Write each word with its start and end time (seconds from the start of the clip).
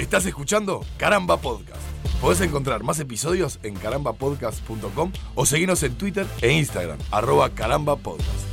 Estás 0.00 0.24
escuchando 0.24 0.80
Caramba 0.96 1.36
Podcast. 1.36 1.82
Podés 2.22 2.40
encontrar 2.40 2.82
más 2.82 2.98
episodios 3.00 3.60
en 3.62 3.74
carambapodcast.com 3.74 5.12
o 5.34 5.44
seguirnos 5.44 5.82
en 5.82 5.92
Twitter 5.92 6.24
e 6.40 6.50
Instagram, 6.52 6.98
arroba 7.10 7.50
carambapodcast. 7.50 8.46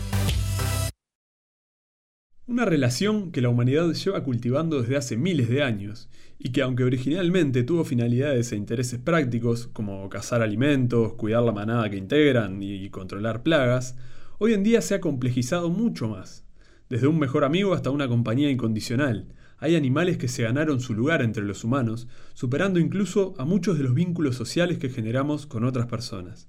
Una 2.48 2.66
relación 2.66 3.32
que 3.32 3.40
la 3.40 3.48
humanidad 3.48 3.90
lleva 3.94 4.26
cultivando 4.26 4.82
desde 4.82 4.98
hace 4.98 5.16
miles 5.16 5.48
de 5.48 5.64
años 5.64 6.10
y 6.38 6.52
que 6.52 6.64
aunque 6.64 6.84
originalmente 6.84 7.64
tuvo 7.64 7.86
finalidades 7.86 8.52
e 8.52 8.58
intereses 8.58 9.00
prácticos 9.00 9.68
como 9.68 10.10
cazar 10.10 10.42
alimentos, 10.42 11.14
cuidar 11.14 11.44
la 11.44 11.54
manada 11.54 11.90
que 11.90 11.96
integran 11.96 12.62
y 12.62 12.90
controlar 12.90 13.44
plagas, 13.44 13.96
hoy 14.38 14.52
en 14.52 14.64
día 14.64 14.82
se 14.82 14.96
ha 14.96 15.00
complejizado 15.00 15.70
mucho 15.70 16.10
más, 16.10 16.44
desde 16.90 17.08
un 17.08 17.18
mejor 17.18 17.46
amigo 17.46 17.74
hasta 17.74 17.90
una 17.90 18.10
compañía 18.10 18.52
incondicional. 18.52 19.30
Hay 19.60 19.76
animales 19.76 20.20
que 20.20 20.28
se 20.28 20.44
ganaron 20.44 20.80
su 20.80 20.94
lugar 20.94 21.24
entre 21.24 21.44
los 21.44 21.64
humanos, 21.64 22.08
superando 22.36 22.80
incluso 22.80 23.34
a 23.40 23.46
muchos 23.46 23.78
de 23.78 23.84
los 23.84 23.96
vínculos 23.96 24.36
sociales 24.36 24.78
que 24.78 24.90
generamos 24.90 25.48
con 25.48 25.64
otras 25.64 25.88
personas. 25.88 26.48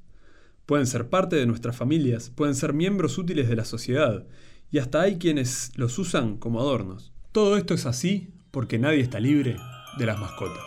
Pueden 0.66 0.86
ser 0.86 1.08
parte 1.08 1.36
de 1.36 1.46
nuestras 1.46 1.74
familias, 1.74 2.28
pueden 2.28 2.54
ser 2.54 2.74
miembros 2.74 3.16
útiles 3.16 3.48
de 3.48 3.56
la 3.56 3.64
sociedad, 3.64 4.26
y 4.70 4.76
hasta 4.76 5.00
hay 5.00 5.16
quienes 5.16 5.72
los 5.76 5.98
usan 5.98 6.36
como 6.36 6.60
adornos. 6.60 7.14
Todo 7.32 7.56
esto 7.56 7.72
es 7.72 7.86
así 7.86 8.28
porque 8.50 8.78
nadie 8.78 9.00
está 9.00 9.20
libre 9.20 9.56
de 9.98 10.06
las 10.06 10.20
mascotas. 10.20 10.64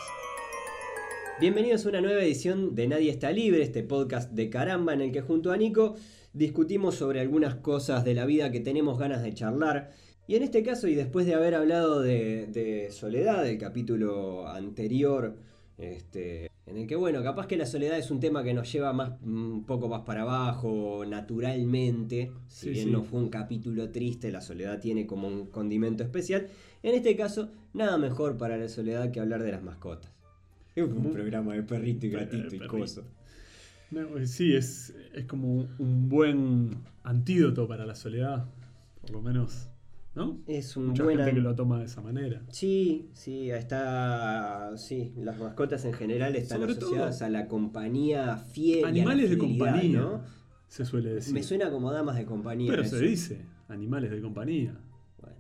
Bienvenidos 1.40 1.86
a 1.86 1.90
una 1.90 2.02
nueva 2.02 2.24
edición 2.24 2.74
de 2.74 2.88
Nadie 2.88 3.12
está 3.12 3.32
libre, 3.32 3.62
este 3.62 3.84
podcast 3.84 4.32
de 4.32 4.50
caramba 4.50 4.94
en 4.94 5.02
el 5.02 5.12
que 5.12 5.22
junto 5.22 5.52
a 5.52 5.58
Nico 5.58 5.96
discutimos 6.34 6.96
sobre 6.96 7.20
algunas 7.20 7.56
cosas 7.56 8.04
de 8.04 8.16
la 8.16 8.26
vida 8.26 8.52
que 8.52 8.60
tenemos 8.60 8.98
ganas 8.98 9.22
de 9.22 9.34
charlar. 9.34 9.92
Y 10.32 10.36
en 10.36 10.44
este 10.44 10.64
caso, 10.64 10.88
y 10.88 10.96
después 10.96 11.26
de 11.26 11.34
haber 11.34 11.56
hablado 11.56 12.02
de, 12.02 12.88
soledad, 12.92 13.44
del 13.44 13.58
capítulo 13.58 14.48
anterior, 14.48 15.36
este, 15.78 16.50
en 16.66 16.78
el 16.78 16.88
que, 16.88 16.96
bueno, 16.96 17.22
capaz 17.22 17.48
que 17.48 17.58
la 17.58 17.66
soledad 17.66 17.98
es 17.98 18.12
un 18.12 18.22
tema 18.22 18.42
que 18.42 18.54
nos 18.54 18.72
lleva 18.72 18.94
más, 18.94 19.22
un 19.24 19.66
poco 19.66 19.90
más 19.90 20.04
para 20.04 20.22
abajo, 20.22 21.04
naturalmente. 21.06 22.32
Si 22.48 22.70
bien 22.70 22.94
no 22.94 23.04
fue 23.04 23.20
un 23.20 23.28
capítulo 23.28 23.90
triste, 23.90 24.32
la 24.32 24.40
soledad 24.40 24.80
tiene 24.80 25.06
como 25.06 25.28
un 25.28 25.48
condimento 25.48 26.02
especial. 26.02 26.48
En 26.82 26.96
este 26.96 27.18
caso, 27.18 27.52
nada 27.74 27.98
mejor 27.98 28.38
para 28.38 28.56
la 28.56 28.70
soledad 28.70 29.12
que 29.12 29.20
hablar 29.20 29.44
de 29.44 29.52
las 29.52 29.64
mascotas. 29.64 30.14
Es 30.78 30.86
un 30.86 31.12
programa 31.12 31.56
de 31.56 31.64
perrito 31.64 32.06
y 32.06 32.10
gatito 32.10 32.56
y 32.56 32.60
coso. 32.68 33.04
sí, 34.24 34.56
es, 34.56 34.96
es 35.14 35.26
como 35.26 35.68
un 35.78 36.08
buen 36.08 36.78
antídoto 37.04 37.68
para 37.68 37.86
la 37.86 37.96
soledad, 37.96 38.46
por 39.02 39.12
lo 39.12 39.22
menos. 39.22 39.68
¿No? 40.14 40.42
Es 40.46 40.76
un 40.76 40.88
Mucha 40.88 41.06
gente 41.06 41.34
que 41.34 41.40
lo 41.40 41.56
toma 41.56 41.80
de 41.80 41.86
esa 41.86 42.02
manera. 42.02 42.42
Sí, 42.50 43.10
sí, 43.14 43.50
está. 43.50 44.74
Sí, 44.76 45.14
las 45.18 45.40
mascotas 45.40 45.86
en 45.86 45.94
general 45.94 46.36
están 46.36 46.64
asociadas 46.64 47.22
a 47.22 47.30
la 47.30 47.48
compañía 47.48 48.36
fiel. 48.38 48.86
Animales 48.86 49.30
de 49.30 49.38
compañía, 49.38 50.00
¿no? 50.02 50.22
Se 50.68 50.86
suele 50.86 51.14
decir. 51.14 51.34
Me 51.34 51.44
suena 51.44 51.70
como 51.70 51.92
damas 51.92 52.18
de 52.18 52.26
compañía. 52.26 52.72
Pero 52.72 52.84
se 52.84 53.00
dice, 53.00 53.46
animales 53.70 54.12
de 54.12 54.22
compañía. 54.22 54.78
Bueno, 55.22 55.38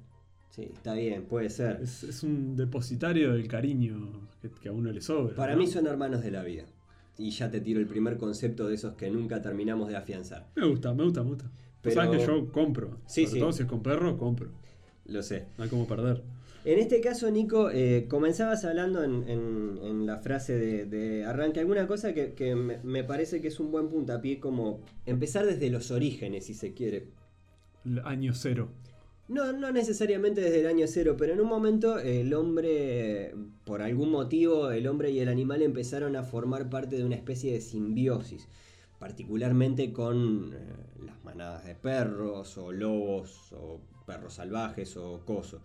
sí, 0.49 0.69
está 0.73 0.93
bien, 0.93 1.25
puede 1.25 1.49
ser. 1.49 1.81
Es, 1.81 2.23
un 2.23 2.55
depositario 2.55 3.33
del 3.33 3.49
cariño 3.49 4.29
que, 4.61 4.69
a 4.69 4.71
uno 4.71 4.91
le 4.91 5.01
sobra. 5.01 5.35
Para 5.35 5.57
mí 5.57 5.67
son 5.67 5.87
hermanos 5.87 6.23
de 6.23 6.31
la 6.31 6.43
vida. 6.43 6.63
Y 7.17 7.31
ya 7.31 7.51
te 7.51 7.59
tiro 7.59 7.81
el 7.81 7.87
primer 7.87 8.17
concepto 8.17 8.67
de 8.67 8.75
esos 8.75 8.93
que 8.95 9.09
nunca 9.11 9.41
terminamos 9.41 9.89
de 9.89 9.97
afianzar. 9.97 10.47
Me 10.55 10.65
gusta, 10.65 10.93
me 10.93 11.03
gusta, 11.03 11.23
me 11.23 11.29
gusta. 11.29 11.51
Pero... 11.81 11.95
Sabes 11.95 12.19
que 12.19 12.25
yo 12.25 12.51
compro. 12.51 12.97
Sí, 13.05 13.25
Sobre 13.25 13.39
todo 13.39 13.51
si 13.53 13.63
es 13.63 13.69
con 13.69 13.81
perro, 13.81 14.17
compro. 14.17 14.49
Lo 15.05 15.23
sé. 15.23 15.45
No 15.57 15.63
hay 15.63 15.69
como 15.69 15.87
perder. 15.87 16.23
En 16.63 16.77
este 16.77 17.01
caso, 17.01 17.29
Nico, 17.31 17.71
eh, 17.71 18.05
comenzabas 18.07 18.65
hablando 18.65 19.03
en, 19.03 20.05
la 20.05 20.19
frase 20.19 20.85
de, 20.85 21.25
arranque 21.25 21.59
alguna 21.59 21.87
cosa 21.87 22.13
que, 22.13 22.55
me, 22.55 23.03
parece 23.03 23.41
que 23.41 23.47
es 23.47 23.59
un 23.59 23.71
buen 23.71 23.89
puntapié, 23.89 24.39
como 24.39 24.81
empezar 25.07 25.45
desde 25.45 25.71
los 25.71 25.89
orígenes, 25.89 26.45
si 26.45 26.53
se 26.53 26.73
quiere. 26.73 27.07
El 27.83 27.99
año 27.99 28.33
cero. 28.35 28.69
No, 29.27 29.53
no 29.53 29.71
necesariamente 29.71 30.41
desde 30.41 30.59
el 30.59 30.67
año 30.67 30.85
cero, 30.87 31.15
pero 31.17 31.33
en 31.33 31.41
un 31.41 31.47
momento 31.47 31.97
el 31.97 32.33
hombre, 32.33 33.33
por 33.65 33.81
algún 33.81 34.11
motivo, 34.11 34.69
el 34.71 34.85
hombre 34.87 35.09
y 35.09 35.19
el 35.19 35.29
animal 35.29 35.63
empezaron 35.63 36.15
a 36.15 36.23
formar 36.23 36.69
parte 36.69 36.97
de 36.97 37.05
una 37.05 37.15
especie 37.15 37.53
de 37.53 37.61
simbiosis, 37.61 38.47
particularmente 39.01 39.91
con 39.91 40.53
eh, 40.53 40.57
las 41.03 41.23
manadas 41.23 41.65
de 41.65 41.73
perros 41.73 42.55
o 42.59 42.71
lobos 42.71 43.51
o 43.51 43.81
perros 44.05 44.35
salvajes 44.35 44.95
o 44.95 45.25
coso. 45.25 45.63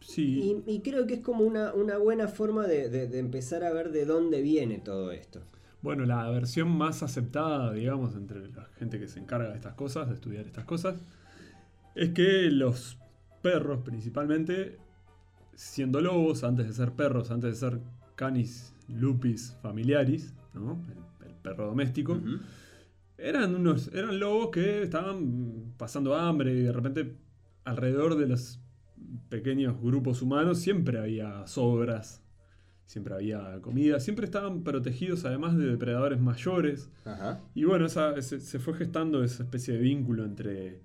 Sí. 0.00 0.62
Y, 0.66 0.80
creo 0.80 1.06
que 1.06 1.14
es 1.14 1.20
como 1.20 1.44
una, 1.44 1.72
buena 1.98 2.26
forma 2.26 2.66
de, 2.66 3.18
empezar 3.18 3.64
a 3.64 3.70
ver 3.74 3.92
de 3.92 4.06
dónde 4.06 4.40
viene 4.40 4.78
todo 4.78 5.12
esto. 5.12 5.42
Bueno, 5.82 6.06
la 6.06 6.30
versión 6.30 6.70
más 6.70 7.02
aceptada, 7.02 7.70
digamos, 7.74 8.14
entre 8.14 8.48
la 8.48 8.64
gente 8.78 8.98
que 8.98 9.08
se 9.08 9.20
encarga 9.20 9.50
de 9.50 9.56
estas 9.56 9.74
cosas, 9.74 10.08
de 10.08 10.14
estudiar 10.14 10.46
estas 10.46 10.64
cosas, 10.64 11.02
es 11.94 12.14
que 12.14 12.50
los 12.50 12.96
perros 13.42 13.80
principalmente, 13.84 14.78
siendo 15.54 16.00
lobos, 16.00 16.44
antes 16.44 16.66
de 16.66 16.72
ser 16.72 16.92
perros, 16.92 17.30
antes 17.30 17.60
de 17.60 17.68
ser 17.68 17.80
canis 18.14 18.74
lupis 18.88 19.54
familiaris, 19.60 20.32
el, 20.54 21.34
perro 21.42 21.66
doméstico, 21.66 22.18
eran 23.22 23.54
unos 23.54 23.88
eran 23.94 24.18
lobos 24.18 24.50
que 24.50 24.82
estaban 24.82 25.74
pasando 25.76 26.14
hambre 26.14 26.52
y 26.52 26.62
de 26.62 26.72
repente 26.72 27.16
alrededor 27.64 28.16
de 28.16 28.26
los 28.26 28.60
pequeños 29.28 29.80
grupos 29.80 30.22
humanos 30.22 30.58
siempre 30.58 30.98
había 30.98 31.46
sobras, 31.46 32.22
siempre 32.84 33.14
había 33.14 33.60
comida, 33.62 34.00
siempre 34.00 34.24
estaban 34.24 34.62
protegidos 34.62 35.24
además 35.24 35.56
de 35.56 35.66
depredadores 35.66 36.20
mayores. 36.20 36.90
Y 37.54 37.64
bueno, 37.64 37.88
se, 37.88 38.22
se, 38.22 38.58
fue 38.58 38.74
gestando 38.74 39.22
esa 39.22 39.44
especie 39.44 39.74
de 39.74 39.80
vínculo 39.80 40.24
entre 40.24 40.80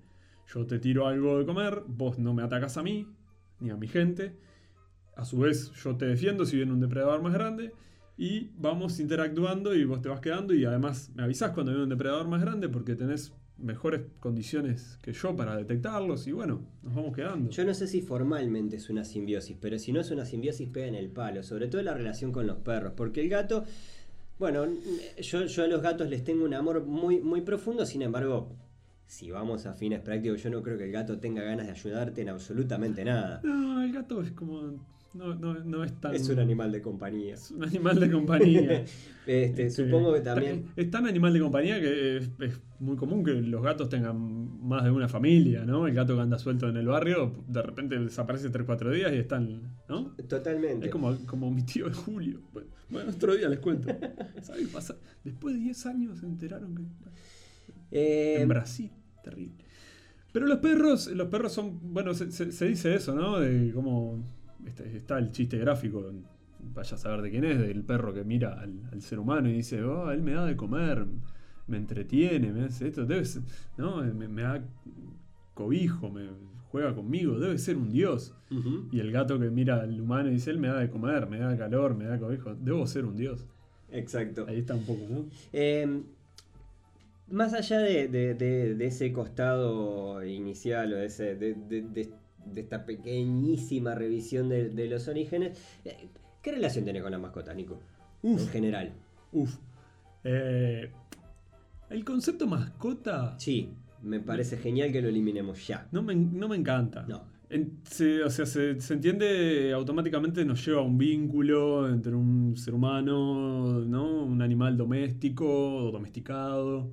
yo 0.52 0.66
te 0.66 0.78
tiro 0.78 1.06
algo 1.06 1.38
de 1.38 1.46
comer, 1.46 1.82
vos 1.86 2.18
no 2.18 2.32
me 2.32 2.42
atacas 2.42 2.76
a 2.76 2.82
mí, 2.82 3.06
ni 3.58 3.70
a 3.70 3.76
mi 3.76 3.88
gente. 3.88 4.36
A 5.16 5.24
su 5.24 5.38
vez 5.38 5.72
yo 5.72 5.96
te 5.96 6.06
defiendo 6.06 6.44
si 6.44 6.56
viene 6.56 6.72
un 6.72 6.80
depredador 6.80 7.22
más 7.22 7.32
grande. 7.32 7.72
Y 8.16 8.50
vamos 8.56 8.98
interactuando 8.98 9.74
y 9.74 9.84
vos 9.84 10.00
te 10.00 10.08
vas 10.08 10.20
quedando 10.20 10.54
y 10.54 10.64
además 10.64 11.10
me 11.14 11.22
avisás 11.22 11.50
cuando 11.50 11.72
viene 11.72 11.84
un 11.84 11.90
depredador 11.90 12.26
más 12.28 12.40
grande 12.40 12.68
porque 12.68 12.94
tenés 12.94 13.32
mejores 13.58 14.02
condiciones 14.20 14.98
que 15.02 15.12
yo 15.12 15.34
para 15.34 15.56
detectarlos 15.56 16.26
y 16.26 16.32
bueno, 16.32 16.62
nos 16.82 16.94
vamos 16.94 17.14
quedando. 17.14 17.50
Yo 17.50 17.64
no 17.64 17.74
sé 17.74 17.86
si 17.86 18.02
formalmente 18.02 18.76
es 18.76 18.90
una 18.90 19.04
simbiosis, 19.04 19.56
pero 19.60 19.78
si 19.78 19.92
no 19.92 20.00
es 20.00 20.10
una 20.10 20.24
simbiosis 20.24 20.68
pega 20.68 20.86
en 20.86 20.94
el 20.94 21.10
palo, 21.10 21.42
sobre 21.42 21.68
todo 21.68 21.82
la 21.82 21.94
relación 21.94 22.32
con 22.32 22.46
los 22.46 22.58
perros, 22.58 22.92
porque 22.96 23.22
el 23.22 23.28
gato, 23.28 23.64
bueno, 24.38 24.66
yo, 25.20 25.46
yo 25.46 25.64
a 25.64 25.66
los 25.66 25.82
gatos 25.82 26.08
les 26.08 26.24
tengo 26.24 26.44
un 26.44 26.54
amor 26.54 26.84
muy, 26.84 27.20
muy 27.20 27.40
profundo, 27.42 27.86
sin 27.86 28.02
embargo, 28.02 28.52
si 29.06 29.30
vamos 29.30 29.66
a 29.66 29.74
fines 29.74 30.00
prácticos, 30.00 30.42
yo 30.42 30.50
no 30.50 30.62
creo 30.62 30.76
que 30.76 30.84
el 30.84 30.92
gato 30.92 31.18
tenga 31.18 31.42
ganas 31.42 31.66
de 31.66 31.72
ayudarte 31.72 32.22
en 32.22 32.28
absolutamente 32.28 33.04
nada. 33.04 33.40
No, 33.42 33.82
el 33.82 33.92
gato 33.92 34.20
es 34.22 34.32
como 34.32 34.74
no, 35.14 35.34
no, 35.34 35.54
no 35.64 35.84
es 35.84 35.98
tan. 36.00 36.14
Es 36.14 36.28
un 36.28 36.38
animal 36.38 36.70
de 36.72 36.82
compañía. 36.82 37.34
Es 37.34 37.50
un 37.50 37.64
animal 37.64 37.98
de 37.98 38.10
compañía. 38.10 38.84
este, 39.26 39.66
este 39.66 39.70
supongo 39.70 40.12
que 40.12 40.20
también. 40.20 40.66
Es 40.76 40.90
tan 40.90 41.06
animal 41.06 41.32
de 41.32 41.40
compañía 41.40 41.80
que 41.80 42.18
es, 42.18 42.30
muy 42.78 42.96
común 42.96 43.24
que 43.24 43.32
los 43.32 43.62
gatos 43.62 43.88
tengan 43.88 44.66
más 44.66 44.84
de 44.84 44.90
una 44.90 45.08
familia, 45.08 45.64
¿no? 45.64 45.86
El 45.86 45.94
gato 45.94 46.14
que 46.14 46.20
anda 46.20 46.38
suelto 46.38 46.68
en 46.68 46.76
el 46.76 46.86
barrio, 46.86 47.32
de 47.48 47.62
repente 47.62 47.98
desaparece 47.98 48.50
3-4 48.50 48.92
días 48.92 49.12
y 49.12 49.16
están, 49.16 49.62
¿no? 49.88 50.14
Totalmente. 50.28 50.86
Es 50.86 50.92
como, 50.92 51.16
como 51.26 51.50
mi 51.50 51.62
tío 51.62 51.88
de 51.88 51.94
Julio. 51.94 52.40
Bueno, 52.90 53.10
otro 53.10 53.34
día 53.34 53.48
les 53.48 53.60
cuento. 53.60 53.88
¿Sabes? 54.42 54.68
Pasa? 54.68 54.96
Después 55.24 55.54
de 55.54 55.62
10 55.62 55.86
años 55.86 56.18
se 56.18 56.26
enteraron 56.26 56.74
que. 56.74 56.82
Eh, 57.90 58.42
en 58.42 58.48
Brasil, 58.48 58.90
terrible. 59.22 59.64
Pero 60.32 60.46
los 60.46 60.58
perros, 60.58 61.06
los 61.06 61.28
perros 61.28 61.52
son, 61.52 61.80
bueno, 61.94 62.12
se, 62.12 62.30
se 62.30 62.66
dice 62.66 62.94
eso, 62.94 63.14
¿no? 63.14 63.40
De 63.40 63.72
cómo 63.72 64.22
este, 64.64 64.96
está 64.96 65.18
el 65.18 65.32
chiste 65.32 65.58
gráfico, 65.58 66.10
vaya 66.74 66.94
a 66.94 66.98
saber 66.98 67.22
de 67.22 67.30
quién 67.30 67.44
es, 67.44 67.58
del 67.58 67.82
perro 67.82 68.14
que 68.14 68.24
mira 68.24 68.60
al, 68.60 69.02
ser 69.02 69.18
humano 69.18 69.48
y 69.48 69.52
dice, 69.52 69.82
oh, 69.82 70.10
él 70.10 70.22
me 70.22 70.32
da 70.32 70.44
de 70.44 70.56
comer, 70.56 71.06
me 71.66 71.76
entretiene, 71.76 72.52
me 72.52 72.64
hace 72.64 72.88
esto, 72.88 73.04
debe 73.04 73.26
¿no? 73.76 74.02
Me, 74.02 74.42
da 74.42 74.62
cobijo, 75.54 76.10
me 76.10 76.28
juega 76.70 76.94
conmigo, 76.94 77.38
debe 77.38 77.58
ser 77.58 77.76
un 77.76 77.90
dios. 77.90 78.34
Y 78.92 79.00
el 79.00 79.12
gato 79.12 79.38
que 79.38 79.50
mira 79.50 79.80
al 79.80 80.00
humano 80.00 80.28
y 80.28 80.34
dice, 80.34 80.50
él 80.50 80.58
me 80.58 80.68
da 80.68 80.78
de 80.78 80.90
comer, 80.90 81.28
me 81.28 81.38
da 81.38 81.56
calor, 81.56 81.94
me 81.96 82.04
da 82.04 82.18
cobijo, 82.18 82.54
debo 82.54 82.86
ser 82.86 83.04
un 83.04 83.16
dios. 83.16 83.46
Exacto. 83.90 84.46
Ahí 84.48 84.58
está 84.58 84.74
un 84.74 84.84
poco, 84.84 85.06
¿no? 85.08 85.26
Em, 85.52 86.02
más 87.28 87.54
allá 87.54 87.78
de, 87.78 88.76
ese 88.80 89.12
costado 89.12 90.24
inicial 90.24 90.92
o 90.92 90.96
de, 90.96 91.06
ese, 91.06 91.36
de, 92.46 92.54
de 92.54 92.60
esta 92.60 92.84
pequeñísima 92.86 93.94
revisión 93.94 94.48
de, 94.48 94.88
los 94.88 95.08
orígenes. 95.08 95.58
Eh, 95.84 96.08
¿Qué 96.42 96.52
relación 96.52 96.84
tenés 96.84 97.02
con 97.02 97.12
la 97.12 97.18
mascota, 97.18 97.52
Nico? 97.54 97.78
en 98.22 98.38
general. 98.48 98.92
Uf. 99.32 99.56
Eh, 100.24 100.90
el 101.90 102.04
concepto 102.04 102.46
mascota. 102.46 103.38
Sí, 103.38 103.70
me 104.02 104.20
parece 104.20 104.56
genial 104.56 104.90
que 104.90 105.00
lo 105.02 105.08
eliminemos 105.08 105.66
ya. 105.66 105.86
No 105.92 106.02
me, 106.02 106.14
no 106.16 106.48
me 106.48 106.56
encanta. 106.56 107.04
No. 107.08 107.22
En- 107.48 107.78
se- 107.84 108.24
o 108.24 108.30
sea, 108.30 108.44
se, 108.46 108.80
se 108.80 108.94
entiende 108.94 109.72
automáticamente, 109.72 110.44
nos 110.44 110.66
lleva 110.66 110.80
a 110.80 110.82
un 110.84 110.98
vínculo 110.98 111.88
entre 111.88 112.14
un 112.14 112.56
ser 112.56 112.74
humano, 112.74 113.80
¿no? 113.84 114.24
Un 114.24 114.42
animal 114.42 114.76
doméstico 114.76 115.46
o 115.86 115.92
domesticado. 115.92 116.90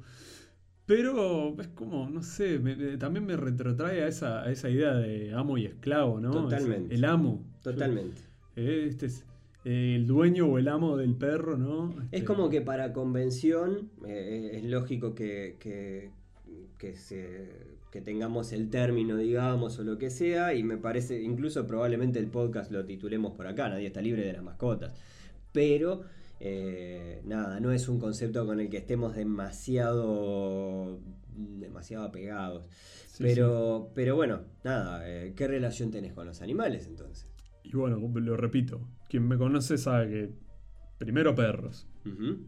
Pero 0.85 1.55
es 1.61 1.67
como, 1.69 2.09
no 2.09 2.21
sé, 2.23 2.59
me- 2.59 2.97
también 2.97 3.25
me 3.25 3.37
retrotrae 3.37 4.03
a 4.03 4.07
esa, 4.07 4.43
a 4.43 4.51
esa 4.51 4.69
idea 4.69 4.93
de 4.95 5.33
amo 5.33 5.57
y 5.57 5.65
esclavo, 5.65 6.19
¿no? 6.19 6.31
Totalmente. 6.31 6.93
Es 6.93 6.99
el 6.99 7.05
amo. 7.05 7.43
Totalmente. 7.61 8.21
Eh, 8.57 8.85
Este 8.89 9.05
es 9.05 9.25
eh, 9.63 9.93
el 9.95 10.07
dueño 10.07 10.47
o 10.47 10.57
el 10.57 10.67
amo 10.67 10.97
del 10.97 11.15
perro, 11.15 11.57
¿no? 11.57 11.91
Es 12.11 12.19
Este, 12.19 12.25
como 12.25 12.49
que 12.49 12.59
para 12.61 12.91
convención 12.91 13.89
eh, 14.05 14.51
es 14.55 14.63
lógico 14.65 15.15
que, 15.15 15.55
que, 15.59 16.11
que 16.77 16.95
se- 16.95 17.71
que 17.89 18.01
tengamos 18.01 18.51
el 18.53 18.69
término, 18.71 19.15
digamos, 19.17 19.77
o 19.77 19.83
lo 19.83 19.99
que 19.99 20.09
sea, 20.09 20.55
y 20.55 20.63
me 20.63 20.77
parece, 20.77 21.21
incluso 21.21 21.67
probablemente 21.67 22.17
el 22.17 22.25
podcast 22.25 22.71
lo 22.71 22.83
titulemos 22.85 23.33
por 23.33 23.45
acá, 23.45 23.69
nadie 23.69 23.85
está 23.85 24.01
libre 24.01 24.25
de 24.25 24.33
las 24.33 24.43
mascotas. 24.43 24.91
Pero, 25.51 26.01
eh, 26.45 27.21
nada, 27.23 27.61
no 27.61 27.71
es 27.71 27.87
un 27.87 27.99
concepto 27.99 28.45
con 28.45 28.59
el 28.59 28.69
que 28.69 28.75
estemos 28.75 29.15
demasiado, 29.15 30.99
demasiado 31.33 32.03
apegados. 32.03 32.67
sí, 33.07 33.23
pero, 33.23 33.91
pero 33.95 34.17
bueno, 34.17 34.41
nada, 34.65 35.09
eh, 35.09 35.31
¿qué 35.37 35.47
relación 35.47 35.89
tenés 35.89 36.11
con 36.11 36.27
los 36.27 36.41
animales 36.41 36.85
entonces? 36.85 37.29
Y 37.63 37.71
bueno, 37.77 37.97
lo 37.97 38.35
repito, 38.35 38.81
quien 39.07 39.25
me 39.25 39.37
conoce 39.37 39.77
sabe 39.77 40.09
que 40.09 40.29
primero 40.97 41.33
perros, 41.33 41.87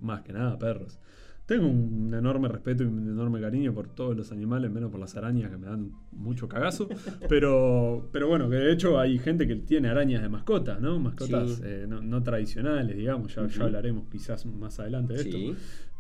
más 0.02 0.24
que 0.24 0.34
nada 0.34 0.60
perros. 0.60 1.00
Tengo 1.46 1.68
un 1.68 2.12
enorme 2.14 2.48
respeto 2.48 2.82
y 2.84 2.88
un 2.88 3.08
enorme 3.08 3.40
cariño 3.40 3.72
por 3.74 3.88
todos 3.88 4.18
los 4.18 4.32
animales, 4.32 4.72
menos 4.72 4.90
por 4.90 5.00
las 5.00 5.16
arañas 5.16 5.52
que 5.52 5.58
me 5.58 5.68
dan 5.68 5.92
mucho 6.12 6.48
cagazo. 6.48 6.88
Pero, 7.30 8.10
pero 8.12 8.28
bueno, 8.28 8.50
que 8.50 8.56
de 8.56 8.72
hecho 8.72 9.00
hay 9.00 9.20
gente 9.20 9.46
que 9.48 9.56
tiene 9.58 9.90
arañas 9.90 10.24
de 10.24 10.30
mascotas, 10.30 10.82
¿no? 10.82 10.98
Mascotas 11.00 11.52
Sí. 11.58 11.62
eh, 11.64 11.86
no, 11.88 12.02
no 12.02 12.24
tradicionales, 12.24 12.98
digamos. 12.98 13.36
Ya, 13.36 13.46
ya 13.48 13.64
hablaremos 13.66 14.08
quizás 14.10 14.46
más 14.48 14.80
adelante 14.80 15.14
de 15.14 15.22
esto. 15.22 15.38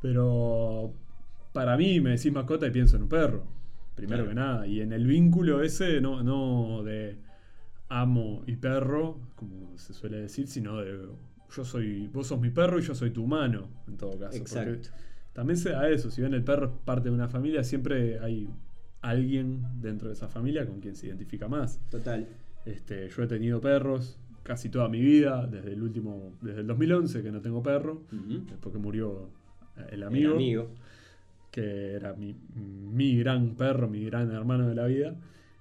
Pero 0.01 0.93
para 1.53 1.77
mí 1.77 1.99
me 2.01 2.11
decís 2.11 2.31
mascota 2.31 2.67
y 2.67 2.71
pienso 2.71 2.95
en 2.97 3.03
un 3.03 3.09
perro. 3.09 3.43
Primero 3.95 4.23
Claro. 4.23 4.29
que 4.29 4.35
nada. 4.35 4.67
Y 4.67 4.81
en 4.81 4.91
el 4.93 5.05
vínculo 5.05 5.61
ese, 5.61 6.01
no, 6.01 6.21
no 6.23 6.83
de 6.83 7.17
amo 7.89 8.43
y 8.47 8.55
perro, 8.55 9.19
como 9.35 9.77
se 9.77 9.93
suele 9.93 10.17
decir, 10.21 10.47
sino 10.47 10.77
de 10.81 11.07
yo 11.55 11.63
soy, 11.63 12.07
vos 12.07 12.27
sos 12.27 12.39
mi 12.41 12.49
perro 12.49 12.79
y 12.79 12.81
yo 12.81 12.93
soy 12.95 13.11
tu 13.11 13.23
humano, 13.23 13.69
en 13.87 13.95
todo 13.97 14.11
caso. 14.11 14.37
Porque 14.37 14.37
Exacto. 14.39 14.89
También 15.35 15.57
se 15.57 15.71
da 15.71 15.89
eso. 15.89 16.09
Si 16.09 16.21
bien 16.21 16.33
el 16.33 16.43
perro 16.43 16.67
es 16.67 16.71
parte 16.85 17.09
de 17.09 17.15
una 17.15 17.27
familia, 17.27 17.61
siempre 17.65 18.19
hay 18.19 18.49
alguien 19.01 19.63
dentro 19.81 20.07
de 20.07 20.13
esa 20.13 20.29
familia 20.29 20.65
con 20.65 20.79
quien 20.79 20.95
se 20.95 21.07
identifica 21.07 21.49
más. 21.49 21.77
Total. 21.89 22.25
Este, 22.65 23.09
yo 23.09 23.21
he 23.23 23.27
tenido 23.27 23.59
perros 23.59 24.17
casi 24.43 24.69
toda 24.69 24.87
mi 24.87 25.01
vida, 25.01 25.45
desde 25.45 25.73
el 25.73 25.83
último, 25.83 26.37
desde 26.41 26.61
el 26.61 26.67
2011 26.67 27.21
que 27.21 27.31
no 27.31 27.41
tengo 27.41 27.61
perro, 27.61 28.03
después 28.11 28.71
que 28.73 28.79
murió 28.79 29.29
eh, 29.75 29.81
el 29.89 29.93
El 29.95 30.03
amigo, 30.03 30.35
amigo. 30.35 30.69
que 31.51 31.91
era 31.93 32.13
mi, 32.13 32.33
mi 32.55 33.17
gran 33.17 33.55
perro, 33.55 33.89
mi 33.89 34.05
gran 34.05 34.31
hermano 34.31 34.67
de 34.69 34.75
la 34.75 34.85
vida. 34.85 35.15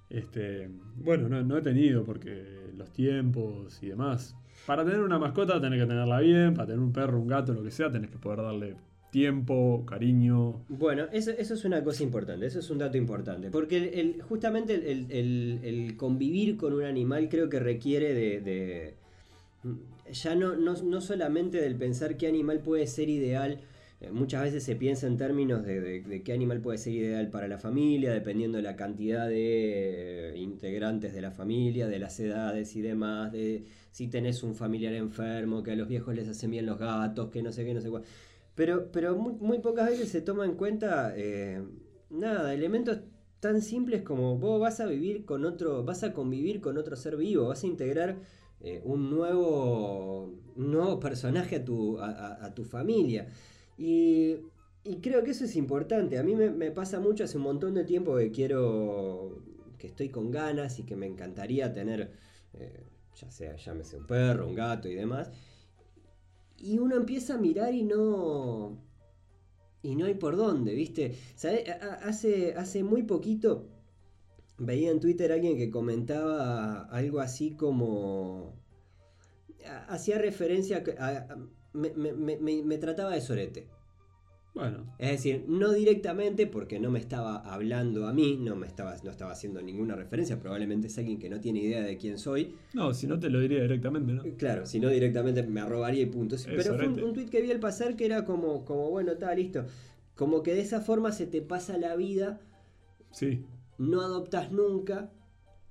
Este, 0.09 0.69
bueno, 1.03 1.27
no, 1.27 1.43
no 1.43 1.57
he 1.57 1.61
tenido 1.61 2.05
porque 2.05 2.71
los 2.77 2.93
tiempos 2.93 3.83
y 3.83 3.87
demás. 3.87 4.37
Para 4.65 4.85
tener 4.85 5.01
una 5.01 5.19
mascota 5.19 5.59
tenés 5.59 5.81
que 5.81 5.85
tenerla 5.87 6.21
bien, 6.21 6.53
para 6.53 6.67
tener 6.67 6.79
un 6.81 6.93
perro, 6.93 7.19
un 7.19 7.27
gato, 7.27 7.53
lo 7.53 7.61
que 7.63 7.71
sea, 7.71 7.91
tenés 7.91 8.09
que 8.09 8.17
poder 8.17 8.41
darle 8.41 8.77
tiempo, 9.19 9.85
cariño. 9.87 10.39
Bueno, 10.67 11.05
eso, 11.13 11.31
eso 11.31 11.53
es 11.53 11.63
una 11.63 11.81
cosa 11.83 12.03
importante, 12.03 12.45
eso 12.45 12.59
es 12.59 12.69
un 12.69 12.79
dato 12.79 12.97
importante. 12.97 13.49
Porque 13.49 13.77
el, 14.01 14.21
justamente 14.21 14.73
el, 14.75 15.07
el- 15.63 15.95
convivir 15.97 16.57
con 16.57 16.73
un 16.73 16.83
animal 16.83 17.29
creo 17.29 17.47
que 17.49 17.59
requiere 17.59 18.13
de. 18.13 18.93
ya 20.11 20.35
no, 20.35 20.55
no, 20.55 20.73
no 20.83 21.01
solamente 21.01 21.61
del 21.61 21.75
pensar 21.75 22.17
qué 22.17 22.27
animal 22.27 22.59
puede 22.59 22.87
ser 22.87 23.09
ideal. 23.09 23.59
eh, 24.01 24.11
Muchas 24.11 24.43
veces 24.43 24.63
se 24.63 24.75
piensa 24.75 25.07
en 25.07 25.17
términos 25.17 25.65
de 25.65 26.21
qué 26.23 26.33
animal 26.33 26.59
puede 26.61 26.77
ser 26.77 26.93
ideal 26.93 27.29
para 27.29 27.47
la 27.47 27.57
familia, 27.57 28.11
dependiendo 28.13 28.57
de 28.57 28.63
la 28.63 28.75
cantidad 28.75 29.27
de 29.27 30.31
eh, 30.33 30.37
integrantes 30.37 31.13
de 31.13 31.21
la 31.21 31.31
familia, 31.31 31.87
de 31.87 31.99
las 31.99 32.19
edades 32.19 32.75
y 32.75 32.81
demás, 32.81 33.31
de 33.31 33.63
si 33.91 34.07
tenés 34.07 34.43
un 34.43 34.55
familiar 34.55 34.93
enfermo, 34.93 35.63
que 35.63 35.71
a 35.71 35.75
los 35.75 35.87
viejos 35.87 36.13
les 36.15 36.27
hacen 36.27 36.51
bien 36.51 36.65
los 36.65 36.77
gatos, 36.77 37.29
que 37.31 37.41
no 37.41 37.51
sé 37.51 37.63
qué, 37.65 37.73
no 37.73 37.81
sé 37.81 37.89
cuál. 37.89 38.03
Pero, 38.55 38.91
pero 38.91 39.15
muy, 39.17 39.33
muy 39.33 39.59
pocas 39.59 39.89
veces 39.89 40.09
se 40.09 40.21
toma 40.21 40.45
en 40.45 40.55
cuenta 40.55 41.13
eh, 41.15 41.61
nada, 42.09 42.53
elementos 42.53 42.99
tan 43.39 43.61
simples 43.61 44.01
como 44.01 44.37
vos 44.37 44.59
vas 44.59 44.79
a 44.79 44.85
vivir 44.87 45.25
con 45.25 45.45
otro, 45.45 45.83
vas 45.83 46.03
a 46.03 46.13
convivir 46.13 46.61
con 46.61 46.77
otro 46.77 46.95
ser 46.95 47.17
vivo, 47.17 47.47
vas 47.47 47.63
a 47.63 47.67
integrar 47.67 48.17
eh, 48.61 48.81
un, 48.83 49.11
nuevo, 49.11 50.33
nuevo 50.55 50.99
personaje 50.99 51.57
a 51.57 51.65
tu, 51.65 51.99
a, 51.99 52.51
tu 52.55 52.63
familia. 52.63 53.27
Y, 53.77 54.37
y 54.83 54.97
creo 55.01 55.23
que 55.23 55.31
eso 55.31 55.45
es 55.45 55.55
importante. 55.55 56.17
A 56.17 56.23
mí 56.23 56.35
me, 56.35 56.49
me 56.49 56.71
pasa 56.71 56.99
mucho 56.99 57.23
hace 57.23 57.37
un 57.37 57.43
montón 57.43 57.73
de 57.73 57.83
tiempo 57.83 58.15
que 58.17 58.31
quiero, 58.31 59.43
que 59.77 59.87
estoy 59.87 60.09
con 60.09 60.31
ganas 60.31 60.79
y 60.79 60.83
que 60.83 60.95
me 60.95 61.05
encantaría 61.05 61.73
tener, 61.73 62.11
eh, 62.53 62.83
ya 63.15 63.29
sea, 63.29 63.55
llámese 63.57 63.97
un 63.97 64.07
perro, 64.07 64.47
un 64.47 64.55
gato 64.55 64.87
y 64.89 64.95
demás. 64.95 65.29
Y 66.57 66.79
uno 66.79 66.95
empieza 66.95 67.35
a 67.35 67.37
mirar 67.37 67.73
y 67.73 67.83
no. 67.83 68.77
Y 69.81 69.95
no 69.95 70.05
hay 70.05 70.15
por 70.15 70.35
dónde, 70.35 70.73
¿viste? 70.73 71.15
Hace, 72.03 72.53
hace 72.55 72.83
muy 72.83 73.03
poquito 73.03 73.67
veía 74.57 74.89
en 74.89 74.99
Twitter 74.99 75.31
alguien 75.31 75.57
que 75.57 75.69
comentaba 75.69 76.83
algo 76.85 77.19
así 77.19 77.51
como. 77.55 78.53
Hacía 79.87 80.17
referencia 80.17 80.83
a. 80.99 81.35
me- 81.73 81.93
me- 81.93 82.37
me- 82.37 82.63
me 82.63 82.77
trataba 82.77 83.11
de 83.13 83.21
sorete. 83.21 83.67
Bueno, 84.55 84.85
Es 84.97 85.11
decir, 85.11 85.43
no 85.49 85.73
directamente 85.73 86.47
porque 86.47 86.79
no 86.79 86.89
me 86.89 86.97
estaba 86.99 87.35
hablando 87.39 88.07
a 88.07 88.13
mí, 88.13 88.37
no 88.39 88.55
me 88.55 88.65
estaba, 88.65 88.95
no 89.03 89.11
estaba 89.11 89.33
haciendo 89.33 89.61
ninguna 89.61 89.95
referencia, 89.95 90.39
probablemente 90.39 90.87
es 90.87 90.97
alguien 90.97 91.19
que 91.19 91.29
no 91.29 91.41
tiene 91.41 91.59
idea 91.59 91.83
de 91.83 91.97
quién 91.97 92.17
soy. 92.17 92.55
no, 92.73 92.93
si 92.93 93.05
no 93.05 93.19
te 93.19 93.29
lo 93.29 93.41
diría 93.41 93.61
directamente, 93.61 94.13
¿no? 94.13 94.23
Claro, 94.37 94.65
si 94.65 94.79
no 94.79 94.87
directamente 94.89 95.43
me 95.43 95.59
arrobaría 95.59 96.03
y 96.03 96.05
punto. 96.05 96.35
Es 96.35 96.45
Pero 96.45 96.75
fue 96.75 96.87
un, 96.87 97.03
un 97.03 97.13
tweet 97.13 97.25
que 97.27 97.41
vi 97.41 97.51
al 97.51 97.59
pasar 97.59 97.97
que 97.97 98.05
era 98.05 98.23
como, 98.23 98.63
como 98.63 98.89
bueno, 98.89 99.11
está 99.11 99.35
listo. 99.35 99.65
Como 100.15 100.41
que 100.41 100.53
de 100.53 100.61
esa 100.61 100.79
forma 100.79 101.11
se 101.11 101.27
te 101.27 101.41
pasa 101.41 101.77
la 101.77 101.97
vida, 101.97 102.39
Sí, 103.11 103.43
no 103.77 104.01
adoptas 104.01 104.51
nunca, 104.51 105.11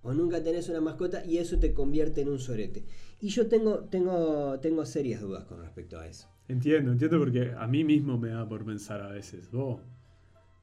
o 0.05 0.13
nunca 0.13 0.43
tenés 0.43 0.69
una 0.69 0.81
mascota, 0.81 1.25
y 1.25 1.39
eso 1.39 1.59
te 1.59 1.73
convierte 1.73 2.21
en 2.21 2.29
un 2.29 2.39
sorete. 2.39 2.85
Y 3.21 3.29
yo 3.31 3.49
tengo, 3.49 3.81
tengo, 3.85 4.61
tengo 4.61 4.85
serias 4.87 5.21
dudas 5.21 5.45
con 5.45 5.61
respecto 5.61 5.99
a 5.99 6.07
eso. 6.07 6.29
entiendo, 6.47 6.93
entiendo 6.93 7.19
porque 7.19 7.53
a 7.57 7.67
mí 7.67 7.83
mismo 7.83 8.19
me 8.19 8.29
da 8.29 8.47
por 8.49 8.65
pensar 8.65 9.01
a 9.01 9.09
veces, 9.09 9.51
vos, 9.51 9.81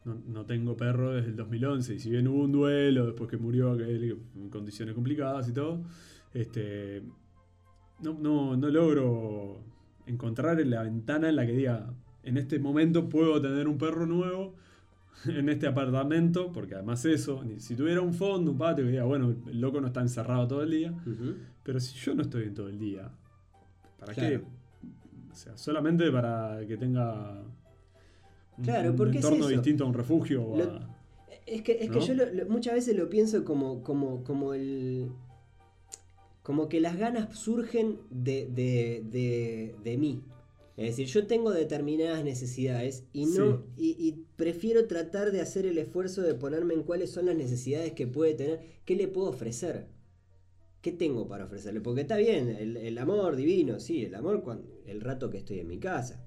no, 0.06 0.16
no 0.28 0.46
tengo 0.46 0.78
perro 0.78 1.14
desde 1.14 1.30
el 1.30 1.36
2011 1.36 1.96
y 1.96 2.00
si 2.00 2.10
bien 2.10 2.28
hubo 2.28 2.44
un 2.44 2.52
duelo 2.52 3.08
después 3.08 3.30
que 3.30 3.38
murió 3.38 3.72
aquel 3.72 4.18
en 4.36 4.50
condiciones 4.50 4.96
complicadas 4.96 5.50
y 5.50 5.54
todo, 5.54 5.84
este, 6.34 7.04
no, 8.02 8.14
no, 8.14 8.56
no 8.56 8.70
logro 8.70 9.64
encontrar 10.06 10.60
en 10.60 10.72
la 10.72 10.84
ventana 10.84 11.30
en 11.30 11.36
la 11.36 11.46
que 11.46 11.54
diga, 11.54 11.94
en 12.24 12.38
este 12.38 12.60
momento 12.60 13.10
puedo 13.10 13.42
tener 13.42 13.68
un 13.68 13.78
perro 13.78 14.06
nuevo 14.06 14.56
en 15.26 15.50
este 15.50 15.68
apartamento, 15.68 16.52
porque 16.52 16.76
además 16.76 17.04
eso, 17.06 17.44
si 17.58 17.76
tuviera 17.76 18.02
un 18.02 18.14
fondo, 18.14 18.52
un 18.52 18.58
patio, 18.58 18.86
que 18.86 18.92
diga, 18.92 19.04
bueno, 19.04 19.36
el 19.48 19.60
loco 19.62 19.80
no 19.82 19.88
está 19.88 20.02
encerrado 20.02 20.48
todo 20.48 20.64
el 20.64 20.72
día, 20.72 20.94
pero 21.64 21.80
si 21.80 21.98
yo 22.00 22.16
no 22.16 22.22
estoy 22.24 22.44
en 22.44 22.54
todo 22.54 22.68
el 22.70 22.80
día, 22.80 23.10
¿para 24.00 24.14
Claro. 24.14 24.40
qué? 24.42 24.46
O 25.32 25.36
sea, 25.36 25.58
solamente 25.58 26.12
para 26.12 26.66
que 26.68 26.78
tenga 26.78 27.42
un, 28.58 28.64
Claro, 28.64 28.92
un 28.92 28.96
porque 28.98 29.20
es 29.20 29.24
entorno 29.26 29.48
distinto 29.48 29.84
a 29.84 29.88
un 29.88 29.94
refugio 29.94 30.44
o 30.44 30.56
a- 30.56 30.58
Lo- 30.60 30.92
Es 31.48 31.64
que, 31.64 31.72
es 31.84 31.90
que 31.90 32.00
yo 32.00 32.14
lo- 32.14 32.32
lo- 32.32 32.46
muchas 32.48 32.74
veces 32.76 32.96
lo 32.96 33.10
pienso 33.10 33.44
como, 33.44 33.82
como, 33.84 34.24
como 34.24 34.54
el. 34.54 35.10
Como 36.44 36.70
que 36.70 36.80
las 36.80 36.98
ganas 36.98 37.38
surgen 37.38 37.98
de, 38.10 38.48
de, 38.48 39.04
de, 39.10 39.76
de 39.84 39.98
mí. 39.98 40.24
Es 40.78 40.88
decir, 40.98 41.08
yo 41.08 41.28
tengo 41.28 41.52
determinadas 41.52 42.24
necesidades 42.24 43.04
y 43.14 43.26
no. 43.26 43.64
Y, 43.78 43.92
y 44.00 44.26
prefiero 44.36 44.88
tratar 44.88 45.32
de 45.32 45.42
hacer 45.42 45.66
el 45.66 45.78
esfuerzo 45.78 46.22
de 46.22 46.34
ponerme 46.34 46.74
en 46.74 46.84
cuáles 46.84 47.12
son 47.12 47.26
las 47.28 47.36
necesidades 47.36 47.92
que 47.94 48.08
puede 48.08 48.34
tener. 48.34 48.62
¿Qué 48.86 48.96
le 48.96 49.08
puedo 49.08 49.30
ofrecer? 49.30 49.88
¿Qué 50.82 50.92
tengo 50.92 51.28
para 51.28 51.46
ofrecerle? 51.46 51.82
Porque 51.82 52.02
está 52.02 52.18
bien, 52.18 52.50
el, 52.50 52.78
el 52.78 52.98
amor 52.98 53.36
divino, 53.36 53.80
sí, 53.80 54.04
el 54.06 54.16
amor 54.16 54.42
cuando, 54.42 54.68
el 54.88 55.02
rato 55.02 55.30
que 55.30 55.38
estoy 55.38 55.60
en 55.60 55.68
mi 55.68 55.78
casa. 55.78 56.26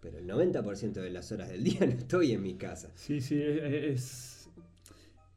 Pero 0.00 0.18
el 0.18 0.26
90% 0.26 0.92
de 1.00 1.10
las 1.10 1.30
horas 1.30 1.48
del 1.50 1.62
día 1.62 1.80
no 1.86 1.92
estoy 1.92 2.32
en 2.32 2.42
mi 2.42 2.54
casa. 2.54 2.90
Sí, 2.96 3.20
sí, 3.20 3.40
es, 3.40 3.62
es- 3.62 4.30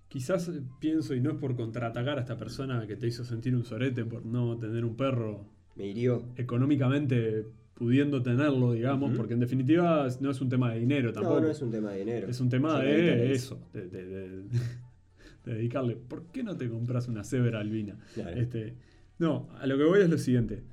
Quizás 0.07 0.49
pienso, 0.79 1.13
y 1.13 1.19
no 1.19 1.31
es 1.31 1.35
por 1.37 1.55
contraatacar 1.57 2.17
a 2.17 2.21
esta 2.21 2.37
persona 2.37 2.87
que 2.87 2.95
te 2.95 3.07
hizo 3.07 3.25
sentir 3.25 3.53
un 3.53 3.65
sorete 3.65 4.05
por 4.05 4.25
no 4.25 4.57
tener 4.57 4.85
un 4.85 4.95
perro 4.95 5.45
Me 5.75 5.85
hirió. 5.87 6.23
económicamente 6.37 7.45
pudiendo 7.77 8.21
tenerlo, 8.23 8.73
digamos, 8.73 9.15
porque 9.15 9.33
en 9.35 9.39
definitiva 9.39 10.07
no 10.19 10.31
es 10.31 10.41
un 10.41 10.49
tema 10.49 10.73
de 10.73 10.79
dinero 10.79 11.13
tampoco. 11.13 11.35
No, 11.35 11.41
no 11.45 11.51
es 11.51 11.61
un 11.61 11.69
tema 11.71 11.91
de 11.91 11.99
dinero. 11.99 12.27
Es 12.27 12.39
un 12.41 12.49
tema 12.49 12.79
de 12.81 13.31
eso, 13.33 13.59
de, 13.73 13.87
de- 13.87 14.05
de- 14.05 14.43
de 15.45 15.53
dedicarle. 15.53 15.95
¿Por 15.95 16.25
qué 16.31 16.43
no 16.43 16.57
te 16.57 16.67
compras 16.69 17.07
una 17.07 17.23
cebra 17.23 17.59
albina? 17.59 17.97
Claro. 18.15 18.35
Este, 18.35 18.75
no, 19.19 19.49
a 19.59 19.67
lo 19.67 19.77
que 19.77 19.83
voy 19.83 20.01
es 20.01 20.09
lo 20.09 20.17
siguiente. 20.17 20.63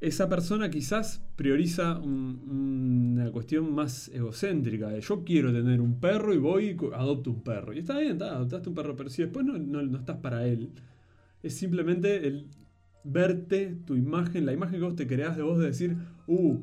Esa 0.00 0.28
persona 0.30 0.70
quizás 0.70 1.22
prioriza 1.36 1.98
un- 1.98 3.12
una 3.18 3.30
cuestión 3.32 3.72
más 3.74 4.08
egocéntrica. 4.08 4.88
De 4.88 5.00
yo 5.00 5.24
quiero 5.24 5.52
tener 5.52 5.80
un 5.80 6.00
perro 6.00 6.32
y 6.34 6.38
voy 6.38 6.64
y 6.70 6.76
adopto 6.94 7.30
un 7.30 7.42
perro. 7.42 7.72
Y 7.72 7.78
está 7.80 7.98
bien, 7.98 8.12
está, 8.12 8.34
adoptaste 8.36 8.68
un 8.68 8.74
perro, 8.74 8.94
pero 8.96 9.08
si 9.10 9.22
después 9.22 9.44
no, 9.44 9.58
no- 9.58 9.82
no 9.82 9.98
estás 9.98 10.16
para 10.18 10.46
él, 10.46 10.70
es 11.42 11.54
simplemente 11.54 12.26
el 12.26 12.46
verte, 13.04 13.76
tu 13.86 13.94
imagen, 13.96 14.46
la 14.46 14.52
imagen 14.52 14.78
que 14.80 14.84
vos 14.84 14.96
te 14.96 15.06
creás 15.06 15.36
de 15.36 15.42
vos 15.42 15.58
de 15.58 15.66
decir, 15.66 15.96
uh, 16.26 16.56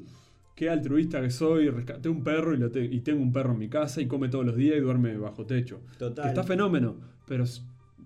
qué 0.55 0.69
altruista 0.69 1.21
que 1.21 1.29
soy, 1.29 1.69
rescaté 1.69 2.09
un 2.09 2.23
perro 2.23 2.53
y, 2.53 2.57
lo 2.57 2.71
te- 2.71 2.85
y 2.85 3.01
tengo 3.01 3.21
un 3.21 3.31
perro 3.31 3.53
en 3.53 3.59
mi 3.59 3.69
casa 3.69 4.01
y 4.01 4.07
come 4.07 4.29
todos 4.29 4.45
los 4.45 4.55
días 4.55 4.77
y 4.77 4.79
duerme 4.81 5.17
bajo 5.17 5.45
techo. 5.45 5.81
Total. 5.97 6.23
Que 6.23 6.29
está 6.29 6.43
fenómeno, 6.43 6.97
pero 7.27 7.43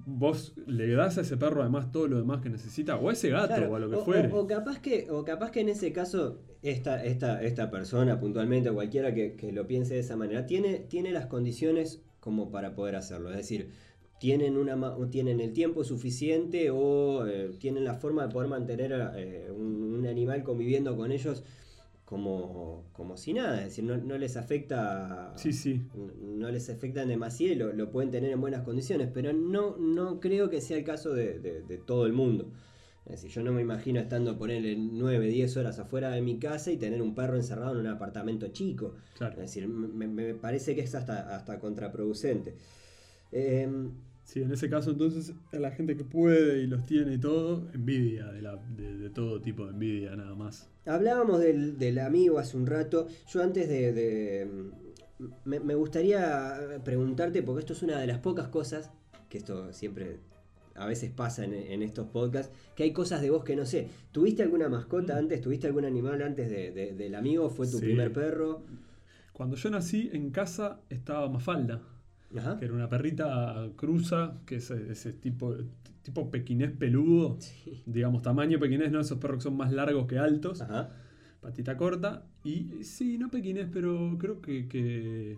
vos 0.05 0.53
le 0.65 0.87
das 0.93 1.17
a 1.17 1.21
ese 1.21 1.37
perro 1.37 1.61
además 1.61 1.91
todo 1.91 2.07
lo 2.07 2.17
demás 2.17 2.41
que 2.41 2.49
necesita, 2.49 2.95
o 2.97 3.09
a 3.09 3.13
ese 3.13 3.29
gato, 3.29 3.47
Claro, 3.55 3.71
o 3.71 3.75
a 3.75 3.79
lo 3.79 3.89
que 3.89 3.95
o, 3.97 4.03
fuere. 4.05 4.29
o- 4.31 4.39
o 4.41 4.47
capaz 4.47 4.79
que, 4.79 5.07
o 5.11 5.23
capaz 5.23 5.51
que 5.51 5.61
en 5.61 5.69
ese 5.69 5.91
caso, 5.93 6.39
esta, 6.63 7.03
esta, 7.03 7.41
esta 7.43 7.69
persona 7.69 8.19
puntualmente, 8.19 8.69
o 8.69 8.73
cualquiera 8.73 9.13
que, 9.13 9.35
que 9.35 9.51
lo 9.51 9.67
piense 9.67 9.93
de 9.93 9.99
esa 9.99 10.15
manera, 10.15 10.45
tiene, 10.45 10.79
tiene 10.79 11.11
las 11.11 11.27
condiciones 11.27 12.01
como 12.19 12.51
para 12.51 12.75
poder 12.75 12.95
hacerlo. 12.95 13.29
Es 13.31 13.37
decir, 13.37 13.69
tienen, 14.21 14.55
una, 14.55 14.75
o 14.95 15.07
tienen 15.07 15.39
el 15.39 15.51
tiempo 15.51 15.83
suficiente 15.83 16.69
o 16.69 17.25
eh, 17.25 17.49
tienen 17.57 17.83
la 17.83 17.95
forma 17.95 18.27
de 18.27 18.31
poder 18.31 18.49
mantener 18.49 18.91
eh, 19.15 19.49
un, 19.51 19.95
un 19.97 20.05
animal 20.05 20.43
conviviendo 20.43 20.95
con 20.95 21.11
ellos 21.11 21.43
como, 22.05 22.83
como 22.93 23.17
si 23.17 23.33
nada. 23.33 23.57
Es 23.61 23.69
decir, 23.69 23.83
no, 23.83 23.97
no 23.97 24.19
les 24.19 24.37
afecta. 24.37 25.33
Sí, 25.37 25.51
sí. 25.51 25.81
no- 26.21 26.51
les 26.51 26.69
afectan 26.69 27.07
demasiado 27.07 27.55
lo, 27.55 27.73
lo 27.73 27.89
pueden 27.89 28.11
tener 28.11 28.29
en 28.31 28.39
buenas 28.39 28.61
condiciones, 28.61 29.09
pero 29.11 29.33
no, 29.33 29.75
no 29.77 30.19
creo 30.19 30.51
que 30.51 30.61
sea 30.61 30.77
el 30.77 30.83
caso 30.83 31.13
de, 31.15 31.39
de- 31.39 31.63
de 31.63 31.77
todo 31.79 32.05
el 32.05 32.13
mundo. 32.13 32.51
Es 33.07 33.13
decir, 33.23 33.31
yo 33.31 33.41
no 33.41 33.51
me 33.53 33.61
imagino 33.63 33.99
estando 33.99 34.37
ponerle 34.37 34.75
9, 34.77 35.27
10 35.29 35.57
horas 35.57 35.79
afuera 35.79 36.11
de 36.11 36.21
mi 36.21 36.37
casa 36.37 36.69
y 36.71 36.77
tener 36.77 37.01
un 37.01 37.15
perro 37.15 37.37
encerrado 37.37 37.71
en 37.71 37.79
un 37.79 37.87
apartamento 37.87 38.49
chico. 38.49 38.93
Claro. 39.17 39.33
Es 39.41 39.49
decir, 39.55 39.67
me, 39.67 40.07
me 40.07 40.35
parece 40.35 40.75
que 40.75 40.81
es 40.81 40.93
hasta, 40.93 41.35
hasta 41.35 41.57
contraproducente. 41.59 42.53
Em, 43.31 43.91
Sí, 44.31 44.41
en 44.41 44.49
ese 44.53 44.69
caso 44.69 44.91
entonces 44.91 45.33
a 45.51 45.57
la 45.57 45.71
gente 45.71 45.97
que 45.97 46.05
puede 46.05 46.61
y 46.63 46.67
los 46.67 46.85
tiene 46.85 47.15
y 47.15 47.17
todo, 47.17 47.67
envidia, 47.73 48.27
de, 48.31 48.41
la- 48.41 48.55
de- 48.55 48.95
de 48.97 49.09
todo 49.09 49.41
tipo 49.41 49.65
de 49.65 49.71
envidia 49.73 50.15
nada 50.15 50.35
más. 50.35 50.69
Hablábamos 50.85 51.41
del, 51.41 51.77
del 51.77 51.99
amigo 51.99 52.39
hace 52.39 52.55
un 52.55 52.65
rato. 52.65 53.07
Yo 53.27 53.43
antes 53.43 53.67
de... 53.67 53.91
de- 53.91 54.47
me, 55.43 55.59
me 55.59 55.75
gustaría 55.75 56.79
preguntarte, 56.85 57.43
porque 57.43 57.59
esto 57.59 57.73
es 57.73 57.83
una 57.83 57.99
de 57.99 58.07
las 58.07 58.19
pocas 58.19 58.47
cosas, 58.47 58.89
que 59.29 59.37
esto 59.37 59.73
siempre 59.73 60.19
a 60.75 60.85
veces 60.87 61.11
pasa 61.11 61.43
en, 61.43 61.53
en 61.53 61.83
estos 61.83 62.07
podcasts, 62.07 62.53
que 62.75 62.83
hay 62.83 62.93
cosas 62.93 63.21
de 63.21 63.29
vos 63.31 63.43
que 63.43 63.57
no 63.57 63.65
sé. 63.65 63.89
¿Tuviste 64.13 64.43
alguna 64.43 64.69
mascota 64.69 65.17
antes? 65.17 65.41
¿Tuviste 65.41 65.67
algún 65.67 65.83
animal 65.83 66.21
antes 66.21 66.49
de- 66.49 66.71
de- 66.71 66.93
del 66.93 67.15
amigo? 67.15 67.49
¿Fue 67.49 67.67
tu 67.67 67.79
Sí. 67.79 67.83
primer 67.85 68.13
perro? 68.13 68.61
Cuando 69.33 69.57
yo 69.57 69.69
nací 69.69 70.09
en 70.13 70.31
casa 70.31 70.79
estaba 70.89 71.27
Mafalda, 71.29 71.81
Ajá. 72.37 72.57
que 72.57 72.65
era 72.65 72.73
una 72.73 72.87
perrita 72.89 73.69
cruza, 73.75 74.33
que 74.45 74.55
es 74.55 74.71
ese 74.71 75.13
tipo, 75.13 75.55
tipo 76.01 76.29
pequinés 76.31 76.71
peludo, 76.71 77.37
Sí. 77.39 77.83
digamos 77.85 78.21
tamaño 78.21 78.59
pequinés, 78.59 78.91
no 78.91 78.99
esos 78.99 79.17
perros 79.19 79.37
que 79.37 79.43
son 79.43 79.57
más 79.57 79.71
largos 79.71 80.07
que 80.07 80.17
altos. 80.17 80.61
Ajá. 80.61 80.89
patita 81.41 81.75
corta 81.75 82.23
y 82.43 82.83
sí, 82.83 83.17
no 83.17 83.29
pequinés, 83.29 83.67
pero 83.71 84.15
creo 84.19 84.41
que, 84.41 84.67
que 84.67 85.37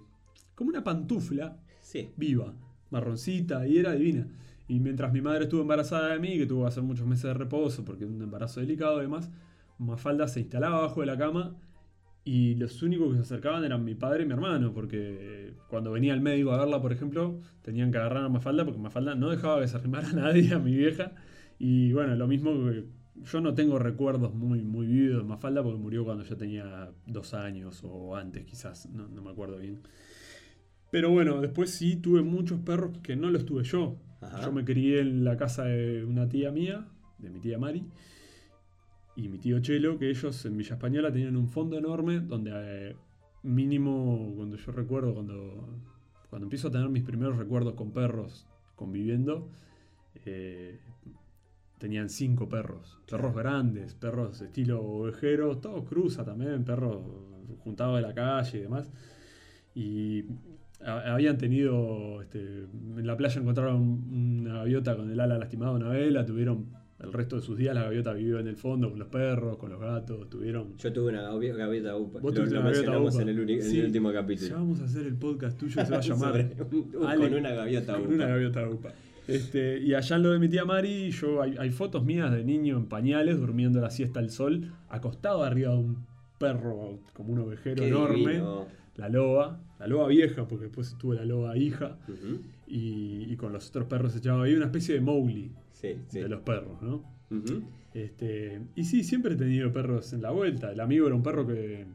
como 0.55 0.69
una 0.69 0.83
pantufla 0.83 1.57
Sí. 1.81 2.09
viva, 2.17 2.53
marroncita 2.91 3.65
y 3.67 3.77
era 3.77 3.93
divina. 3.93 4.27
Y 4.67 4.79
mientras 4.79 5.11
mi 5.13 5.21
madre 5.21 5.43
estuvo 5.43 5.61
embarazada 5.61 6.13
de 6.13 6.19
mí, 6.19 6.37
que 6.37 6.45
tuvo 6.45 6.63
que 6.63 6.67
hacer 6.69 6.83
muchos 6.83 7.05
meses 7.07 7.23
de 7.23 7.33
reposo 7.33 7.83
porque 7.85 8.05
un 8.05 8.21
embarazo 8.21 8.59
delicado 8.59 8.99
y 8.99 9.03
demás, 9.03 9.29
Mafalda 9.77 10.27
se 10.27 10.39
instalaba 10.41 10.77
abajo 10.77 11.01
de 11.01 11.07
la 11.07 11.17
cama 11.17 11.55
y 12.25 12.55
los 12.55 12.81
únicos 12.83 13.09
que 13.09 13.15
se 13.15 13.21
acercaban 13.21 13.63
eran 13.65 13.83
mi 13.83 13.95
padre 13.95 14.23
y 14.23 14.25
mi 14.25 14.33
hermano, 14.33 14.73
porque 14.73 15.42
cuando 15.73 15.91
venía 15.91 16.13
el 16.13 16.21
médico 16.21 16.51
a 16.51 16.57
verla, 16.59 16.79
por 16.83 16.91
ejemplo, 16.91 17.39
tenían 17.63 17.91
que 17.91 17.97
agarrar 17.97 18.25
a 18.25 18.29
Mafalda 18.29 18.63
porque 18.63 18.79
Mafalda 18.79 19.15
no 19.15 19.31
dejaba 19.31 19.59
que 19.59 19.67
se 19.67 19.75
arrimara 19.75 20.07
a 20.11 20.13
nadie, 20.13 20.53
a 20.53 20.59
mi 20.59 20.75
vieja. 20.75 21.13
Y 21.57 21.91
bueno, 21.93 22.15
lo 22.15 22.27
mismo 22.27 22.51
que 22.51 22.85
yo 23.23 23.41
no 23.41 23.55
tengo 23.55 23.79
recuerdos 23.79 24.35
muy, 24.35 24.61
muy 24.61 24.85
vividos 24.85 25.23
de 25.23 25.27
Mafalda 25.27 25.63
porque 25.63 25.79
murió 25.79 26.05
cuando 26.05 26.23
yo 26.25 26.37
tenía 26.37 26.91
dos 27.07 27.33
años 27.33 27.81
o 27.83 28.15
antes 28.15 28.45
quizás, 28.45 28.87
no, 28.91 29.07
no 29.07 29.23
me 29.23 29.31
acuerdo 29.31 29.57
bien. 29.57 29.79
Pero 30.91 31.09
bueno, 31.09 31.41
después 31.41 31.71
sí 31.71 31.95
tuve 31.95 32.21
muchos 32.21 32.59
perros 32.59 32.99
que 32.99 33.15
no 33.15 33.31
los 33.31 33.43
tuve 33.43 33.63
yo. 33.63 33.97
Ajá. 34.21 34.45
Yo 34.45 34.51
me 34.51 34.63
crié 34.65 34.99
en 34.99 35.23
la 35.23 35.37
casa 35.37 35.63
de 35.63 36.05
una 36.05 36.29
tía 36.29 36.51
mía, 36.51 36.85
de 37.17 37.31
mi 37.31 37.39
tía 37.39 37.57
Mari, 37.57 37.83
y 39.15 39.27
mi 39.27 39.39
tío 39.39 39.59
Chelo, 39.59 39.97
que 39.97 40.11
ellos 40.11 40.45
en 40.45 40.55
Villa 40.55 40.75
Española 40.75 41.11
tenían 41.11 41.35
un 41.35 41.49
fondo 41.49 41.79
enorme 41.79 42.19
donde 42.19 42.51
eh, 42.53 42.95
mínimo, 43.43 44.33
cuando 44.35 44.55
yo 44.57 44.71
recuerdo, 44.71 45.13
cuando, 45.13 45.67
cuando 46.29 46.45
empiezo 46.45 46.69
a 46.69 46.71
tener 46.71 46.89
mis 46.89 47.03
primeros 47.03 47.37
recuerdos 47.37 47.73
con 47.75 47.91
perros 47.91 48.47
conviviendo, 48.75 49.49
eh, 50.25 50.79
tenían 51.77 52.09
cinco 52.09 52.47
perros. 52.47 52.97
Perros 53.09 53.35
grandes, 53.35 53.93
perros 53.93 54.41
estilo 54.41 54.81
ovejero, 54.81 55.57
todo 55.57 55.83
cruza 55.83 56.23
también, 56.23 56.63
perros 56.63 57.01
juntados 57.63 57.97
de 57.97 58.01
la 58.01 58.13
calle 58.13 58.57
y 58.57 58.61
demás. 58.61 58.89
Y 59.75 60.25
a- 60.85 61.13
habían 61.13 61.37
tenido, 61.37 62.21
este, 62.21 62.39
en 62.63 63.05
la 63.07 63.17
playa 63.17 63.41
encontraron 63.41 63.81
una 63.81 64.55
gaviota 64.59 64.95
con 64.95 65.09
el 65.11 65.19
ala 65.19 65.37
lastimada, 65.37 65.71
una 65.73 65.89
vela, 65.89 66.25
tuvieron 66.25 66.67
el 67.03 67.13
resto 67.13 67.35
de 67.35 67.41
sus 67.41 67.57
días, 67.57 67.75
la 67.75 67.83
gaviota 67.83 68.13
vivió 68.13 68.39
en 68.39 68.47
el 68.47 68.55
fondo 68.55 68.89
con 68.89 68.97
los 68.99 69.07
perros, 69.09 69.57
con 69.57 69.69
los 69.71 69.79
gatos, 69.79 70.29
tuvieron... 70.29 70.77
Yo 70.77 70.93
tuve 70.93 71.09
una 71.11 71.29
gavi- 71.29 71.55
gaviota 71.55 71.95
upa. 71.97 72.19
Vos 72.19 72.33
tuviste 72.33 72.55
lo 72.55 72.61
una 72.61 72.69
gaviota 72.69 72.91
mencionamos 72.91 73.13
upa. 73.13 73.21
en 73.23 73.29
el, 73.29 73.49
en 73.49 73.85
último 73.85 74.11
Ya 74.11 74.19
capítulo. 74.21 74.55
vamos 74.55 74.79
a 74.81 74.85
hacer 74.85 75.05
el 75.05 75.15
podcast 75.15 75.57
tuyo, 75.57 75.85
se 75.85 75.91
va 75.91 75.97
a 75.97 76.01
llamar... 76.01 76.31
Sobre 76.57 76.97
un- 76.97 77.05
Ale- 77.05 77.29
con 77.29 77.39
una 77.39 77.51
gaviota 77.53 77.93
con 77.93 78.01
upa. 78.05 78.13
una 78.13 78.27
gaviota 78.27 78.69
upa. 78.69 78.93
Este, 79.27 79.79
y 79.79 79.93
allá 79.93 80.15
en 80.17 80.23
lo 80.23 80.31
de 80.31 80.39
mi 80.39 80.49
tía 80.49 80.65
Mari, 80.65 81.11
yo 81.11 81.41
hay, 81.41 81.55
hay 81.57 81.69
fotos 81.71 82.03
mías 82.03 82.31
de 82.31 82.43
niño 82.43 82.77
en 82.77 82.87
pañales, 82.87 83.37
durmiendo 83.39 83.79
la 83.79 83.89
siesta 83.89 84.19
al 84.19 84.29
sol, 84.29 84.73
acostado 84.89 85.43
arriba 85.43 85.71
de 85.71 85.77
un 85.77 86.05
perro 86.37 86.99
como 87.13 87.31
un 87.33 87.39
ovejero 87.39 87.75
Qué 87.83 87.87
enorme, 87.87 88.17
divino. 88.17 88.65
la 88.97 89.07
loba, 89.07 89.61
la 89.79 89.87
loba 89.87 90.07
vieja, 90.09 90.45
porque 90.45 90.65
después 90.65 90.93
tuve 90.97 91.15
la 91.15 91.23
loba 91.23 91.55
hija. 91.57 91.97
Y, 92.67 93.25
y 93.31 93.35
con 93.35 93.53
los 93.53 93.69
otros 93.69 93.85
perros 93.85 94.15
echaba 94.15 94.43
ahí 94.43 94.53
una 94.55 94.65
especie 94.65 94.95
de 94.95 95.01
Mowgli 95.01 95.51
Sí, 95.71 95.95
sí. 96.07 96.19
de 96.19 96.29
los 96.29 96.41
perros, 96.41 96.81
¿no? 96.81 97.03
Este, 97.93 98.61
y 98.75 98.83
sí, 98.85 99.03
siempre 99.03 99.33
he 99.33 99.37
tenido 99.37 99.71
perros 99.71 100.13
en 100.13 100.21
la 100.21 100.31
vuelta. 100.31 100.71
El 100.71 100.79
amigo 100.79 101.05
era 101.07 101.15
un 101.15 101.23
perro 101.23 101.45
que, 101.45 101.85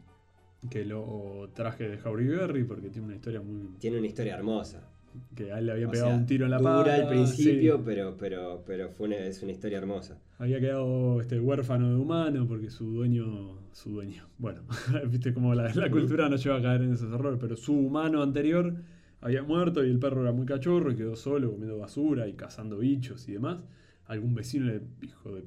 que 0.70 0.84
lo 0.84 1.50
traje 1.54 1.88
de 1.88 1.96
Berry 1.96 2.64
porque 2.64 2.90
tiene 2.90 3.06
una 3.06 3.16
historia 3.16 3.40
muy. 3.40 3.68
Tiene 3.78 3.98
una 3.98 4.06
historia 4.06 4.34
hermosa. 4.36 4.88
que 5.34 5.52
a 5.52 5.58
él 5.58 5.66
le 5.66 5.72
había 5.72 5.88
O 5.88 5.90
pegado 5.90 6.10
sea, 6.10 6.16
un 6.18 6.26
tiro 6.26 6.44
en 6.44 6.50
la 6.52 6.58
dura 6.58 6.72
pata. 6.84 6.94
al 6.94 7.08
principio, 7.08 7.76
sí. 7.78 7.82
pero, 7.84 8.16
pero, 8.16 8.62
pero 8.66 8.90
fue 8.90 9.06
una, 9.08 9.16
es 9.16 9.42
una 9.42 9.52
historia 9.52 9.78
hermosa. 9.78 10.18
Había 10.38 10.60
quedado 10.60 11.20
este, 11.20 11.40
huérfano 11.40 11.88
de 11.90 11.96
humano 11.96 12.46
porque 12.46 12.70
su 12.70 12.84
dueño. 12.92 13.58
Su 13.72 13.90
dueño. 13.90 14.24
Bueno, 14.38 14.62
viste 15.10 15.32
cómo 15.34 15.52
la, 15.54 15.72
la 15.74 15.90
cultura 15.90 16.28
nos 16.28 16.42
lleva 16.44 16.58
a 16.58 16.62
caer 16.62 16.82
en 16.82 16.92
esos 16.92 17.12
errores, 17.12 17.38
pero 17.40 17.56
su 17.56 17.74
humano 17.74 18.22
anterior 18.22 18.72
había 19.20 19.42
muerto 19.42 19.84
y 19.84 19.90
el 19.90 19.98
perro 19.98 20.22
era 20.22 20.32
muy 20.32 20.46
cachorro 20.46 20.92
y 20.92 20.96
quedó 20.96 21.16
solo 21.16 21.50
comiendo 21.50 21.78
basura 21.78 22.28
y 22.28 22.34
cazando 22.34 22.78
bichos 22.78 23.28
y 23.28 23.32
demás. 23.32 23.64
Algún 24.06 24.34
vecino 24.34 24.66
le 24.66 24.80
hijo 25.02 25.34
de, 25.34 25.44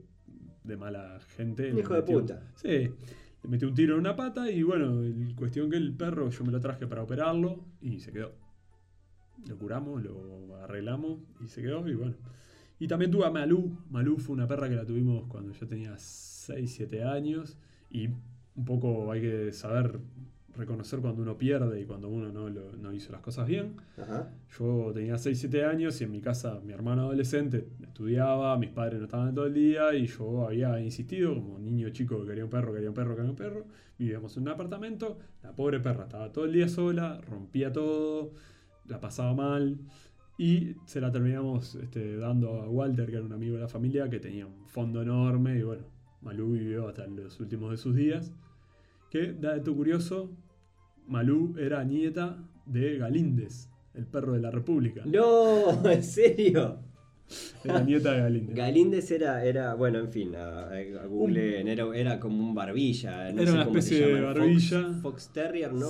de 0.63 0.77
mala 0.77 1.19
gente. 1.35 1.69
Hijo 1.69 1.93
de 1.93 2.01
metió- 2.01 2.19
puta. 2.21 2.51
Sí, 2.55 2.67
le 3.43 3.49
metió 3.49 3.67
un 3.67 3.73
tiro 3.73 3.93
en 3.95 4.01
una 4.01 4.15
pata 4.15 4.51
y 4.51 4.61
bueno, 4.63 5.01
el 5.01 5.33
cuestión 5.35 5.69
que 5.69 5.77
el 5.77 5.93
perro 5.93 6.29
yo 6.29 6.43
me 6.43 6.51
lo 6.51 6.59
traje 6.59 6.85
para 6.87 7.01
operarlo 7.03 7.65
y 7.81 7.99
se 7.99 8.11
quedó. 8.11 8.33
Lo 9.47 9.57
curamos, 9.57 10.03
lo 10.03 10.55
arreglamos 10.57 11.19
y 11.43 11.47
se 11.47 11.61
quedó 11.61 11.87
y 11.87 11.95
bueno. 11.95 12.15
Y 12.77 12.87
también 12.87 13.09
tuve 13.11 13.25
a 13.25 13.31
Malú. 13.31 13.77
Malú 13.89 14.17
fue 14.17 14.33
una 14.35 14.47
perra 14.47 14.67
que 14.69 14.75
la 14.75 14.85
tuvimos 14.85 15.25
cuando 15.27 15.53
yo 15.53 15.67
tenía 15.67 15.95
6, 15.97 16.71
7 16.75 17.03
años 17.03 17.57
y 17.89 18.07
un 18.55 18.65
poco 18.65 19.11
hay 19.11 19.21
que 19.21 19.53
saber 19.53 19.99
reconocer 20.55 20.99
cuando 20.99 21.21
uno 21.21 21.37
pierde 21.37 21.81
y 21.81 21.85
cuando 21.85 22.09
uno 22.09 22.31
no, 22.31 22.49
lo- 22.49 22.73
no 22.77 22.91
hizo 22.93 23.11
las 23.11 23.21
cosas 23.21 23.47
bien. 23.47 23.75
Ajá. 23.97 24.29
Yo 24.57 24.91
tenía 24.93 25.17
6, 25.17 25.39
7 25.39 25.63
años 25.65 25.99
y 26.01 26.03
en 26.03 26.11
mi 26.11 26.21
casa 26.21 26.59
mi 26.63 26.73
hermano 26.73 27.03
adolescente 27.03 27.67
estudiaba, 27.81 28.57
mis 28.57 28.69
padres 28.69 28.99
no 28.99 29.05
estaban 29.05 29.33
todo 29.33 29.45
el 29.45 29.53
día 29.53 29.93
y 29.93 30.07
yo 30.07 30.45
había 30.47 30.79
insistido 30.81 31.33
como 31.35 31.57
niño 31.59 31.89
chico 31.89 32.21
que 32.21 32.27
quería 32.27 32.43
un 32.43 32.49
perro, 32.49 32.73
quería 32.73 32.89
un 32.89 32.95
perro, 32.95 33.15
quería 33.15 33.29
un 33.31 33.35
perro. 33.37 33.65
Vivíamos 33.97 34.35
en 34.37 34.43
un 34.43 34.49
apartamento, 34.49 35.19
la 35.43 35.51
pobre 35.55 35.79
perra 35.79 36.03
estaba 36.05 36.31
todo 36.31 36.45
el 36.45 36.53
día 36.53 36.67
sola, 36.67 37.21
rompía 37.29 37.71
todo, 37.71 38.31
la 38.87 38.99
pasaba 38.99 39.33
mal 39.35 39.77
y 40.37 40.75
se 40.85 40.99
la 40.99 41.11
terminamos 41.11 41.75
este, 41.75 42.17
dando 42.17 42.61
a 42.61 42.67
Walter, 42.67 43.05
que 43.09 43.17
era 43.17 43.25
un 43.25 43.31
amigo 43.33 43.55
de 43.55 43.61
la 43.61 43.67
familia 43.67 44.09
que 44.09 44.19
tenía 44.19 44.47
un 44.47 44.65
fondo 44.67 45.01
enorme 45.03 45.57
y 45.59 45.61
bueno, 45.63 45.83
Malú 46.23 46.53
vivió 46.53 46.87
hasta 46.87 47.05
los 47.07 47.39
últimos 47.39 47.71
de 47.71 47.77
sus 47.77 47.95
días. 47.95 48.31
Que, 49.11 49.33
dato 49.33 49.75
curioso, 49.75 50.31
Malú 51.11 51.55
era 51.59 51.83
nieta 51.83 52.37
de 52.65 52.97
Galíndez, 52.97 53.67
el 53.93 54.05
perro 54.05 54.31
de 54.33 54.39
la 54.39 54.49
República. 54.49 55.03
No, 55.05 55.85
en 55.91 56.03
serio. 56.03 56.79
Era 57.63 57.81
nieta 57.81 58.13
de 58.13 58.19
Galíndez. 58.21 58.55
Galíndez 58.55 59.11
era, 59.11 59.43
era 59.45 59.73
bueno, 59.75 59.99
en 59.99 60.09
fin, 60.09 60.35
a, 60.35 60.69
a 60.69 61.05
Google 61.07 61.69
era, 61.71 61.85
era 61.95 62.19
como 62.19 62.39
un 62.41 62.55
barbilla. 62.55 63.31
No 63.31 63.41
Era 63.41 63.51
sé 63.51 63.55
una 63.57 63.65
cómo 63.65 63.81
se 63.81 63.95
especie 63.95 64.15
de 64.15 64.21
barbilla. 64.21 64.81
Fox, 64.83 65.01
Fox 65.01 65.33
Terrier, 65.33 65.73
¿no? 65.73 65.89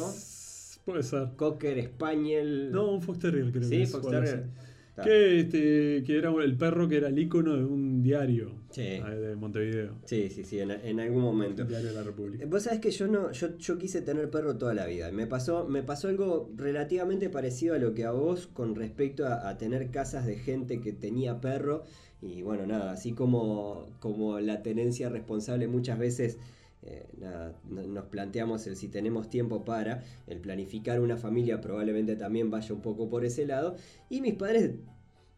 Puede 0.86 1.04
ser. 1.04 1.28
Cocker 1.36 1.84
Spaniel. 1.86 2.72
No, 2.72 2.92
un 2.92 3.02
Fox 3.02 3.20
Terrier 3.20 3.52
creo 3.52 3.62
que 3.62 3.68
sí, 3.68 3.82
es, 3.84 3.92
Fox 3.92 4.06
o 4.06 4.10
algo 4.10 4.22
Terrier. 4.22 4.44
así. 4.44 4.71
Está. 4.92 5.04
Que, 5.04 5.40
este, 5.40 6.04
que 6.06 6.18
era 6.18 6.32
el 6.44 6.58
perro 6.58 6.88
que 6.88 6.98
era 6.98 7.08
el 7.08 7.18
icono 7.18 7.56
de 7.56 7.64
un 7.64 8.04
diario 8.04 8.52
Sí. 8.72 8.82
eh, 8.82 9.02
de 9.04 9.36
Montevideo. 9.36 9.96
Sí, 10.06 10.30
sí, 10.30 10.44
sí, 10.44 10.60
en, 10.60 10.72
en 10.72 11.00
algún 11.00 11.22
momento. 11.22 11.62
El 11.64 11.70
diario 11.70 11.90
de 11.90 11.96
la 11.96 12.04
República. 12.04 12.46
Vos 12.46 12.64
sabés 12.64 12.80
que 12.80 12.92
yo 12.92 13.08
no, 13.08 13.32
yo, 13.32 13.58
yo 13.58 13.78
quise 13.78 14.02
tener 14.02 14.30
perro 14.30 14.58
toda 14.58 14.74
la 14.74 14.86
vida. 14.86 15.10
Me 15.12 15.28
pasó, 15.28 15.66
me 15.66 15.82
pasó 15.82 16.10
algo 16.10 16.52
relativamente 16.56 17.30
parecido 17.30 17.76
a 17.76 17.78
lo 17.80 17.94
que 17.94 18.04
a 18.06 18.12
vos 18.12 18.48
con 18.48 18.76
respecto 18.76 19.26
a, 19.26 19.50
a 19.50 19.58
tener 19.58 19.92
casas 19.92 20.26
de 20.26 20.36
gente 20.36 20.82
que 20.82 20.92
tenía 20.94 21.40
perro. 21.42 21.84
Y 22.22 22.42
bueno, 22.44 22.66
nada, 22.68 22.92
así 22.92 23.14
como, 23.14 23.88
como 24.00 24.40
la 24.40 24.62
tenencia 24.62 25.10
responsable 25.10 25.68
muchas 25.68 25.98
veces 25.98 26.38
eh, 26.84 27.06
nada, 27.20 27.54
nos 27.70 28.06
planteamos 28.06 28.66
el 28.68 28.76
si 28.76 28.88
tenemos 28.88 29.30
tiempo 29.30 29.64
para, 29.64 30.04
el 30.28 30.40
planificar 30.40 31.00
una 31.00 31.18
familia 31.18 31.62
probablemente 31.62 32.16
también 32.16 32.50
vaya 32.50 32.74
un 32.74 32.82
poco 32.82 33.10
por 33.10 33.24
ese 33.26 33.46
lado. 33.46 33.76
Y 34.10 34.22
mis 34.22 34.34
padres, 34.36 34.72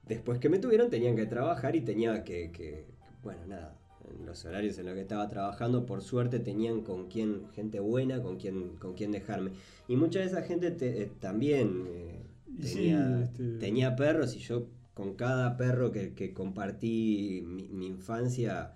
después 0.07 0.39
que 0.39 0.49
me 0.49 0.59
tuvieron, 0.59 0.89
tenían 0.89 1.15
que 1.15 1.25
trabajar 1.25 1.75
y 1.75 1.81
tenía 1.81 2.23
que, 2.23 2.51
que- 2.51 2.85
bueno, 3.23 3.45
nada, 3.47 3.77
en 4.19 4.25
los 4.25 4.43
horarios 4.45 4.77
en 4.77 4.85
los 4.85 4.95
que 4.95 5.01
estaba 5.01 5.27
trabajando, 5.29 5.85
por 5.85 6.01
suerte 6.01 6.39
tenían 6.39 6.81
con 6.81 7.07
quién, 7.07 7.47
gente 7.53 7.79
buena, 7.79 8.21
con 8.21 8.37
quien, 8.37 8.75
con 8.77 8.93
quien 8.93 9.11
dejarme. 9.11 9.51
Y 9.87 9.95
mucha 9.95 10.19
de 10.19 10.25
esa 10.25 10.41
gente 10.43 10.71
te- 10.71 11.03
eh, 11.03 11.11
también 11.19 11.85
eh, 11.87 12.21
sí, 12.61 12.73
tenía, 12.75 13.21
este- 13.23 13.57
tenía 13.59 13.95
perros 13.95 14.35
y 14.35 14.39
yo 14.39 14.67
con 14.93 15.15
cada 15.15 15.57
perro 15.57 15.91
que, 15.91 16.13
que 16.13 16.33
compartí 16.33 17.43
mi, 17.47 17.67
mi 17.69 17.87
infancia 17.87 18.73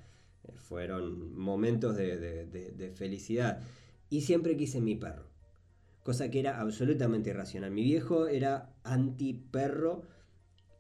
fueron 0.68 1.38
momentos 1.38 1.96
de, 1.96 2.18
de- 2.18 2.46
de- 2.46 2.72
de 2.72 2.92
felicidad. 2.92 3.62
Y 4.10 4.22
siempre 4.22 4.56
quise 4.58 4.82
mi 4.82 4.96
perro. 4.96 5.26
Cosa 6.04 6.30
que 6.32 6.40
era 6.40 6.60
absolutamente 6.62 7.30
irracional. 7.32 7.72
Mi 7.72 7.84
viejo 7.84 8.28
era 8.28 8.74
anti 8.84 9.34
perro 9.34 10.04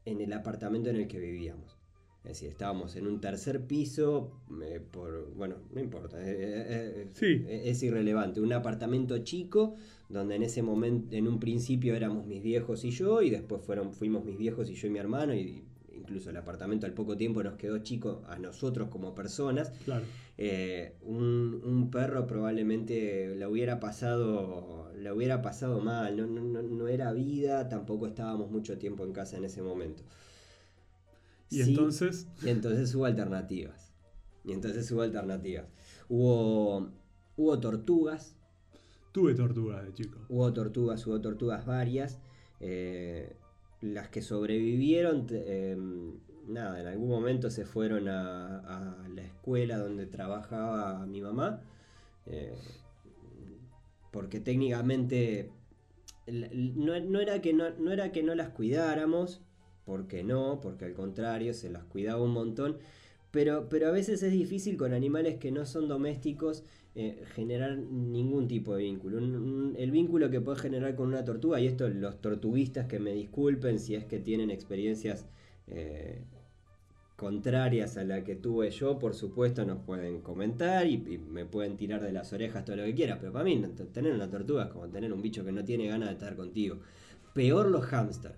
en 0.05 0.21
el 0.21 0.31
apartamento 0.33 0.89
en 0.89 0.95
el 0.97 1.07
que 1.07 1.19
vivíamos. 1.19 1.77
Es 2.23 2.31
decir, 2.33 2.49
estábamos 2.49 2.95
en 2.97 3.07
un 3.07 3.21
tercer 3.21 3.65
piso, 3.67 4.41
eh, 4.61 4.81
por, 4.91 5.33
bueno, 5.33 5.55
no 5.73 5.79
importa, 5.79 6.17
eh, 6.19 6.35
eh, 6.37 7.07
Sí. 7.13 7.45
es 7.47 7.81
irrelevante. 7.83 8.41
Un 8.41 8.51
apartamento 8.51 9.17
chico, 9.19 9.75
donde 10.09 10.35
en 10.35 10.43
ese 10.43 10.61
momento, 10.61 11.15
en 11.15 11.27
un 11.29 11.39
principio 11.39 11.95
éramos 11.95 12.25
mis 12.25 12.43
viejos 12.43 12.83
y 12.83 12.89
yo, 12.91 13.21
y 13.21 13.29
después 13.29 13.61
fueron, 13.63 13.93
fuimos 13.93 14.25
mis 14.25 14.37
viejos 14.37 14.69
y 14.69 14.73
yo 14.75 14.87
y 14.87 14.91
mi 14.91 14.99
hermano, 14.99 15.33
y 15.35 15.63
incluso 16.07 16.29
el 16.29 16.37
apartamento 16.37 16.85
al 16.85 16.93
poco 16.93 17.17
tiempo 17.17 17.43
nos 17.43 17.55
quedó 17.55 17.79
chico 17.79 18.23
a 18.29 18.39
nosotros 18.39 18.87
como 18.89 19.13
personas. 19.13 19.71
Claro. 19.83 20.05
Eh, 20.37 20.95
un, 21.01 21.61
un 21.65 21.91
perro 21.91 22.25
probablemente 22.27 23.35
la 23.35 23.49
hubiera 23.49 23.79
pasado, 23.81 24.89
la 24.95 25.13
hubiera 25.13 25.41
pasado 25.41 25.81
mal, 25.81 26.15
no, 26.15 26.25
no, 26.27 26.61
no- 26.61 26.87
era 26.87 27.11
vida, 27.11 27.67
tampoco 27.67 28.07
estábamos 28.07 28.49
mucho 28.51 28.77
tiempo 28.77 29.03
en 29.03 29.11
casa 29.11 29.35
en 29.37 29.43
ese 29.43 29.61
momento. 29.61 30.03
Y 31.49 31.63
Sí, 31.63 31.69
entonces, 31.71 32.27
y 32.43 32.49
entonces 32.49 32.93
hubo 32.95 33.05
alternativas. 33.05 33.91
Y 34.45 34.53
entonces 34.53 34.89
hubo 34.91 35.01
alternativas. 35.01 35.65
Hubo, 36.07 36.89
hubo 37.35 37.59
tortugas, 37.59 38.35
tuve 39.11 39.33
tortugas 39.33 39.83
de 39.85 39.93
chico. 39.93 40.19
hubo 40.29 40.53
tortugas, 40.53 41.05
hubo 41.07 41.19
tortugas 41.19 41.65
varias. 41.65 42.19
eh, 42.59 43.35
las 43.81 44.09
que 44.09 44.21
sobrevivieron, 44.21 45.27
em, 45.29 46.13
nada, 46.47 46.79
en 46.81 46.87
algún 46.87 47.09
momento 47.09 47.49
se 47.49 47.65
fueron 47.65 48.07
a, 48.07 49.05
la 49.13 49.21
escuela 49.21 49.77
donde 49.77 50.05
trabajaba 50.05 51.05
mi 51.05 51.21
mamá. 51.21 51.61
eh, 52.25 52.53
porque 54.11 54.39
técnicamente 54.39 55.51
no 56.27 57.19
era 57.19 57.41
que 57.41 57.53
no, 57.53 57.69
no 57.77 57.91
era 57.91 58.11
que 58.11 58.23
no 58.23 58.35
las 58.35 58.49
cuidáramos, 58.49 59.41
porque 59.85 60.23
no, 60.23 60.59
porque 60.61 60.85
al 60.85 60.93
contrario 60.93 61.53
se 61.53 61.69
las 61.69 61.83
cuidaba 61.83 62.21
un 62.21 62.31
montón, 62.31 62.77
pero, 63.31 63.69
pero 63.69 63.87
a 63.87 63.91
veces 63.91 64.23
es 64.23 64.31
difícil 64.31 64.75
con 64.77 64.93
animales 64.93 65.37
que 65.37 65.51
no 65.51 65.65
son 65.65 65.87
domésticos 65.87 66.63
eh, 66.99 67.23
generar 67.35 67.77
ningún 67.77 68.47
tipo 68.47 68.75
de 68.75 68.81
vínculo. 68.81 69.19
El 69.19 69.91
vínculo 69.91 70.31
que 70.31 70.41
puedes 70.41 70.59
generar 70.59 70.95
con 70.95 71.09
una 71.09 71.23
tortuga, 71.23 71.59
y 71.59 71.67
esto 71.67 71.87
los 71.89 72.19
tortuguistas 72.21 72.87
que 72.87 72.97
me 72.97 73.13
disculpen 73.13 73.77
si 73.77 73.93
es 73.93 74.05
que 74.05 74.19
tienen 74.19 74.49
experiencias 74.49 75.27
eh, 75.67 76.23
contrarias 77.15 77.97
a 77.97 78.03
la 78.03 78.23
que 78.23 78.35
tuve 78.35 78.71
yo, 78.71 78.97
por 78.97 79.13
supuesto 79.13 79.63
nos 79.63 79.77
pueden 79.85 80.21
comentar 80.21 80.87
y, 80.87 80.97
me 80.97 81.45
pueden 81.45 81.77
tirar 81.77 82.01
de 82.01 82.11
las 82.11 82.33
orejas 82.33 82.65
todo 82.65 82.77
lo 82.77 82.83
que 82.85 82.95
quieran, 82.95 83.19
pero 83.19 83.31
para 83.31 83.45
mí 83.45 83.63
tener 83.93 84.11
una 84.11 84.31
tortuga 84.31 84.63
es 84.63 84.71
como 84.71 84.87
tener 84.87 85.13
un 85.13 85.21
bicho 85.21 85.45
que 85.45 85.51
no 85.51 85.63
tiene 85.63 85.85
ganas 85.85 86.09
de 86.09 86.13
estar 86.13 86.35
contigo. 86.35 86.79
Peor 87.35 87.69
los 87.69 87.85
hámster. 87.85 88.33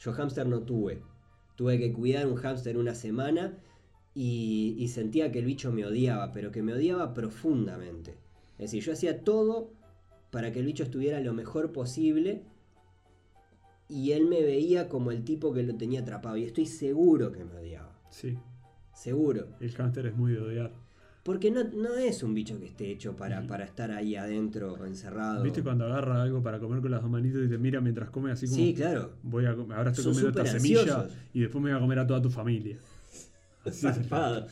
Yo 0.00 0.12
hámster 0.14 0.48
no 0.48 0.62
tuve. 0.62 1.00
Tuve 1.54 1.78
que 1.78 1.92
cuidar 1.92 2.26
un 2.26 2.34
hámster 2.34 2.76
una 2.76 2.96
semana 2.96 3.56
y, 4.14 4.74
y 4.78 4.88
sentía 4.88 5.30
que 5.30 5.38
el 5.38 5.44
bicho 5.44 5.72
me 5.72 5.84
odiaba, 5.86 6.32
pero 6.32 6.50
que 6.50 6.62
me 6.62 6.72
odiaba 6.72 7.14
profundamente. 7.14 8.12
Es 8.58 8.70
decir, 8.70 8.82
yo 8.82 8.92
hacía 8.92 9.22
todo 9.22 9.70
para 10.30 10.52
que 10.52 10.60
el 10.60 10.66
bicho 10.66 10.82
estuviera 10.82 11.20
lo 11.20 11.32
mejor 11.32 11.72
posible 11.72 12.42
y 13.88 14.12
él 14.12 14.26
me 14.26 14.42
veía 14.42 14.88
como 14.88 15.10
el 15.10 15.24
tipo 15.24 15.52
que 15.52 15.62
lo 15.62 15.74
tenía 15.76 16.00
atrapado 16.00 16.36
y 16.36 16.44
estoy 16.44 16.66
seguro 16.66 17.32
que 17.32 17.44
me 17.44 17.54
odiaba. 17.54 17.98
Sí, 18.10 18.36
Seguro. 18.94 19.46
el 19.60 19.70
hámster 19.72 20.06
es 20.06 20.16
muy 20.16 20.32
de 20.32 20.40
odiar. 20.40 20.72
Porque 21.22 21.50
no, 21.50 21.62
no 21.64 21.94
es 21.94 22.22
un 22.22 22.32
bicho 22.32 22.58
que 22.58 22.66
esté 22.66 22.90
hecho 22.90 23.14
para, 23.14 23.46
para 23.46 23.64
estar 23.64 23.90
ahí 23.90 24.16
adentro 24.16 24.84
encerrado. 24.86 25.42
¿Viste 25.42 25.62
cuando 25.62 25.84
agarra 25.84 26.22
algo 26.22 26.42
para 26.42 26.58
comer 26.58 26.80
con 26.80 26.90
las 26.90 27.02
dos 27.02 27.10
manitos 27.10 27.44
y 27.44 27.48
te 27.48 27.58
mira 27.58 27.80
mientras 27.80 28.08
come 28.10 28.30
así 28.30 28.46
como... 28.46 28.56
Sí, 28.56 28.74
claro. 28.74 29.12
Voy 29.22 29.44
a, 29.44 29.50
ahora 29.50 29.90
estoy 29.90 30.04
Son 30.04 30.14
comiendo 30.14 30.40
esta 30.42 30.58
semilla 30.58 31.06
y 31.34 31.40
después 31.40 31.62
me 31.62 31.70
voy 31.70 31.78
a 31.78 31.80
comer 31.80 31.98
a 31.98 32.06
toda 32.06 32.22
tu 32.22 32.30
familia. 32.30 32.78
Zarpado. 33.72 34.46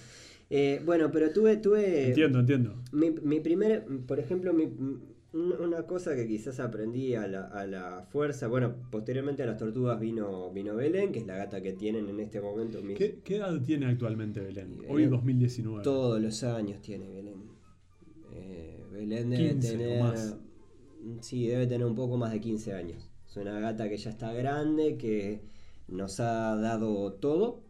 Eh, 0.48 0.80
bueno, 0.84 1.10
pero 1.10 1.30
tuve, 1.32 1.56
tuve 1.56 2.08
Entiendo, 2.08 2.38
entiendo. 2.40 2.82
Mi, 2.92 3.10
mi 3.10 3.40
primer, 3.40 3.84
por 4.06 4.18
ejemplo, 4.20 4.52
mi- 4.52 4.68
una 5.32 5.82
cosa 5.82 6.14
que 6.14 6.26
quizás 6.26 6.60
aprendí 6.60 7.14
a 7.14 7.26
la, 7.26 7.42
a 7.48 7.66
la 7.66 8.06
fuerza, 8.10 8.46
bueno, 8.46 8.74
posteriormente 8.90 9.42
a 9.42 9.46
las 9.46 9.58
tortugas 9.58 10.00
vino, 10.00 10.50
vino 10.52 10.74
Belén, 10.76 11.12
que 11.12 11.18
es 11.18 11.26
la 11.26 11.36
gata 11.36 11.60
que 11.60 11.72
tienen 11.74 12.08
en 12.08 12.20
este 12.20 12.40
momento 12.40 12.80
mis- 12.80 12.96
¿Qué, 12.96 13.18
qué 13.22 13.36
edad 13.36 13.60
tiene 13.60 13.86
actualmente 13.86 14.40
Belén? 14.40 14.78
Eh, 14.84 14.86
Hoy 14.88 15.06
2019. 15.06 15.82
todos 15.82 16.22
los 16.22 16.42
años 16.44 16.80
tiene 16.80 17.08
Belén. 17.10 17.42
Eh, 18.32 18.84
Belén 18.92 19.28
debe 19.30 19.48
15 19.50 19.68
o 19.74 19.78
tener, 19.78 20.02
más. 20.02 20.36
sí, 21.20 21.46
debe 21.48 21.66
tener 21.66 21.86
un 21.86 21.94
poco 21.96 22.16
más 22.16 22.32
de 22.32 22.40
15 22.40 22.72
años. 22.72 23.10
Es 23.28 23.36
una 23.36 23.58
gata 23.60 23.88
que 23.88 23.96
ya 23.98 24.10
está 24.10 24.32
grande, 24.32 24.96
que 24.96 25.42
nos 25.88 26.18
ha 26.20 26.56
dado 26.56 27.12
todo. 27.14 27.65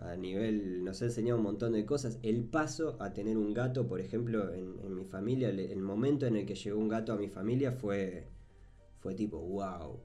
A 0.00 0.16
nivel, 0.16 0.84
nos 0.84 1.00
ha 1.00 1.06
enseñado 1.06 1.38
un 1.38 1.44
montón 1.44 1.72
de 1.72 1.84
cosas. 1.86 2.18
El 2.22 2.44
paso 2.44 2.96
a 3.00 3.12
tener 3.12 3.36
un 3.36 3.54
gato, 3.54 3.86
por 3.86 4.00
ejemplo, 4.00 4.52
en, 4.52 4.74
en 4.84 4.94
mi 4.94 5.04
familia, 5.04 5.48
el, 5.48 5.60
el 5.60 5.80
momento 5.80 6.26
en 6.26 6.36
el 6.36 6.44
que 6.46 6.54
llegó 6.54 6.78
un 6.78 6.88
gato 6.88 7.12
a 7.12 7.16
mi 7.16 7.28
familia 7.28 7.72
fue, 7.72 8.26
fue 8.98 9.14
tipo, 9.14 9.38
wow. 9.38 10.00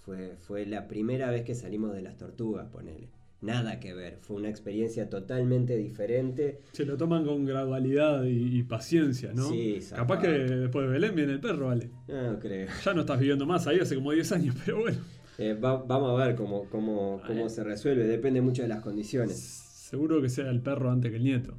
Fue, 0.00 0.36
fue 0.38 0.66
la 0.66 0.86
primera 0.86 1.30
vez 1.30 1.42
que 1.44 1.54
salimos 1.54 1.94
de 1.94 2.02
las 2.02 2.16
tortugas, 2.16 2.68
ponele. 2.68 3.08
Nada 3.40 3.78
que 3.78 3.92
ver, 3.92 4.16
fue 4.20 4.36
una 4.36 4.48
experiencia 4.48 5.10
totalmente 5.10 5.76
diferente. 5.76 6.60
Se 6.72 6.86
lo 6.86 6.96
toman 6.96 7.26
con 7.26 7.44
gradualidad 7.44 8.24
y, 8.24 8.58
y 8.58 8.62
paciencia, 8.62 9.32
¿no? 9.34 9.50
Sí, 9.50 9.80
Capaz 9.94 10.20
que 10.20 10.28
después 10.28 10.86
de 10.86 10.92
Belén 10.92 11.14
viene 11.14 11.32
el 11.32 11.40
perro, 11.40 11.66
vale. 11.66 11.90
No 12.08 12.38
creo. 12.38 12.68
Ya 12.82 12.94
no 12.94 13.02
estás 13.02 13.18
viviendo 13.18 13.44
más 13.44 13.66
ahí 13.66 13.80
hace 13.80 13.96
como 13.96 14.12
10 14.12 14.32
años, 14.32 14.56
pero 14.64 14.80
bueno. 14.80 14.98
Eh, 15.38 15.54
va- 15.54 15.82
vamos 15.82 16.20
a 16.20 16.26
ver 16.26 16.36
cómo, 16.36 16.68
cómo, 16.70 17.20
cómo 17.26 17.48
se 17.48 17.64
resuelve, 17.64 18.04
depende 18.06 18.40
mucho 18.40 18.62
de 18.62 18.68
las 18.68 18.82
condiciones. 18.82 19.36
Seguro 19.36 20.20
que 20.22 20.28
sea 20.28 20.50
el 20.50 20.60
perro 20.60 20.90
antes 20.90 21.10
que 21.10 21.16
el 21.18 21.24
nieto. 21.24 21.54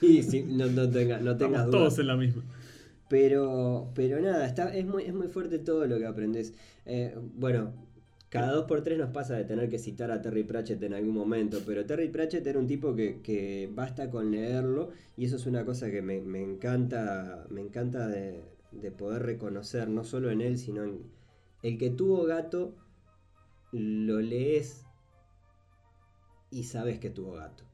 Sí, 0.00 0.22
sí, 0.22 0.42
no, 0.48 0.66
no, 0.66 0.88
tenga- 0.90 1.20
no 1.20 1.36
tengas 1.36 1.66
dudas. 1.66 1.70
todos 1.70 1.98
en 1.98 2.06
la 2.06 2.16
misma. 2.16 2.42
Pero, 3.08 3.90
pero 3.94 4.20
nada, 4.20 4.46
está, 4.46 4.74
es, 4.74 4.86
muy, 4.86 5.04
es 5.04 5.14
muy 5.14 5.28
fuerte 5.28 5.58
todo 5.58 5.86
lo 5.86 5.98
que 5.98 6.06
aprendes. 6.06 6.54
Eh, 6.86 7.14
bueno, 7.36 7.72
cada 8.30 8.52
dos 8.52 8.64
por 8.66 8.82
tres 8.82 8.98
nos 8.98 9.10
pasa 9.10 9.34
de 9.36 9.44
tener 9.44 9.68
que 9.68 9.78
citar 9.78 10.10
a 10.10 10.20
Terry 10.22 10.42
Pratchett 10.44 10.82
en 10.82 10.94
algún 10.94 11.14
momento, 11.14 11.60
pero 11.66 11.84
Terry 11.86 12.08
Pratchett 12.08 12.46
era 12.46 12.58
un 12.58 12.66
tipo 12.66 12.94
que, 12.94 13.20
que 13.22 13.70
basta 13.72 14.10
con 14.10 14.30
leerlo 14.30 14.90
y 15.16 15.26
eso 15.26 15.36
es 15.36 15.46
una 15.46 15.64
cosa 15.64 15.90
que 15.90 16.02
me, 16.02 16.20
me 16.20 16.42
encanta, 16.42 17.46
me 17.50 17.60
encanta 17.60 18.08
de, 18.08 18.42
de 18.72 18.90
poder 18.90 19.22
reconocer, 19.22 19.88
no 19.88 20.02
solo 20.04 20.30
en 20.30 20.40
él, 20.40 20.58
sino 20.58 20.82
en 20.82 20.98
el 21.64 21.78
que 21.78 21.88
tuvo 21.88 22.24
gato, 22.24 22.74
lo 23.72 24.20
lees 24.20 24.84
y 26.50 26.64
sabes 26.64 26.98
que 26.98 27.08
tuvo 27.08 27.32
gato. 27.32 27.64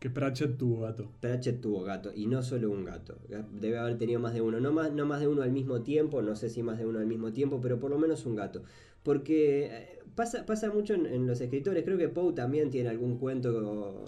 Que 0.00 0.10
Pratchett 0.10 0.58
tuvo 0.58 0.80
gato. 0.80 1.12
Pratchett 1.20 1.60
tuvo 1.60 1.84
gato, 1.84 2.12
y 2.12 2.26
no 2.26 2.42
solo 2.42 2.72
un 2.72 2.84
gato. 2.84 3.16
Debe 3.52 3.78
haber 3.78 3.98
tenido 3.98 4.18
más 4.18 4.34
de 4.34 4.40
uno. 4.40 4.58
No 4.58 4.72
más, 4.72 4.92
no 4.92 5.06
más 5.06 5.20
de 5.20 5.28
uno 5.28 5.42
al 5.42 5.52
mismo 5.52 5.82
tiempo, 5.82 6.22
no 6.22 6.34
sé 6.34 6.50
si 6.50 6.64
más 6.64 6.76
de 6.78 6.86
uno 6.86 6.98
al 6.98 7.06
mismo 7.06 7.32
tiempo, 7.32 7.60
pero 7.62 7.78
por 7.78 7.90
lo 7.90 7.98
menos 7.98 8.26
un 8.26 8.34
gato. 8.34 8.64
Porque 9.04 9.66
eh, 9.66 9.98
pasa, 10.16 10.44
pasa 10.44 10.72
mucho 10.72 10.94
en, 10.94 11.28
los 11.28 11.40
escritores. 11.40 11.84
Creo 11.84 11.98
que 11.98 12.08
Poe 12.08 12.32
también 12.32 12.70
tiene 12.70 12.88
algún 12.88 13.16
cuento 13.16 14.04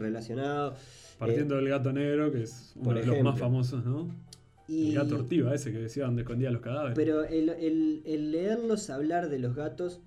relacionado. 0.00 0.74
Partiendo 1.20 1.54
eh, 1.54 1.58
del 1.58 1.68
gato 1.68 1.92
negro, 1.92 2.32
que 2.32 2.42
es 2.42 2.72
uno 2.74 2.94
de 2.94 3.06
los 3.06 3.22
más 3.22 3.38
famosos, 3.38 3.84
¿no? 3.84 4.08
Y, 4.66 4.90
el 4.90 4.94
gato 4.94 5.16
ortiva, 5.16 5.54
ese 5.54 5.72
que 5.72 5.78
decía 5.78 6.06
donde 6.06 6.22
escondía 6.22 6.50
los 6.50 6.62
cadáveres. 6.62 6.96
Pero 6.96 7.24
el, 7.24 8.30
leerlos 8.30 8.88
hablar 8.90 9.28
de 9.28 9.38
los 9.38 9.54
gatos 9.54 10.00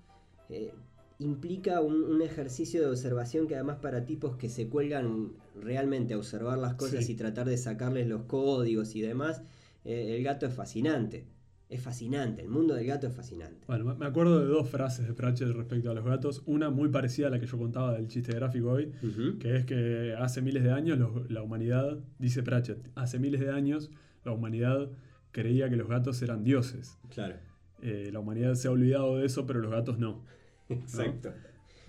eh, 0.48 0.72
implica 1.18 1.80
un, 1.80 2.20
ejercicio 2.22 2.80
de 2.80 2.88
observación 2.88 3.46
que 3.46 3.54
además 3.54 3.78
para 3.80 4.04
tipos 4.04 4.36
que 4.36 4.48
se 4.48 4.68
cuelgan 4.68 5.32
realmente 5.60 6.14
a 6.14 6.18
observar 6.18 6.58
las 6.58 6.74
cosas 6.74 7.08
y 7.08 7.14
tratar 7.14 7.48
de 7.48 7.56
sacarles 7.56 8.08
los 8.08 8.22
códigos 8.22 8.94
y 8.96 9.00
demás, 9.00 9.42
eh, 9.84 10.16
el 10.16 10.24
gato 10.24 10.46
es 10.46 10.54
fascinante. 10.54 11.26
Es 11.68 11.82
fascinante, 11.82 12.40
el 12.40 12.48
mundo 12.48 12.74
del 12.74 12.86
gato 12.86 13.06
es 13.06 13.12
fascinante. 13.12 13.66
Bueno, 13.66 13.94
me 13.94 14.06
acuerdo 14.06 14.40
de 14.40 14.46
dos 14.46 14.70
frases 14.70 15.06
de 15.06 15.12
Pratchett 15.12 15.50
respecto 15.50 15.90
a 15.90 15.94
los 15.94 16.02
gatos. 16.02 16.42
Una 16.46 16.70
muy 16.70 16.88
parecida 16.88 17.26
a 17.26 17.30
la 17.30 17.38
que 17.38 17.46
yo 17.46 17.58
contaba 17.58 17.92
del 17.92 18.08
chiste 18.08 18.32
gráfico 18.32 18.70
hoy, 18.70 18.90
que 19.38 19.56
es 19.56 19.66
que 19.66 20.14
hace 20.18 20.40
miles 20.40 20.64
de 20.64 20.70
años 20.70 20.98
la 21.28 21.42
humanidad, 21.42 21.98
dice 22.18 22.42
Pratchett, 22.42 22.78
hace 22.94 23.18
miles 23.18 23.40
de 23.40 23.50
años 23.50 23.90
la 24.28 24.34
humanidad 24.34 24.88
creía 25.32 25.68
que 25.68 25.76
los 25.76 25.88
gatos 25.88 26.22
eran 26.22 26.44
dioses. 26.44 26.98
Claro. 27.10 27.36
Eh, 27.82 28.10
la 28.12 28.20
humanidad 28.20 28.54
se 28.54 28.68
ha 28.68 28.70
olvidado 28.70 29.18
de 29.18 29.26
eso, 29.26 29.46
pero 29.46 29.60
los 29.60 29.70
gatos 29.70 29.98
no. 29.98 30.24
Exacto. 30.68 31.32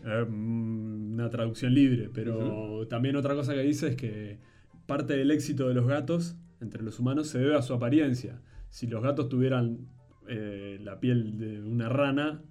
Mm, 0.03 1.13
una 1.13 1.29
traducción 1.29 1.73
libre, 1.73 2.09
pero 2.13 2.87
también 2.87 3.15
otra 3.15 3.35
cosa 3.35 3.53
que 3.53 3.61
dice 3.61 3.89
es 3.89 3.95
que 3.95 4.39
parte 4.85 5.15
del 5.15 5.31
éxito 5.31 5.67
de 5.67 5.73
los 5.73 5.85
gatos 5.85 6.37
entre 6.61 6.83
los 6.83 6.99
humanos 6.99 7.27
se 7.27 7.39
debe 7.39 7.55
a 7.55 7.61
su 7.61 7.73
apariencia. 7.73 8.41
Si 8.69 8.87
los 8.87 9.03
gatos 9.03 9.29
tuvieran 9.29 9.87
eh, 10.27 10.77
la 10.81 10.99
piel 10.99 11.37
de 11.37 11.61
una 11.61 11.89
rana, 11.89 12.41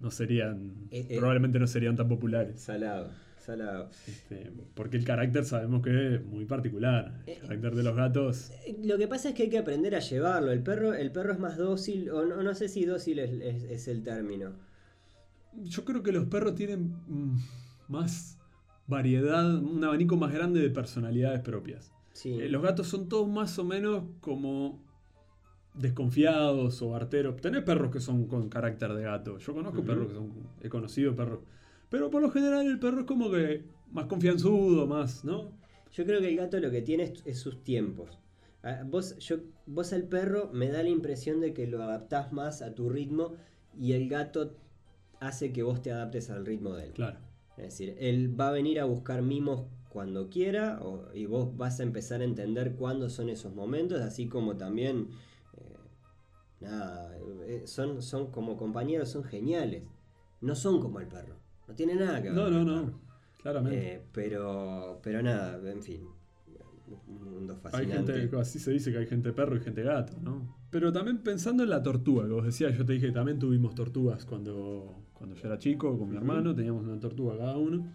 no 0.00 0.10
serían, 0.10 0.88
eh, 0.90 1.06
eh. 1.08 1.16
probablemente 1.18 1.58
no 1.58 1.66
serían 1.66 1.96
tan 1.96 2.08
populares. 2.08 2.60
Salado. 2.60 3.10
Salado. 3.44 3.90
Este, 4.06 4.52
porque 4.74 4.96
el 4.96 5.04
carácter 5.04 5.44
sabemos 5.44 5.82
que 5.82 6.14
es 6.14 6.24
muy 6.24 6.44
particular. 6.44 7.22
El 7.26 7.40
carácter 7.40 7.74
de 7.74 7.82
los 7.82 7.96
gatos. 7.96 8.52
Lo 8.84 8.98
que 8.98 9.08
pasa 9.08 9.30
es 9.30 9.34
que 9.34 9.44
hay 9.44 9.50
que 9.50 9.58
aprender 9.58 9.94
a 9.96 10.00
llevarlo. 10.00 10.52
El 10.52 10.62
perro, 10.62 10.94
el 10.94 11.10
perro 11.10 11.32
es 11.32 11.38
más 11.38 11.56
dócil, 11.56 12.10
o 12.10 12.24
no, 12.24 12.42
no 12.42 12.54
sé 12.54 12.68
si 12.68 12.84
dócil 12.84 13.18
es 13.18 13.88
el 13.88 14.02
término 14.02 14.52
yo 15.54 15.84
creo 15.84 16.02
que 16.02 16.12
los 16.12 16.26
perros 16.26 16.54
tienen 16.54 16.96
mm, 17.06 17.36
más 17.88 18.38
variedad, 18.86 19.54
un 19.54 19.82
abanico 19.84 20.16
más 20.16 20.32
grande 20.32 20.60
de 20.60 20.70
personalidades 20.70 21.40
propias. 21.40 21.92
Eh, 22.24 22.48
los 22.48 22.62
gatos 22.62 22.88
son 22.88 23.08
todos 23.08 23.28
más 23.28 23.58
o 23.58 23.64
menos 23.64 24.04
como 24.20 24.82
desconfiados 25.74 26.82
o 26.82 26.94
arteros. 26.94 27.40
Tenés 27.40 27.62
perros 27.62 27.90
que 27.90 28.00
son 28.00 28.26
con 28.26 28.48
carácter 28.48 28.92
de 28.92 29.04
gato. 29.04 29.38
Yo 29.38 29.54
conozco 29.54 29.82
perros 29.82 30.08
que 30.08 30.14
son, 30.14 30.32
he 30.60 30.68
conocido 30.68 31.14
perros. 31.16 31.40
Pero 31.92 32.10
por 32.10 32.22
lo 32.22 32.30
general 32.30 32.66
el 32.66 32.78
perro 32.78 33.00
es 33.00 33.06
como 33.06 33.30
que 33.30 33.66
más 33.90 34.06
confianzudo, 34.06 34.86
más, 34.86 35.26
¿no? 35.26 35.52
Yo 35.92 36.06
creo 36.06 36.22
que 36.22 36.28
el 36.30 36.36
gato 36.38 36.58
lo 36.58 36.70
que 36.70 36.80
tiene 36.80 37.12
es, 37.26 37.38
sus 37.38 37.62
tiempos. 37.62 38.18
Ah, 38.62 38.82
vos, 38.86 39.18
yo, 39.18 39.40
vos 39.66 39.92
al 39.92 40.04
perro 40.04 40.48
me 40.54 40.68
da 40.68 40.82
la 40.82 40.88
impresión 40.88 41.40
de 41.40 41.52
que 41.52 41.66
lo 41.66 41.82
adaptás 41.82 42.32
más 42.32 42.62
a 42.62 42.74
tu 42.74 42.88
ritmo 42.88 43.34
y 43.78 43.92
el 43.92 44.08
gato 44.08 44.56
hace 45.20 45.52
que 45.52 45.62
vos 45.62 45.82
te 45.82 45.92
adaptes 45.92 46.30
al 46.30 46.46
ritmo 46.46 46.72
de 46.72 46.86
él. 46.86 46.92
Claro. 46.92 47.18
Es 47.58 47.64
decir, 47.64 47.94
él 47.98 48.40
va 48.40 48.48
a 48.48 48.52
venir 48.52 48.80
a 48.80 48.84
buscar 48.84 49.20
mimos 49.20 49.66
cuando 49.90 50.30
quiera 50.30 50.80
y 51.12 51.26
vos 51.26 51.54
vas 51.58 51.78
a 51.80 51.82
empezar 51.82 52.22
a 52.22 52.24
entender 52.24 52.72
cuándo 52.72 53.10
son 53.10 53.28
esos 53.28 53.54
momentos, 53.54 54.00
así 54.00 54.28
como 54.28 54.56
también, 54.56 55.08
eh, 55.58 55.76
nada, 56.60 57.18
eh, 57.46 57.64
son, 57.66 58.00
son 58.00 58.30
como 58.30 58.56
compañeros, 58.56 59.10
son 59.10 59.24
geniales. 59.24 59.82
No 60.40 60.56
son 60.56 60.80
como 60.80 60.98
el 60.98 61.06
perro. 61.06 61.41
No 61.72 61.76
tiene 61.76 61.94
nada 61.94 62.22
que 62.22 62.28
ver. 62.28 62.36
No, 62.36 62.50
no, 62.50 62.64
no. 62.64 63.00
Claramente. 63.40 63.94
Eh, 63.94 64.02
pero, 64.12 65.00
pero 65.02 65.22
nada, 65.22 65.58
en 65.70 65.82
fin 65.82 66.06
un 67.08 67.32
mundo 67.32 67.56
fascinante. 67.56 68.12
Hay 68.12 68.20
gente, 68.20 68.36
así 68.36 68.58
se 68.58 68.70
dice 68.70 68.92
que 68.92 68.98
hay 68.98 69.06
gente 69.06 69.32
perro 69.32 69.56
y 69.56 69.60
gente 69.60 69.82
gato, 69.82 70.14
¿no? 70.20 70.56
Pero 70.70 70.92
también 70.92 71.18
pensando 71.18 71.62
en 71.62 71.70
la 71.70 71.82
tortuga, 71.82 72.26
que 72.26 72.32
vos 72.32 72.44
decías, 72.44 72.76
yo 72.76 72.84
te 72.84 72.94
dije, 72.94 73.10
también 73.12 73.38
tuvimos 73.38 73.74
tortugas 73.74 74.24
cuando, 74.24 74.94
cuando 75.12 75.36
yo 75.36 75.46
era 75.46 75.58
chico 75.58 75.98
con 75.98 76.10
mi 76.10 76.16
hermano, 76.16 76.54
teníamos 76.54 76.84
una 76.84 76.98
tortuga 76.98 77.36
cada 77.36 77.56
uno. 77.56 77.86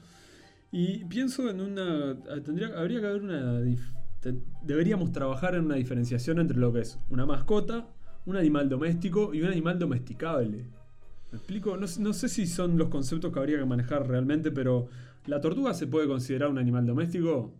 Y 0.71 1.05
pienso 1.05 1.49
en 1.49 1.61
una. 1.61 2.19
Tendría, 2.43 2.77
habría 2.77 2.99
que 2.99 3.07
haber 3.07 3.21
una. 3.21 3.61
Deberíamos 4.63 5.11
trabajar 5.11 5.55
en 5.55 5.65
una 5.65 5.75
diferenciación 5.75 6.39
entre 6.39 6.57
lo 6.57 6.73
que 6.73 6.81
es 6.81 6.99
una 7.09 7.25
mascota, 7.25 7.87
un 8.25 8.35
animal 8.35 8.67
doméstico 8.67 9.33
y 9.33 9.41
un 9.41 9.47
animal 9.47 9.79
domesticable. 9.79 10.65
¿Me 11.31 11.37
explico? 11.37 11.75
No, 11.77 11.85
no 11.99 12.13
sé 12.13 12.29
si 12.29 12.47
son 12.47 12.77
los 12.77 12.89
conceptos 12.89 13.33
que 13.33 13.39
habría 13.39 13.59
que 13.59 13.65
manejar 13.65 14.07
realmente, 14.07 14.51
pero 14.51 14.87
¿la 15.25 15.41
tortuga 15.41 15.73
se 15.73 15.87
puede 15.87 16.07
considerar 16.07 16.49
un 16.49 16.57
animal 16.57 16.85
doméstico? 16.85 17.53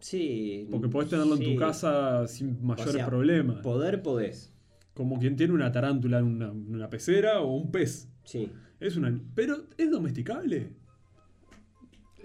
Sí. 0.00 0.68
Porque 0.70 0.88
podés 0.88 1.10
tenerlo 1.10 1.36
en 1.36 1.44
tu 1.44 1.56
casa 1.56 2.26
sin 2.28 2.64
mayores 2.64 3.04
problemas. 3.04 3.58
Poder 3.58 4.02
podés. 4.02 4.52
Como 4.94 5.18
quien 5.18 5.36
tiene 5.36 5.54
una 5.54 5.72
tarántula 5.72 6.18
en 6.18 6.24
una, 6.24 6.90
pecera 6.90 7.40
o 7.40 7.54
un 7.54 7.70
pez. 7.70 8.08
Sí. 8.24 8.50
Es 8.80 8.96
una, 8.96 9.18
pero 9.34 9.64
es 9.76 9.90
domesticable. 9.90 10.72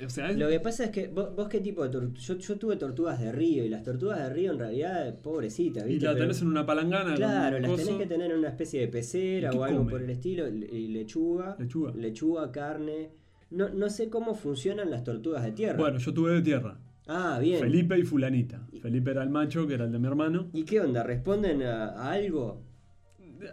O 0.06 0.10
sea, 0.10 0.32
Lo 0.32 0.50
que 0.50 0.60
pasa 0.60 0.86
es 0.86 0.90
que 0.92 1.08
vos, 1.08 1.48
qué 1.50 1.60
tipo 1.60 1.84
de 1.84 1.90
tortugas. 1.90 2.28
Yo, 2.28 2.58
tuve 2.58 2.76
tortugas 2.78 3.20
de 3.20 3.32
río 3.32 3.64
y 3.64 3.70
las 3.70 3.84
tortugas 3.84 4.20
de 4.20 4.30
río 4.30 4.52
en 4.52 4.60
realidad 4.60 5.20
pobrecitas, 5.20 5.86
¿viste? 5.86 6.06
Y 6.06 6.08
la 6.08 6.16
tenés 6.16 6.42
en 6.42 6.48
una 6.48 6.66
palangana. 6.66 7.16
Claro, 7.16 7.60
las 7.60 7.76
tenés 7.76 7.98
que 7.98 8.06
tener 8.06 8.32
en 8.32 8.40
una 8.40 8.50
especie 8.50 8.82
de 8.82 8.88
pecera 8.88 9.52
o 9.52 9.64
algo 9.64 9.88
por 9.88 10.02
el 10.02 10.10
estilo. 10.10 10.48
Y 10.48 10.88
lechuga. 10.88 11.56
Lechuga. 11.60 11.94
Lechuga, 11.94 12.52
carne. 12.52 13.12
No, 13.52 13.70
no 13.70 13.90
sé 13.90 14.10
cómo 14.10 14.34
funcionan 14.34 14.90
las 14.90 15.04
tortugas 15.04 15.44
de 15.44 15.52
tierra. 15.52 15.78
Bueno, 15.78 16.00
yo 16.00 16.14
tuve 16.14 16.34
de 16.34 16.42
tierra. 16.42 16.80
Ah, 17.08 17.38
bien. 17.42 17.60
Felipe 17.60 18.00
y 18.00 18.04
Fulanita. 18.04 18.66
Felipe 18.82 19.12
era 19.12 19.24
el 19.24 19.30
macho, 19.30 19.68
que 19.68 19.74
era 19.74 19.86
el 19.86 19.92
de 19.92 20.00
mi 20.00 20.08
hermano. 20.08 20.50
¿Y 20.54 20.64
qué 20.64 20.80
onda? 20.80 21.04
¿Responden 21.04 21.62
a, 21.64 22.12
algo? 22.12 22.64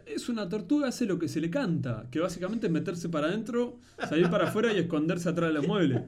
Es 0.06 0.28
una 0.28 0.48
tortuga, 0.48 0.88
hace 0.88 1.06
lo 1.06 1.18
que 1.18 1.28
se 1.28 1.40
le 1.40 1.50
canta, 1.50 2.06
que 2.10 2.20
básicamente 2.20 2.66
es 2.66 2.72
meterse 2.72 3.08
para 3.08 3.28
adentro, 3.28 3.78
salir 4.08 4.28
para 4.30 4.48
afuera 4.48 4.72
y 4.72 4.78
esconderse 4.78 5.28
atrás 5.28 5.48
de 5.50 5.54
los 5.54 5.66
muebles. 5.66 6.02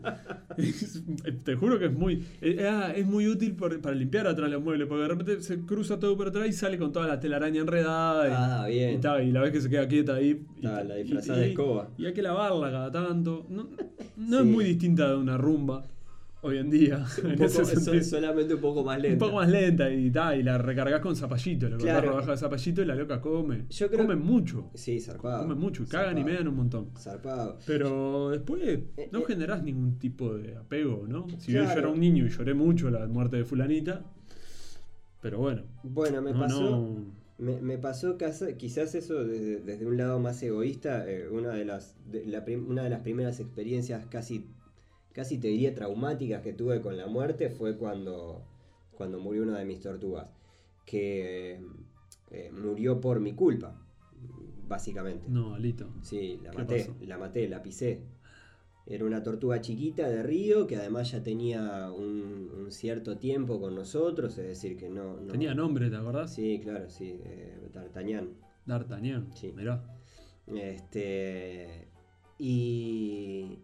te 1.44 1.54
juro 1.56 1.78
que 1.78 1.86
es 1.86 1.92
muy 1.92 2.24
eh, 2.40 2.66
ah, 2.68 2.92
es 2.94 3.06
muy 3.06 3.28
útil 3.28 3.54
para 3.54 3.94
limpiar 3.94 4.26
atrás 4.26 4.48
de 4.50 4.56
los 4.56 4.64
muebles, 4.64 4.88
porque 4.88 5.02
de 5.02 5.08
repente 5.08 5.42
se 5.42 5.60
cruza 5.60 5.98
todo 5.98 6.16
por 6.16 6.28
atrás 6.28 6.48
y 6.48 6.52
sale 6.52 6.78
con 6.78 6.92
toda 6.92 7.06
la 7.06 7.20
telaraña 7.20 7.60
enredada. 7.60 8.62
ah, 8.62 8.66
bien. 8.66 9.00
Y, 9.00 9.32
la 9.32 9.40
vez 9.40 9.52
que 9.52 9.60
se 9.60 9.70
queda 9.70 9.88
quieta 9.88 10.14
ahí. 10.14 10.44
Y, 10.60 10.62
la 10.62 10.82
disfrazada 10.96 11.38
de 11.38 11.50
escoba. 11.50 11.88
Y 11.98 12.06
hay 12.06 12.12
que 12.12 12.22
lavarla 12.22 12.70
cada 12.70 12.90
tanto. 12.90 13.46
No, 13.48 13.68
no 14.16 14.38
es 14.38 14.44
muy 14.44 14.64
distinta 14.64 15.08
de 15.08 15.16
una 15.16 15.36
rumba 15.36 15.84
hoy 16.42 16.58
en 16.58 16.70
día. 16.70 17.04
es 17.40 18.10
solamente 18.10 18.54
un 18.54 18.60
poco 18.60 18.84
más 18.84 19.00
lenta. 19.00 19.24
Un 19.24 19.30
poco 19.30 19.40
más 19.40 19.48
lenta 19.48 19.90
y, 19.90 20.06
y 20.06 20.42
la 20.42 20.58
recargas 20.58 21.00
con 21.00 21.16
zapallito. 21.16 21.68
Lo 21.68 21.78
claro. 21.78 22.16
baja 22.16 22.32
de 22.32 22.36
zapallito 22.36 22.82
y 22.82 22.84
la 22.84 22.94
loca 22.94 23.20
come. 23.20 23.64
Yo 23.70 23.88
creo... 23.88 24.02
Comen 24.02 24.20
mucho. 24.20 24.70
Sí, 24.74 25.00
zarpado. 25.00 25.42
Comen 25.42 25.58
mucho 25.58 25.84
y 25.84 25.86
cagan 25.86 26.18
y 26.18 26.24
medan 26.24 26.48
un 26.48 26.56
montón. 26.56 26.90
Zarpado. 26.98 27.58
Pero 27.66 28.30
después 28.30 28.62
eh, 28.64 29.08
no 29.10 29.20
eh, 29.20 29.24
generás 29.26 29.62
ningún 29.62 29.98
tipo 29.98 30.34
de 30.34 30.56
apego, 30.56 31.06
¿no? 31.08 31.26
Si 31.38 31.52
yo 31.52 31.62
era 31.62 31.88
un 31.88 32.00
niño 32.00 32.26
y 32.26 32.28
lloré 32.28 32.54
mucho 32.54 32.90
la 32.90 33.06
muerte 33.06 33.36
de 33.36 33.44
Fulanita. 33.44 34.04
Pero 35.20 35.38
bueno. 35.38 35.62
Bueno, 35.84 36.20
me 36.20 36.34
pasó. 36.34 36.96
Me, 37.38 37.76
pasó 37.78 38.16
quizás 38.56 38.94
eso 38.94 39.24
desde, 39.24 39.84
un 39.84 39.96
lado 39.96 40.20
más 40.20 40.40
egoísta, 40.44 41.10
eh, 41.10 41.28
una, 41.28 41.50
de 41.50 41.64
las, 41.64 41.96
una 42.68 42.84
de 42.84 42.90
las 42.90 43.00
primeras 43.00 43.40
experiencias 43.40 44.06
casi 44.06 44.46
casi 45.12 45.38
te 45.38 45.48
diría 45.48 45.74
traumáticas 45.74 46.42
que 46.42 46.52
tuve 46.52 46.80
con 46.80 46.96
la 46.96 47.06
muerte 47.06 47.50
fue 47.50 47.76
cuando, 47.76 48.42
cuando 48.96 49.18
murió 49.20 49.42
una 49.42 49.58
de 49.58 49.64
mis 49.64 49.80
tortugas, 49.80 50.28
que 50.84 51.60
eh, 52.30 52.50
murió 52.52 53.00
por 53.00 53.20
mi 53.20 53.34
culpa, 53.34 53.80
básicamente. 54.66 55.28
No, 55.28 55.54
Alito. 55.54 55.88
Sí, 56.02 56.40
la 56.42 56.52
maté, 56.52 56.90
la 57.02 57.18
maté, 57.18 57.48
la 57.48 57.62
pisé. 57.62 58.00
Era 58.84 59.04
una 59.04 59.22
tortuga 59.22 59.60
chiquita 59.60 60.08
de 60.08 60.24
río 60.24 60.66
que 60.66 60.76
además 60.76 61.12
ya 61.12 61.22
tenía 61.22 61.92
un, 61.92 62.66
cierto 62.70 63.16
tiempo 63.16 63.60
con 63.60 63.74
nosotros, 63.74 64.36
es 64.38 64.46
decir, 64.46 64.76
que 64.76 64.88
no... 64.88 65.14
tenía 65.30 65.54
nombre, 65.54 65.88
¿te 65.88 65.96
acordás? 65.96 66.34
Sí, 66.34 66.60
claro, 66.62 66.88
sí, 66.88 67.20
eh, 67.24 67.68
D'Artagnan. 67.72 68.30
D'Artagnan, 68.66 69.30
sí. 69.36 69.52
Mirá. 69.54 69.84
Este, 70.46 71.86
y, 72.38 73.58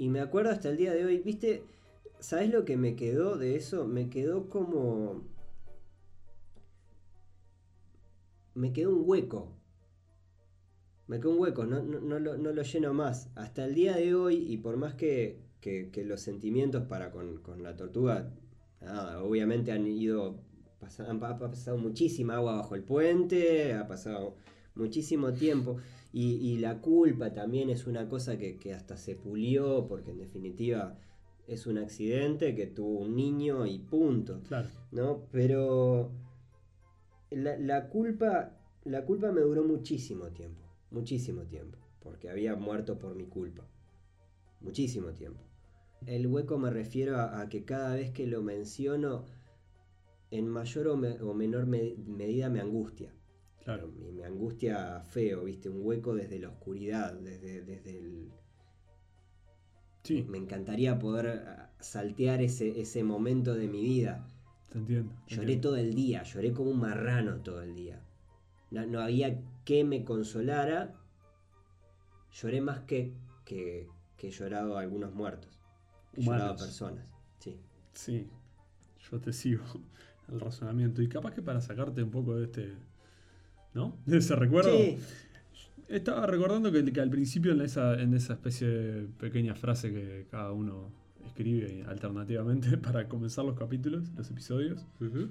y 0.00 0.08
me 0.08 0.20
acuerdo 0.20 0.50
hasta 0.50 0.70
el 0.70 0.76
día 0.76 0.92
de 0.92 1.04
hoy, 1.04 1.18
viste, 1.18 1.62
¿sabes 2.18 2.50
lo 2.50 2.64
que 2.64 2.76
me 2.76 2.96
quedó 2.96 3.36
de 3.36 3.54
eso? 3.54 3.86
Me 3.86 4.08
quedó 4.08 4.48
como... 4.48 5.22
Me 8.54 8.72
quedó 8.72 8.96
un 8.96 9.02
hueco. 9.06 9.52
Me 11.06 11.20
quedó 11.20 11.30
un 11.30 11.40
hueco, 11.40 11.66
no, 11.66 11.82
no, 11.82 12.18
lo, 12.18 12.36
no 12.36 12.52
lo 12.52 12.62
lleno 12.62 12.94
más. 12.94 13.30
Hasta 13.34 13.64
el 13.64 13.74
día 13.74 13.94
de 13.94 14.14
hoy, 14.14 14.36
y 14.36 14.56
por 14.56 14.76
más 14.76 14.94
que 14.94 15.50
que, 15.60 15.90
que 15.90 16.04
los 16.04 16.20
sentimientos 16.20 16.84
para 16.84 17.10
con, 17.10 17.38
con 17.38 17.62
la 17.62 17.76
tortuga, 17.76 18.30
obviamente 19.22 19.72
han 19.72 19.86
ido, 19.86 20.40
ha 20.80 21.38
pasado 21.38 21.76
muchísima 21.78 22.36
agua 22.36 22.56
bajo 22.56 22.74
el 22.74 22.82
puente, 22.82 23.74
ha 23.74 23.86
pasado 23.86 24.36
muchísimo 24.74 25.32
tiempo. 25.32 25.76
Y, 26.12 26.34
y 26.36 26.58
la 26.58 26.80
culpa 26.80 27.32
también 27.32 27.70
es 27.70 27.86
una 27.86 28.08
cosa 28.08 28.36
que, 28.36 28.56
que 28.58 28.74
hasta 28.74 28.96
se 28.96 29.14
pulió, 29.16 29.86
porque 29.86 30.10
en 30.10 30.18
definitiva 30.18 30.98
es 31.46 31.66
un 31.66 31.78
accidente 31.78 32.54
que 32.54 32.66
tuvo 32.66 33.00
un 33.00 33.14
niño 33.16 33.66
y 33.66 33.78
punto. 33.78 34.40
Claro. 34.48 34.68
¿no? 34.92 35.26
Pero 35.30 36.10
la, 37.30 37.56
la 37.58 37.88
culpa, 37.88 38.56
la 38.84 39.04
culpa 39.04 39.30
me 39.32 39.40
duró 39.40 39.62
muchísimo 39.64 40.26
tiempo, 40.28 40.62
muchísimo 40.90 41.42
tiempo, 41.42 41.78
porque 42.00 42.28
había 42.28 42.56
muerto 42.56 42.98
por 42.98 43.14
mi 43.14 43.26
culpa, 43.26 43.66
muchísimo 44.60 45.12
tiempo. 45.12 45.40
El 46.06 46.26
hueco 46.26 46.58
me 46.58 46.70
refiero 46.70 47.18
a, 47.18 47.40
a 47.40 47.48
que 47.48 47.64
cada 47.64 47.94
vez 47.94 48.10
que 48.10 48.26
lo 48.26 48.42
menciono, 48.42 49.26
en 50.30 50.48
mayor 50.48 50.88
o, 50.88 50.96
me- 50.96 51.20
o 51.20 51.34
menor 51.34 51.66
me- 51.66 51.94
medida 52.06 52.48
me 52.50 52.60
angustia. 52.60 53.12
Claro. 53.64 53.88
Me, 53.88 54.10
me 54.12 54.24
angustia 54.24 55.02
feo, 55.02 55.44
¿viste? 55.44 55.68
Un 55.68 55.84
hueco 55.86 56.14
desde 56.14 56.38
la 56.38 56.48
oscuridad, 56.48 57.14
desde, 57.14 57.62
desde 57.62 57.98
el, 57.98 58.32
Sí, 60.04 60.22
me 60.24 60.38
encantaría 60.38 60.98
poder 60.98 61.26
ah, 61.46 61.70
saltear 61.80 62.42
ese, 62.42 62.80
ese 62.80 63.04
momento 63.04 63.54
de 63.54 63.68
mi 63.68 63.82
vida. 63.82 64.26
te 64.68 64.78
entiendo. 64.78 65.12
te 65.26 65.34
Lloré 65.36 65.54
entiendo. 65.54 65.68
todo 65.68 65.76
el 65.76 65.94
día, 65.94 66.22
lloré 66.22 66.52
como 66.52 66.70
un 66.70 66.80
marrano 66.80 67.40
todo 67.42 67.62
el 67.62 67.74
día. 67.74 68.02
No, 68.70 68.86
no 68.86 69.00
había 69.00 69.40
que 69.64 69.84
me 69.84 70.04
consolara. 70.04 70.94
Lloré 72.32 72.60
más 72.60 72.80
que, 72.80 73.12
que, 73.44 73.88
que 74.16 74.28
he 74.28 74.30
llorado 74.30 74.76
a 74.78 74.80
algunos 74.82 75.12
muertos. 75.14 75.60
He 76.12 76.22
llorado 76.22 76.52
a 76.52 76.56
personas. 76.56 77.06
Sí. 77.38 77.60
Sí, 77.92 78.30
yo 79.10 79.20
te 79.20 79.32
sigo 79.32 79.64
el 80.28 80.40
razonamiento. 80.40 81.02
Y 81.02 81.08
capaz 81.08 81.34
que 81.34 81.42
para 81.42 81.60
sacarte 81.60 82.02
un 82.02 82.10
poco 82.10 82.36
de 82.36 82.44
este. 82.44 82.76
¿No? 83.74 83.96
De 84.06 84.18
ese 84.18 84.36
recuerdo. 84.36 84.76
Sí, 84.76 84.98
Estaba 85.88 86.24
recordando 86.26 86.70
que, 86.70 86.84
que 86.92 87.00
al 87.00 87.10
principio 87.10 87.52
en 87.52 87.62
esa, 87.62 88.00
en 88.00 88.14
esa 88.14 88.34
especie 88.34 88.68
de 88.68 89.02
pequeña 89.08 89.54
frase 89.56 89.92
que 89.92 90.26
cada 90.30 90.52
uno 90.52 90.92
escribe 91.26 91.84
alternativamente 91.88 92.76
para 92.78 93.08
comenzar 93.08 93.44
los 93.44 93.58
capítulos, 93.58 94.08
los 94.16 94.30
episodios. 94.30 94.86
ujú, 95.00 95.30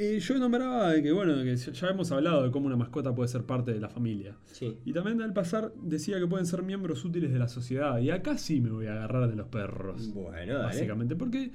Y 0.00 0.20
yo 0.20 0.38
nombraba 0.38 0.92
de 0.92 1.02
que, 1.02 1.10
bueno, 1.10 1.34
que 1.42 1.56
ya 1.56 1.88
hemos 1.88 2.12
hablado 2.12 2.44
de 2.44 2.52
cómo 2.52 2.66
una 2.66 2.76
mascota 2.76 3.12
puede 3.14 3.28
ser 3.28 3.42
parte 3.42 3.72
de 3.72 3.80
la 3.80 3.88
familia. 3.88 4.36
sí. 4.44 4.76
Y 4.84 4.92
también 4.92 5.20
al 5.22 5.32
pasar 5.32 5.72
decía 5.82 6.20
que 6.20 6.26
pueden 6.28 6.46
ser 6.46 6.62
miembros 6.62 7.04
útiles 7.04 7.32
de 7.32 7.38
la 7.40 7.48
sociedad. 7.48 7.98
Y 7.98 8.10
acá 8.10 8.38
sí 8.38 8.60
me 8.60 8.70
voy 8.70 8.86
a 8.86 8.92
agarrar 8.92 9.28
de 9.28 9.34
los 9.34 9.48
perros. 9.48 10.12
Bueno, 10.14 10.54
dale. 10.54 10.66
Básicamente, 10.66 11.16
porque... 11.16 11.50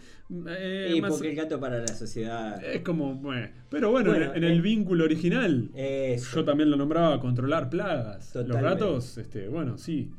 eh, 0.47 0.93
Y 0.93 0.99
más- 1.01 1.11
porque 1.13 1.29
el 1.29 1.35
gato 1.37 1.57
para 1.59 1.79
la 1.79 1.87
sociedad. 1.87 2.61
Es 2.65 2.81
como, 2.81 3.15
bueno, 3.15 3.47
pero 3.69 3.91
bueno, 3.91 4.09
Bueno, 4.11 4.31
en, 4.33 4.43
en 4.43 4.43
el 4.43 4.57
eh, 4.57 4.61
vínculo 4.61 5.05
original, 5.05 5.69
Eso. 5.73 6.35
yo 6.37 6.43
también 6.43 6.69
lo 6.69 6.75
nombraba 6.75 7.21
controlar 7.21 7.69
plagas. 7.69 8.35
Los 8.35 8.45
Totalmente. 8.47 8.61
gatos, 8.83 9.17
este, 9.19 9.47
bueno, 9.47 9.77
sí, 9.77 10.11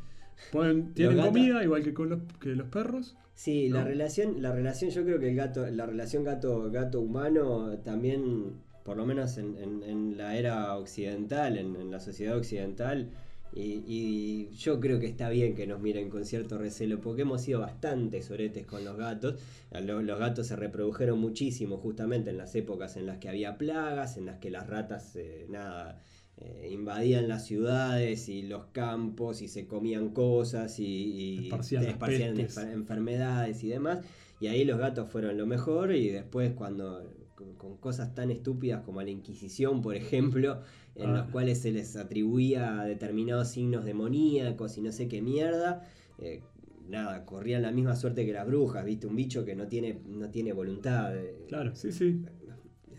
pueden, 0.52 0.94
tienen 0.94 1.16
gatos- 1.16 1.32
comida 1.32 1.62
igual 1.64 1.82
que 1.82 1.94
con 1.94 2.08
los, 2.10 2.20
que 2.40 2.50
los 2.50 2.68
perros. 2.68 3.16
Sí, 3.34 3.68
la 3.68 3.82
relación, 3.82 4.40
la 4.42 4.52
relación, 4.52 4.90
yo 4.90 5.02
creo 5.04 5.18
que 5.18 5.28
el 5.30 5.34
gato, 5.36 5.66
la 5.68 5.86
relación 5.86 6.22
gato, 6.22 6.70
gato 6.70 7.00
humano 7.00 7.78
también, 7.84 8.52
por 8.84 8.96
lo 8.96 9.04
menos 9.06 9.38
en, 9.38 9.56
en- 9.58 9.82
en 9.82 10.16
la 10.16 10.36
era 10.36 10.76
occidental, 10.76 11.58
en, 11.58 11.74
en 11.74 11.90
la 11.90 11.98
sociedad 11.98 12.36
occidental, 12.36 13.10
y, 13.52 13.82
y 13.86 14.50
yo 14.56 14.78
creo 14.80 14.98
que 15.00 15.06
está 15.06 15.28
bien 15.30 15.54
que 15.54 15.66
nos 15.66 15.80
miren 15.80 16.10
con 16.10 16.24
cierto 16.24 16.58
recelo, 16.58 17.00
porque 17.00 17.22
hemos 17.22 17.40
sido 17.42 17.60
bastante 17.60 18.20
soretes 18.22 18.66
con 18.66 18.84
los 18.84 18.96
gatos. 18.96 19.40
Lo- 19.82 20.02
Los, 20.02 20.18
gatos 20.18 20.46
se 20.48 20.56
reprodujeron 20.56 21.18
muchísimo 21.20 21.76
justamente 21.78 22.30
en 22.30 22.36
las 22.36 22.54
épocas 22.54 22.96
en 22.96 23.06
las 23.06 23.18
que 23.18 23.28
había 23.28 23.56
plagas, 23.58 24.16
en 24.16 24.26
las 24.26 24.38
que 24.38 24.50
las 24.50 24.66
ratas, 24.68 25.14
eh, 25.16 25.46
nada, 25.48 26.00
eh, 26.38 26.68
invadían 26.72 27.28
las 27.28 27.46
ciudades 27.46 28.28
y 28.28 28.42
los 28.42 28.66
campos 28.66 29.40
y 29.42 29.48
se 29.48 29.66
comían 29.66 30.10
cosas 30.10 30.78
y, 30.80 30.84
y 30.84 31.38
Esparcían 31.48 31.84
enfer- 31.84 32.72
enfermedades 32.72 33.62
y 33.62 33.68
demás. 33.68 34.00
Y 34.40 34.48
ahí 34.48 34.64
los 34.64 34.78
gatos 34.78 35.08
fueron 35.08 35.38
lo 35.38 35.46
mejor 35.46 35.92
y 35.94 36.08
después 36.10 36.52
cuando 36.54 37.08
con, 37.36 37.54
con 37.54 37.76
cosas 37.76 38.14
tan 38.14 38.30
estúpidas 38.30 38.82
como 38.82 39.00
la 39.02 39.10
Inquisición, 39.10 39.80
por 39.80 39.94
ejemplo, 39.94 40.60
en 40.96 41.10
Ah. 41.10 41.18
los 41.18 41.30
cuales 41.30 41.58
se 41.60 41.70
les 41.72 41.96
atribuía 41.96 42.82
determinados 42.84 43.48
signos 43.48 43.84
demoníacos 43.84 44.76
y 44.78 44.82
no 44.82 44.92
sé 44.92 45.08
qué 45.08 45.22
mierda, 45.22 45.88
eh, 46.18 46.42
nada, 46.88 47.24
corrían 47.24 47.62
la 47.62 47.70
misma 47.72 47.96
suerte 47.96 48.26
que 48.26 48.32
las 48.32 48.46
brujas, 48.46 48.84
¿viste? 48.84 49.06
Un 49.06 49.16
bicho 49.16 49.44
que 49.44 49.54
no 49.56 49.66
tiene, 49.68 49.98
no 50.06 50.28
tiene 50.30 50.52
voluntad. 50.52 51.16
eh, 51.16 51.44
Claro, 51.48 51.74
sí, 51.74 51.90
sí. 51.92 52.20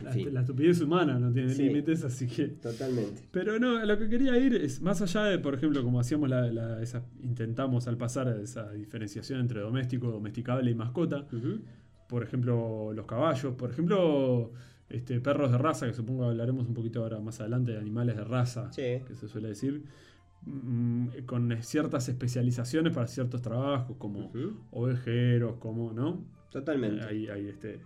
La, 0.03 0.41
estupidez 0.41 0.81
humana 0.81 1.17
no 1.19 1.31
tiene 1.31 1.53
Sí. 1.53 1.63
límites, 1.63 2.03
así 2.03 2.27
que... 2.27 2.47
totalmente. 2.47 3.23
Pero 3.31 3.59
no, 3.59 3.83
lo 3.85 3.97
que 3.97 4.09
quería 4.09 4.37
ir 4.37 4.53
es, 4.55 4.81
más 4.81 5.01
allá 5.01 5.23
de, 5.25 5.39
por 5.39 5.53
ejemplo, 5.55 5.83
como 5.83 5.99
hacíamos 5.99 6.29
la, 6.29 6.51
la- 6.51 6.81
esa, 6.81 7.03
intentamos 7.23 7.87
al 7.87 7.97
pasar 7.97 8.27
esa 8.41 8.71
diferenciación 8.71 9.39
entre 9.39 9.61
doméstico, 9.61 10.09
domesticable 10.11 10.69
y 10.71 10.75
mascota, 10.75 11.25
por 12.07 12.23
ejemplo, 12.23 12.91
los 12.93 13.05
caballos, 13.05 13.55
por 13.55 13.71
ejemplo, 13.71 14.51
este, 14.89 15.19
perros 15.19 15.51
de 15.51 15.57
raza, 15.57 15.87
que 15.87 15.93
supongo 15.93 16.25
hablaremos 16.25 16.67
un 16.67 16.73
poquito 16.73 17.01
ahora 17.01 17.19
más 17.19 17.39
adelante 17.41 17.71
de 17.71 17.79
animales 17.79 18.15
de 18.15 18.23
raza, 18.23 18.71
Sí. 18.71 19.01
que 19.07 19.15
se 19.15 19.27
suele 19.27 19.47
decir, 19.49 19.83
mm, 20.45 21.07
con 21.25 21.51
ciertas 21.63 22.07
especializaciones 22.09 22.93
para 22.93 23.07
ciertos 23.07 23.41
trabajos, 23.41 23.97
como 23.97 24.31
ovejeros, 24.71 25.55
como, 25.57 25.91
¿no? 25.93 26.23
Totalmente. 26.51 27.03
Hay, 27.05 27.27
hay 27.27 27.47
este, 27.47 27.79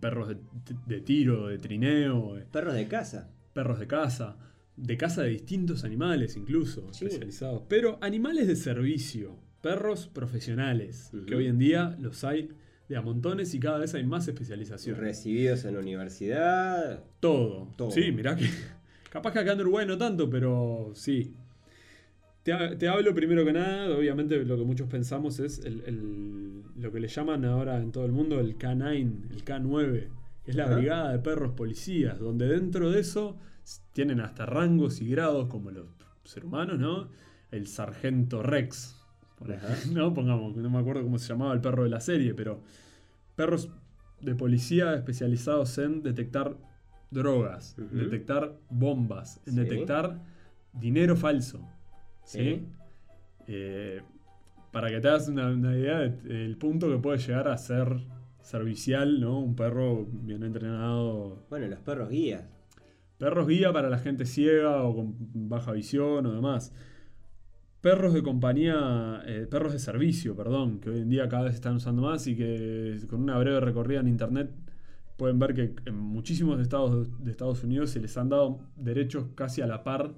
perros 0.00 0.28
de, 0.28 0.36
de 0.86 1.00
tiro, 1.00 1.48
de 1.48 1.58
trineo, 1.58 2.38
eh, 2.38 2.46
Perros 2.50 2.74
de 2.74 2.86
casa. 2.88 3.30
perros 3.52 3.78
de 3.78 3.86
caza, 3.86 4.36
de 4.76 4.96
caza 4.96 5.22
de 5.22 5.30
distintos 5.30 5.84
animales 5.84 6.36
incluso, 6.36 6.92
Sí. 6.92 7.04
especializados, 7.06 7.62
pero 7.68 7.98
animales 8.00 8.46
de 8.48 8.56
servicio, 8.56 9.36
perros 9.60 10.08
profesionales, 10.08 11.10
que 11.26 11.34
hoy 11.34 11.46
en 11.46 11.58
día 11.58 11.96
los 12.00 12.24
hay 12.24 12.48
de 12.88 12.96
a 12.96 13.02
montones 13.02 13.54
y 13.54 13.60
cada 13.60 13.78
vez 13.78 13.94
hay 13.94 14.04
más 14.04 14.26
especialización. 14.28 14.96
Recibidos 14.98 15.64
en 15.64 15.74
la 15.74 15.80
universidad. 15.80 17.04
Todo. 17.20 17.68
Todo. 17.76 17.90
Sí, 17.90 18.10
mirá 18.12 18.36
que. 18.36 18.46
Capaz 19.10 19.32
que 19.32 19.38
acá 19.40 19.52
en 19.52 19.60
Uruguay 19.60 19.86
no 19.86 19.96
tanto, 19.98 20.28
pero 20.30 20.92
sí. 20.94 21.34
Te, 22.42 22.52
ha- 22.52 22.76
te 22.76 22.88
hablo 22.88 23.14
primero 23.14 23.44
que 23.44 23.52
nada, 23.52 23.96
obviamente 23.96 24.44
lo 24.44 24.56
que 24.56 24.64
muchos 24.64 24.88
pensamos 24.88 25.38
es 25.38 25.60
el, 25.64 25.82
el- 25.86 26.62
lo 26.76 26.90
que 26.90 26.98
le 27.00 27.08
llaman 27.08 27.44
ahora 27.44 27.80
en 27.80 27.92
todo 27.92 28.04
el 28.04 28.12
mundo 28.12 28.40
el 28.40 28.58
K9, 28.58 29.30
el 29.30 29.44
K9, 29.44 30.08
que 30.44 30.50
es 30.50 30.56
la 30.56 30.64
Ajá. 30.64 30.74
brigada 30.76 31.12
de 31.12 31.18
perros 31.20 31.52
policías, 31.52 32.18
donde 32.18 32.48
dentro 32.48 32.90
de 32.90 33.00
eso 33.00 33.36
tienen 33.92 34.20
hasta 34.20 34.44
rangos 34.46 35.00
y 35.00 35.08
grados 35.08 35.46
como 35.48 35.70
los 35.70 35.86
seres 36.24 36.46
humanos, 36.48 36.78
¿no? 36.80 37.08
El 37.52 37.68
sargento 37.68 38.42
Rex, 38.42 38.96
por 39.38 39.52
ejemplo, 39.52 40.02
¿no? 40.02 40.12
Pongamos, 40.14 40.56
no 40.56 40.68
me 40.70 40.78
acuerdo 40.78 41.02
cómo 41.04 41.18
se 41.18 41.28
llamaba 41.28 41.52
el 41.54 41.60
perro 41.60 41.84
de 41.84 41.90
la 41.90 42.00
serie, 42.00 42.34
pero 42.34 42.60
perros 43.36 43.68
de 44.20 44.34
policía 44.34 44.94
especializados 44.94 45.78
en 45.78 46.02
detectar 46.02 46.56
drogas, 47.12 47.76
en 47.78 47.98
detectar 47.98 48.56
bombas, 48.70 49.40
en 49.46 49.54
Sí. 49.54 49.60
detectar 49.60 50.20
dinero 50.72 51.14
falso. 51.16 51.60
¿Sí? 52.24 52.66
Eh, 53.46 54.00
para 54.70 54.88
que 54.88 55.00
te 55.00 55.08
hagas 55.08 55.28
una, 55.28 55.48
una 55.48 55.76
idea 55.76 55.98
de- 55.98 56.10
del 56.22 56.56
punto 56.56 56.88
que 56.90 56.98
puede 56.98 57.18
llegar 57.18 57.48
a 57.48 57.58
ser 57.58 57.98
servicial, 58.40 59.20
¿no? 59.20 59.38
Un 59.40 59.54
perro 59.54 60.06
bien 60.10 60.42
entrenado. 60.42 61.44
Bueno, 61.50 61.66
los 61.68 61.80
perros 61.80 62.08
guías. 62.10 62.44
Perros 63.18 63.46
guía 63.46 63.72
para 63.72 63.88
la 63.88 63.98
gente 63.98 64.24
ciega 64.24 64.82
o 64.82 64.96
con 64.96 65.14
baja 65.48 65.72
visión 65.72 66.26
o 66.26 66.32
demás. 66.32 66.72
Perros 67.80 68.14
de 68.14 68.22
compañía, 68.22 69.22
eh, 69.26 69.46
perros 69.50 69.72
de 69.72 69.78
servicio, 69.80 70.36
perdón, 70.36 70.78
que 70.80 70.90
hoy 70.90 71.00
en 71.00 71.08
día 71.10 71.28
cada 71.28 71.44
vez 71.44 71.52
se 71.52 71.56
están 71.56 71.74
usando 71.76 72.02
más 72.02 72.26
y 72.28 72.36
que 72.36 72.98
con 73.10 73.20
una 73.22 73.36
breve 73.38 73.58
recorrida 73.60 74.00
en 74.00 74.08
internet 74.08 74.50
pueden 75.16 75.38
ver 75.40 75.52
que 75.54 75.74
en 75.86 75.96
muchísimos 75.96 76.60
estados 76.60 77.08
de 77.24 77.30
Estados 77.30 77.62
Unidos 77.64 77.90
se 77.90 78.00
les 78.00 78.16
han 78.16 78.28
dado 78.28 78.60
derechos 78.76 79.26
casi 79.34 79.62
a 79.62 79.66
la 79.66 79.82
par 79.84 80.12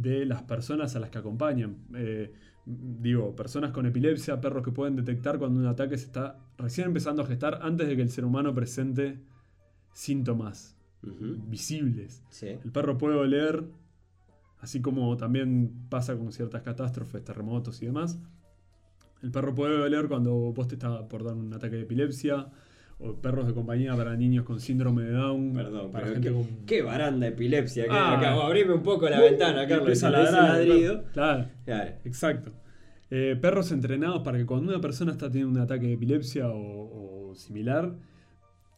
de 0.00 0.24
las 0.24 0.42
personas 0.42 0.94
a 0.96 1.00
las 1.00 1.10
que 1.10 1.18
acompañan. 1.18 1.76
Eh, 1.94 2.32
digo, 2.64 3.34
personas 3.34 3.70
con 3.72 3.86
epilepsia, 3.86 4.40
perros 4.40 4.64
que 4.64 4.72
pueden 4.72 4.96
detectar 4.96 5.38
cuando 5.38 5.60
un 5.60 5.66
ataque 5.66 5.96
se 5.96 6.06
está 6.06 6.38
recién 6.56 6.88
empezando 6.88 7.22
a 7.22 7.26
gestar 7.26 7.60
antes 7.62 7.88
de 7.88 7.96
que 7.96 8.02
el 8.02 8.10
ser 8.10 8.24
humano 8.24 8.54
presente 8.54 9.20
síntomas 9.92 10.76
visibles. 11.02 12.22
Sí. 12.28 12.48
El 12.48 12.72
perro 12.72 12.98
puede 12.98 13.16
oler, 13.16 13.64
así 14.60 14.80
como 14.80 15.16
también 15.16 15.86
pasa 15.88 16.16
con 16.16 16.32
ciertas 16.32 16.62
catástrofes, 16.62 17.24
terremotos 17.24 17.80
y 17.82 17.86
demás. 17.86 18.18
El 19.22 19.30
perro 19.30 19.54
puede 19.54 19.80
oler 19.80 20.08
cuando 20.08 20.34
vos 20.52 20.68
te 20.68 20.74
está 20.74 21.08
por 21.08 21.24
dar 21.24 21.34
un 21.34 21.52
ataque 21.54 21.76
de 21.76 21.82
epilepsia, 21.82 22.48
o 23.00 23.14
perros 23.14 23.46
de 23.46 23.54
compañía 23.54 23.94
para 23.96 24.16
niños 24.16 24.44
con 24.44 24.58
síndrome 24.60 25.02
de 25.04 25.12
Down. 25.12 25.52
Perdón, 25.54 25.92
para 25.92 26.06
gente 26.08 26.28
qué, 26.28 26.34
con... 26.34 26.46
qué 26.66 26.82
baranda 26.82 27.26
epilepsia 27.28 27.84
que 27.84 27.90
Ah. 27.92 28.18
acabo. 28.18 28.42
Abrime 28.42 28.74
un 28.74 28.82
poco 28.82 29.08
la 29.08 29.20
ventana, 29.20 29.64
Y 29.64 29.68
Carlos. 29.68 30.02
a 30.04 30.10
ladrar, 30.10 30.42
ladrido. 30.58 31.04
Claro, 31.12 31.46
Claro. 31.64 31.92
exacto. 32.04 32.52
Eh, 33.10 33.38
perros 33.40 33.72
entrenados 33.72 34.22
para 34.22 34.36
que 34.38 34.44
cuando 34.46 34.70
una 34.72 34.80
persona 34.80 35.12
está 35.12 35.28
teniendo 35.30 35.52
un 35.58 35.64
ataque 35.64 35.86
de 35.86 35.92
epilepsia 35.94 36.48
o, 36.48 37.30
o 37.30 37.34
similar, 37.34 37.94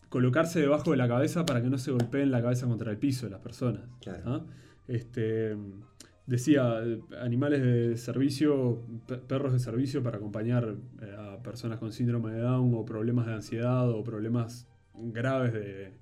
colocarse 0.08 0.60
debajo 0.60 0.90
de 0.90 0.96
la 0.96 1.08
cabeza 1.08 1.44
para 1.46 1.62
que 1.62 1.68
no 1.70 1.78
se 1.78 1.90
golpeen 1.90 2.30
la 2.30 2.42
cabeza 2.42 2.66
contra 2.66 2.90
el 2.90 2.98
piso 2.98 3.26
de 3.26 3.30
las 3.32 3.40
personas. 3.40 3.82
Claro. 4.00 4.22
¿ah? 4.26 4.40
Este, 4.86 5.56
decía, 6.26 6.80
animales 7.20 7.62
de 7.62 7.96
servicio, 7.96 8.82
pe- 9.06 9.18
perros 9.18 9.52
de 9.52 9.58
servicio 9.58 10.02
para 10.02 10.18
acompañar 10.18 10.76
eh, 11.02 11.16
a 11.18 11.42
personas 11.42 11.78
con 11.78 11.92
síndrome 11.92 12.32
de 12.32 12.40
Down 12.40 12.74
o 12.74 12.84
problemas 12.84 13.26
de 13.26 13.34
ansiedad 13.34 13.90
o 13.90 14.02
problemas 14.04 14.66
graves 14.94 15.52
de, 15.52 15.92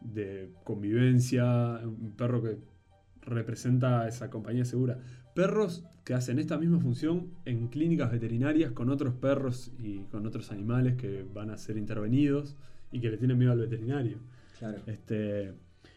de 0.00 0.50
convivencia, 0.64 1.80
un 1.84 2.14
perro 2.16 2.42
que 2.42 2.58
representa 3.22 4.06
esa 4.08 4.30
compañía 4.30 4.64
segura. 4.64 4.98
Perros 5.34 5.84
que 6.04 6.14
hacen 6.14 6.38
esta 6.38 6.56
misma 6.58 6.78
función 6.78 7.28
en 7.44 7.68
clínicas 7.68 8.12
veterinarias 8.12 8.72
con 8.72 8.90
otros 8.90 9.14
perros 9.14 9.72
y 9.78 10.00
con 10.04 10.24
otros 10.26 10.52
animales 10.52 10.94
que 10.96 11.24
van 11.34 11.50
a 11.50 11.58
ser 11.58 11.76
intervenidos 11.76 12.56
y 12.92 13.00
que 13.00 13.10
le 13.10 13.16
tienen 13.16 13.36
miedo 13.38 13.52
al 13.52 13.58
veterinario. 13.58 14.18
Claro. 14.58 14.78
Este, 14.86 15.52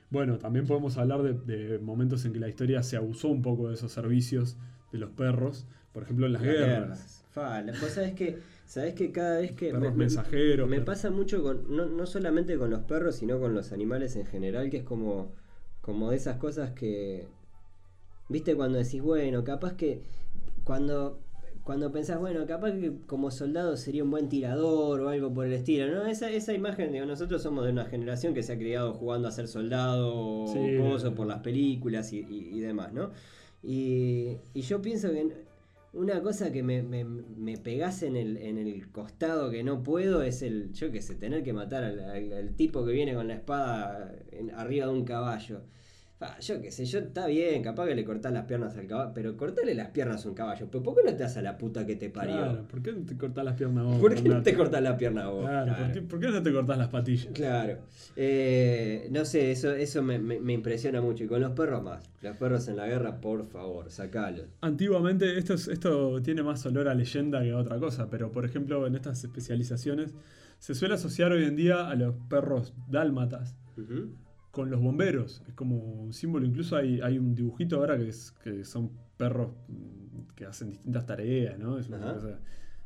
bueno, 0.10 0.38
también 0.39 0.65
podemos 0.65 0.98
hablar 0.98 1.22
de, 1.24 1.34
de 1.34 1.80
momentos 1.80 2.26
en 2.26 2.34
que 2.34 2.39
la 2.39 2.50
historia 2.50 2.82
se 2.84 2.98
abusó 2.98 3.28
un 3.28 3.41
poco 3.41 3.67
de 3.69 3.76
esos 3.76 3.91
servicios 3.91 4.58
de 4.91 4.98
los 5.00 5.12
perros, 5.12 5.67
por 5.93 6.04
ejemplo 6.04 6.26
en 6.26 6.34
las 6.34 6.41
Las 6.41 6.54
guerras. 6.54 6.80
guerras. 6.80 7.26
Fa, 7.32 7.62
la 7.62 7.74
cosa 7.80 8.04
es 8.06 8.13
que, 8.13 8.39
¿sabes 8.65 8.95
que 8.95 9.12
cada 9.12 9.39
vez 9.39 9.52
que... 9.52 9.67
Perros 9.67 9.82
me- 9.84 9.89
me- 9.91 9.95
mensajeros. 9.98 10.67
Me 10.67 10.82
pasa 10.82 11.12
mucho 11.12 11.43
con, 11.43 11.76
no, 11.76 11.86
no 11.86 12.06
solamente 12.08 12.58
con 12.58 12.72
los 12.72 12.82
perros, 12.82 13.17
sino 13.17 13.39
con 13.39 13.54
los 13.54 13.72
animales 13.72 14.15
en 14.15 14.26
general, 14.26 14.69
que 14.72 14.78
es 14.78 14.84
como, 14.84 15.32
como 15.82 16.10
de 16.10 16.17
esas 16.17 16.38
cosas 16.38 16.72
que, 16.72 17.28
viste, 18.30 18.56
cuando 18.56 18.80
decís, 18.80 19.02
bueno, 19.02 19.43
capaz 19.43 19.74
que 19.76 20.02
cuando, 20.63 21.19
cuando 21.70 21.92
pensás, 21.92 22.20
bueno, 22.20 22.48
capaz 22.48 22.72
que 22.72 22.92
como 23.06 23.30
soldado 23.30 23.78
sería 23.78 24.04
un 24.04 24.10
buen 24.10 24.28
tirador 24.28 25.02
o 25.02 25.10
algo 25.10 25.32
por 25.32 25.46
el 25.46 25.54
estilo, 25.54 25.86
¿no? 25.94 26.08
Esa, 26.08 26.28
esa 26.32 26.52
imagen, 26.52 26.92
digo, 26.92 27.06
nosotros 27.06 27.44
somos 27.44 27.64
de 27.64 27.72
una 27.72 27.86
generación 27.86 28.34
que 28.34 28.42
se 28.42 28.54
ha 28.54 28.58
criado 28.58 28.94
jugando 28.96 29.28
a 29.28 29.32
ser 29.32 29.48
soldado 29.48 30.12
o 30.16 30.48
Sí. 30.52 30.78
coso 30.80 31.14
por 31.14 31.28
las 31.28 31.42
películas 31.42 32.12
y, 32.12 32.22
y- 32.28 32.58
y 32.58 32.60
demás, 32.60 32.92
¿no? 32.92 33.12
Y, 33.62 34.38
y 34.56 34.62
yo 34.62 34.82
pienso 34.82 35.12
que 35.12 35.28
una 35.94 36.24
cosa 36.24 36.52
que 36.52 36.64
me, 36.64 36.82
me, 36.82 37.04
me 37.04 37.58
pegase 37.58 38.08
en 38.08 38.16
el, 38.16 38.38
en 38.38 38.58
el 38.58 38.92
costado 38.92 39.52
que 39.52 39.64
no 39.64 39.84
puedo 39.84 40.24
es 40.24 40.42
el, 40.42 40.74
yo 40.74 40.92
qué 40.92 41.04
sé, 41.04 41.14
tener 41.14 41.44
que 41.44 41.54
matar 41.54 41.84
al, 41.84 42.00
al- 42.00 42.34
al 42.34 42.56
tipo 42.56 42.84
que 42.84 42.94
viene 42.94 43.14
con 43.14 43.28
la 43.28 43.36
espada 43.36 44.12
en- 44.32 44.50
arriba 44.56 44.88
de 44.88 44.92
un 44.94 45.06
caballo. 45.06 45.62
Yo 46.42 46.62
qué 46.62 46.70
sé, 46.70 46.84
yo 46.86 47.00
está 47.00 47.28
bien, 47.28 47.64
capaz 47.64 47.88
que 47.88 47.96
le 47.96 48.04
cortás 48.04 48.34
las 48.34 48.44
piernas 48.46 48.76
al 48.76 48.88
caballo, 48.88 49.12
pero 49.16 49.38
cortale 49.38 49.74
las 49.74 49.88
piernas 49.92 50.26
a 50.26 50.30
un 50.30 50.36
caballo. 50.36 50.68
Pero 50.70 50.84
¿por 50.84 50.94
qué 50.96 51.02
no 51.06 51.12
te 51.16 51.24
das 51.24 51.38
a 51.38 51.42
la 51.42 51.58
puta 51.58 51.86
que 51.86 51.96
te 51.96 52.10
parió? 52.10 52.36
Claro, 52.36 52.68
¿por 52.68 52.82
qué 52.82 52.92
no 52.92 53.06
te 53.06 53.16
cortás 53.16 53.46
las 53.46 53.56
piernas 53.56 53.86
vos? 53.86 54.00
¿Por 54.02 54.16
qué 54.16 54.28
no 54.28 54.42
te 54.44 54.54
cortás 54.54 54.82
la 54.82 54.98
pierna 54.98 55.24
a 55.24 55.30
vos? 55.30 55.46
Claro, 55.46 55.74
¿por 55.78 55.92
qué, 55.94 56.02
por 56.02 56.20
qué 56.20 56.28
no 56.28 56.44
te 56.44 56.52
cortás 56.52 56.78
las 56.78 56.90
patillas? 56.90 57.28
Claro. 57.34 57.78
Eh, 58.18 59.08
no 59.12 59.24
sé, 59.24 59.52
eso, 59.52 59.72
eso 59.72 60.04
me, 60.04 60.20
me- 60.20 60.42
me 60.42 60.52
impresiona 60.52 61.00
mucho. 61.02 61.24
Y 61.24 61.28
con 61.28 61.40
los 61.40 61.52
perros 61.54 61.82
más. 61.84 62.10
Los 62.22 62.36
perros 62.36 62.68
en 62.68 62.76
la 62.76 62.86
guerra, 62.88 63.22
por 63.22 63.46
favor, 63.48 63.90
sacalos. 63.90 64.46
Antiguamente, 64.60 65.38
esto, 65.38 65.54
es- 65.54 65.70
esto 65.70 66.22
tiene 66.22 66.44
más 66.44 66.66
olor 66.66 66.90
a 66.90 66.96
leyenda 66.96 67.42
que 67.44 67.52
a 67.52 67.58
otra 67.58 67.80
cosa, 67.80 68.10
pero 68.10 68.30
por 68.30 68.44
ejemplo 68.44 68.86
en 68.86 68.96
estas 68.96 69.24
especializaciones 69.24 70.14
se 70.58 70.76
suele 70.76 70.96
asociar 70.96 71.32
hoy 71.32 71.46
en 71.46 71.56
día 71.56 71.88
a 71.90 71.96
los 71.96 72.14
perros 72.30 72.74
dálmatas. 72.90 73.56
Con 74.52 74.70
los 74.70 74.82
bomberos. 74.82 75.42
Es 75.48 75.54
como 75.54 75.78
un 75.78 76.14
símbolo, 76.14 76.46
incluso 76.46 76.76
hay, 76.76 77.02
hay 77.02 77.18
un 77.20 77.36
dibujito 77.36 77.78
ahora 77.78 77.98
que, 77.98 78.10
es, 78.10 78.32
que 78.44 78.64
son 78.64 78.92
perros 79.18 79.52
mm, 79.68 80.34
que 80.36 80.46
hacen 80.46 80.70
distintas 80.72 81.06
tareas, 81.06 81.58
¿no? 81.60 81.78
Es 81.78 81.88
una 81.90 82.00
cosa, 82.14 82.40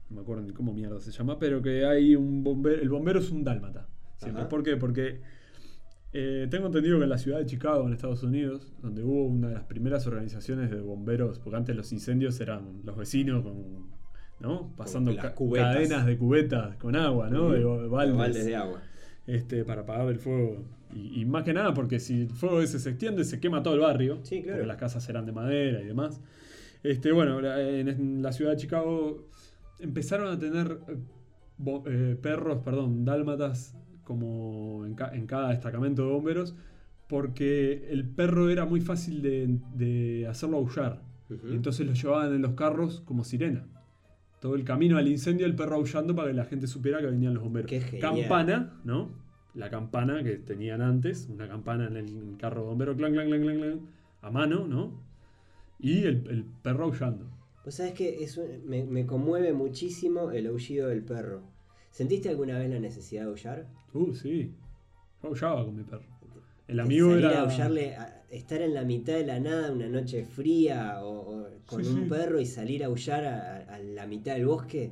no 0.09 0.15
me 0.15 0.21
acuerdo 0.21 0.43
ni 0.43 0.51
cómo 0.51 0.73
mierda 0.73 0.99
se 0.99 1.11
llama, 1.11 1.39
pero 1.39 1.61
que 1.61 1.85
hay 1.85 2.15
un 2.15 2.43
bombero, 2.43 2.81
el 2.81 2.89
bombero 2.89 3.19
es 3.19 3.31
un 3.31 3.43
dálmata. 3.43 3.87
Siempre. 4.17 4.41
Ajá. 4.41 4.49
¿Por 4.49 4.63
qué? 4.63 4.77
Porque 4.77 5.21
eh, 6.11 6.47
tengo 6.49 6.67
entendido 6.67 6.97
que 6.99 7.03
en 7.05 7.09
la 7.09 7.17
ciudad 7.17 7.39
de 7.39 7.45
Chicago, 7.45 7.87
en 7.87 7.93
Estados 7.93 8.21
Unidos, 8.23 8.71
donde 8.81 9.03
hubo 9.03 9.25
una 9.25 9.47
de 9.49 9.55
las 9.55 9.63
primeras 9.63 10.05
organizaciones 10.05 10.69
de 10.69 10.79
bomberos, 10.81 11.39
porque 11.39 11.57
antes 11.57 11.75
los 11.75 11.91
incendios 11.91 12.39
eran 12.39 12.81
los 12.83 12.95
vecinos 12.97 13.41
con, 13.43 13.87
¿no? 14.39 14.73
pasando 14.75 15.11
ca- 15.15 15.33
cadenas 15.63 16.05
de 16.05 16.17
cubetas 16.17 16.75
con 16.77 16.95
agua, 16.95 17.29
¿no? 17.29 17.49
De 17.51 17.65
Ujú. 17.65 17.89
baldes, 17.89 18.17
Baldes 18.17 18.45
de 18.45 18.55
agua. 18.55 18.81
Este, 19.27 19.63
para 19.65 19.81
apagar 19.81 20.07
el 20.09 20.19
fuego. 20.19 20.63
Y, 20.95 21.21
y 21.21 21.25
más 21.25 21.43
que 21.43 21.53
nada 21.53 21.73
porque 21.73 21.99
si 21.99 22.21
el 22.21 22.29
fuego 22.29 22.61
ese 22.61 22.79
se 22.79 22.89
extiende, 22.91 23.23
se 23.23 23.39
quema 23.39 23.63
todo 23.63 23.73
el 23.73 23.79
barrio, 23.81 24.19
Sí, 24.23 24.41
claro. 24.41 24.57
porque 24.57 24.67
las 24.67 24.77
casas 24.77 25.07
eran 25.09 25.25
de 25.25 25.31
madera 25.31 25.81
y 25.81 25.85
demás. 25.85 26.21
Este, 26.83 27.11
bueno, 27.11 27.39
en, 27.57 28.21
la 28.21 28.31
ciudad 28.31 28.51
de 28.51 28.57
Chicago 28.57 29.27
empezaron 29.79 30.27
a 30.31 30.37
tener 30.37 30.79
eh, 30.87 30.97
eh, 31.87 32.17
perros, 32.21 32.59
perdón, 32.63 33.05
dálmatas 33.05 33.75
como 34.03 34.85
en, 34.85 34.93
ca- 34.95 35.11
en 35.15 35.25
cada 35.27 35.49
destacamento 35.49 36.05
de 36.05 36.11
bomberos, 36.13 36.55
porque 37.07 37.87
el 37.89 38.05
perro 38.07 38.49
era 38.49 38.65
muy 38.65 38.81
fácil 38.81 39.21
de, 39.21 39.59
de 39.75 40.27
hacerlo 40.27 40.57
aullar. 40.57 41.01
Entonces 41.51 41.87
lo 41.87 41.93
llevaban 41.93 42.33
en 42.35 42.41
los 42.41 42.53
carros 42.53 43.01
como 43.05 43.23
sirena. 43.23 43.65
Todo 44.43 44.55
el 44.55 44.65
camino 44.65 44.97
al 44.97 45.07
incendio, 45.07 45.45
el 45.45 45.55
perro 45.55 45.77
aullando 45.77 46.13
para 46.13 46.27
que 46.27 46.33
la 46.33 46.43
gente 46.43 46.67
supiera 46.67 46.99
que 46.99 47.05
venían 47.05 47.33
los 47.33 47.43
bomberos. 47.43 47.69
Qué. 47.69 47.97
Campana, 47.99 48.73
¿no? 48.83 49.09
La 49.53 49.69
campana 49.69 50.21
que 50.21 50.35
tenían 50.35 50.81
antes, 50.81 51.29
una 51.31 51.47
campana 51.47 51.87
en 51.87 51.95
el 51.95 52.35
carro 52.37 52.63
de 52.63 52.67
bombero, 52.67 52.93
clan, 52.97 53.13
clan, 53.13 53.27
clan, 53.29 53.41
clan, 53.41 53.57
clan, 53.57 53.79
a 54.21 54.29
mano, 54.31 54.67
¿no? 54.67 54.99
Y 55.79 55.99
el, 56.03 56.27
el 56.29 56.43
perro 56.61 56.83
aullando. 56.83 57.25
Vos 57.63 57.75
sabés 57.75 57.93
que 57.93 58.21
es 58.21 58.35
un- 58.37 58.65
me, 58.67 58.83
me 58.83 59.05
conmueve 59.05 59.53
muchísimo 59.53 60.31
el 60.31 60.47
aullido 60.47 60.89
del 60.89 61.03
perro. 61.03 61.43
¿Sentiste 61.89 62.27
alguna 62.27 62.59
vez 62.59 62.69
la 62.69 62.79
necesidad 62.81 63.21
de 63.21 63.27
aullar? 63.29 63.67
Uh, 63.93 64.13
sí. 64.13 64.51
Yo 65.21 65.29
aullaba 65.29 65.63
con 65.63 65.77
mi 65.77 65.83
perro. 65.83 66.03
El 66.67 66.81
amigo 66.81 67.11
salir 67.11 67.25
era. 67.25 67.39
a 67.39 67.43
aullarle, 67.43 67.95
a- 67.95 68.22
estar 68.35 68.61
en 68.61 68.73
la 68.73 68.83
mitad 68.83 69.13
de 69.13 69.25
la 69.25 69.39
nada 69.39 69.71
una 69.71 69.87
noche 69.87 70.25
fría 70.25 71.03
o, 71.03 71.11
o 71.43 71.47
con 71.65 71.83
Sí, 71.83 71.89
un 71.91 72.03
sí. 72.03 72.09
perro 72.09 72.39
y 72.39 72.45
salir 72.45 72.83
a 72.83 72.87
aullar 72.87 73.23
a, 73.25 73.57
a 73.75 73.79
la 73.79 74.05
mitad 74.07 74.35
del 74.35 74.45
bosque. 74.47 74.91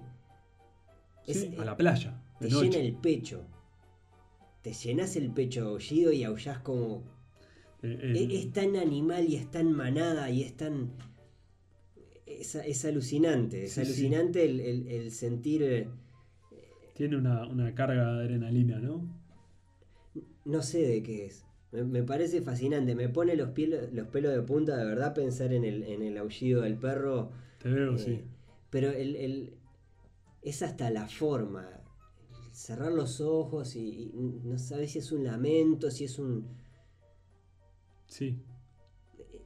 Sí, 1.25 1.31
Es- 1.53 1.59
a 1.59 1.65
la 1.65 1.75
playa. 1.77 2.21
te 2.39 2.49
noche. 2.49 2.69
llena 2.69 2.77
el 2.85 2.93
pecho. 2.95 3.43
Te 4.61 4.73
llenas 4.73 5.15
el 5.15 5.31
pecho 5.31 5.69
aullido 5.69 6.11
y 6.11 6.23
aullás 6.23 6.59
como. 6.59 7.03
Eh, 7.83 7.97
el- 8.01 8.31
Es, 8.31 8.45
es 8.45 8.53
tan 8.53 8.75
animal 8.75 9.27
y 9.27 9.35
es 9.35 9.49
tan 9.49 9.71
manada 9.71 10.29
y 10.29 10.43
es 10.43 10.55
tan. 10.55 10.91
Es, 12.25 12.55
es 12.55 12.85
alucinante. 12.85 13.65
Es 13.65 13.77
alucinante 13.77 14.45
el, 14.45 14.87
el- 14.87 15.11
sentir. 15.11 15.63
eh, 15.63 15.87
Tiene 16.95 17.17
una, 17.17 17.47
una 17.47 17.73
carga 17.73 18.13
de 18.13 18.21
adrenalina, 18.23 18.79
¿no? 18.79 19.01
No 20.45 20.61
sé 20.61 20.79
de 20.79 21.03
qué 21.03 21.25
es. 21.25 21.45
Me, 21.71 21.83
me 21.83 22.03
parece 22.03 22.41
fascinante. 22.41 22.95
Me 22.95 23.09
pone 23.09 23.35
los, 23.35 23.49
piel- 23.49 23.89
los 23.93 24.07
pelos 24.07 24.33
de 24.33 24.41
punta 24.41 24.75
de 24.77 24.85
verdad 24.85 25.13
pensar 25.13 25.53
en 25.53 25.63
el, 25.63 25.83
en 25.83 26.01
el 26.01 26.17
aullido 26.17 26.61
del 26.61 26.75
perro. 26.77 27.31
Te 27.61 27.69
veo, 27.69 27.95
Eh, 27.95 27.97
sí. 27.99 28.21
Pero 28.69 28.89
el, 28.91 29.15
el- 29.15 29.53
es 30.41 30.61
hasta 30.63 30.89
la 30.89 31.07
forma. 31.07 31.67
Cerrar 32.51 32.91
los 32.91 33.21
ojos 33.21 33.75
y, 33.75 34.11
y 34.13 34.41
no 34.43 34.57
sabes 34.57 34.91
si 34.91 34.99
es 34.99 35.11
un 35.11 35.23
lamento, 35.23 35.89
si 35.89 36.03
es 36.05 36.19
un. 36.19 36.45
Sí. 38.07 38.37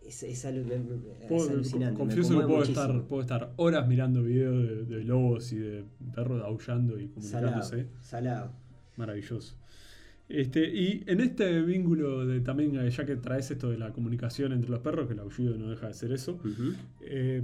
Es, 0.04 0.24
es 0.24 0.46
alu- 0.46 0.66
me- 0.66 0.78
me- 0.80 0.96
es 1.20 1.28
Puedo- 1.28 1.50
alucinante. 1.52 1.98
confieso 1.98 2.30
que 2.40 2.46
puedo 2.46 2.60
muchísimo. 2.60 2.82
estar, 2.82 3.04
puedo 3.08 3.22
estar 3.22 3.54
horas 3.58 3.88
mirando 3.88 4.22
videos 4.24 4.56
de, 4.68 4.86
de 4.98 5.04
lobos 5.04 5.52
y 5.52 5.58
de 5.58 5.84
perros 6.14 6.44
aullando 6.44 7.00
y 7.00 7.08
Salado. 7.20 7.54
comunicándose. 7.62 7.88
Salado. 8.02 8.52
Maravilloso. 8.98 9.56
Este, 10.28 10.68
y 10.68 11.04
en 11.06 11.22
este 11.22 11.62
vínculo 11.62 12.26
de 12.26 12.40
también, 12.40 12.76
eh, 12.80 12.90
ya 12.90 13.06
que 13.06 13.16
traes 13.16 13.52
esto 13.52 13.70
de 13.70 13.78
la 13.78 13.92
comunicación 13.92 14.54
entre 14.54 14.72
los 14.72 14.80
perros, 14.80 15.08
que 15.08 15.14
el 15.14 15.20
aullido 15.20 15.56
no 15.58 15.70
deja 15.70 15.88
de 15.88 15.94
ser 15.94 16.12
eso, 16.12 16.40
eh, 17.02 17.44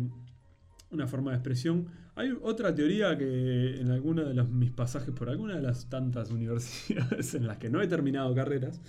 una 0.89 1.07
forma 1.07 1.31
de 1.31 1.37
expresión. 1.37 1.87
Hay 2.15 2.31
otra 2.41 2.73
teoría 2.73 3.17
que 3.17 3.79
en 3.79 3.91
alguno 3.91 4.25
de 4.25 4.33
los, 4.33 4.49
mis 4.49 4.71
pasajes 4.71 5.13
por 5.13 5.29
alguna 5.29 5.55
de 5.55 5.61
las 5.61 5.89
tantas 5.89 6.31
universidades 6.31 7.35
en 7.35 7.47
las 7.47 7.57
que 7.57 7.69
no 7.69 7.81
he 7.81 7.87
terminado 7.87 8.33
carreras, 8.33 8.81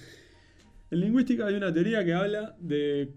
en 0.90 1.00
lingüística 1.00 1.46
hay 1.46 1.54
una 1.54 1.72
teoría 1.72 2.04
que 2.04 2.14
habla 2.14 2.56
de 2.60 3.14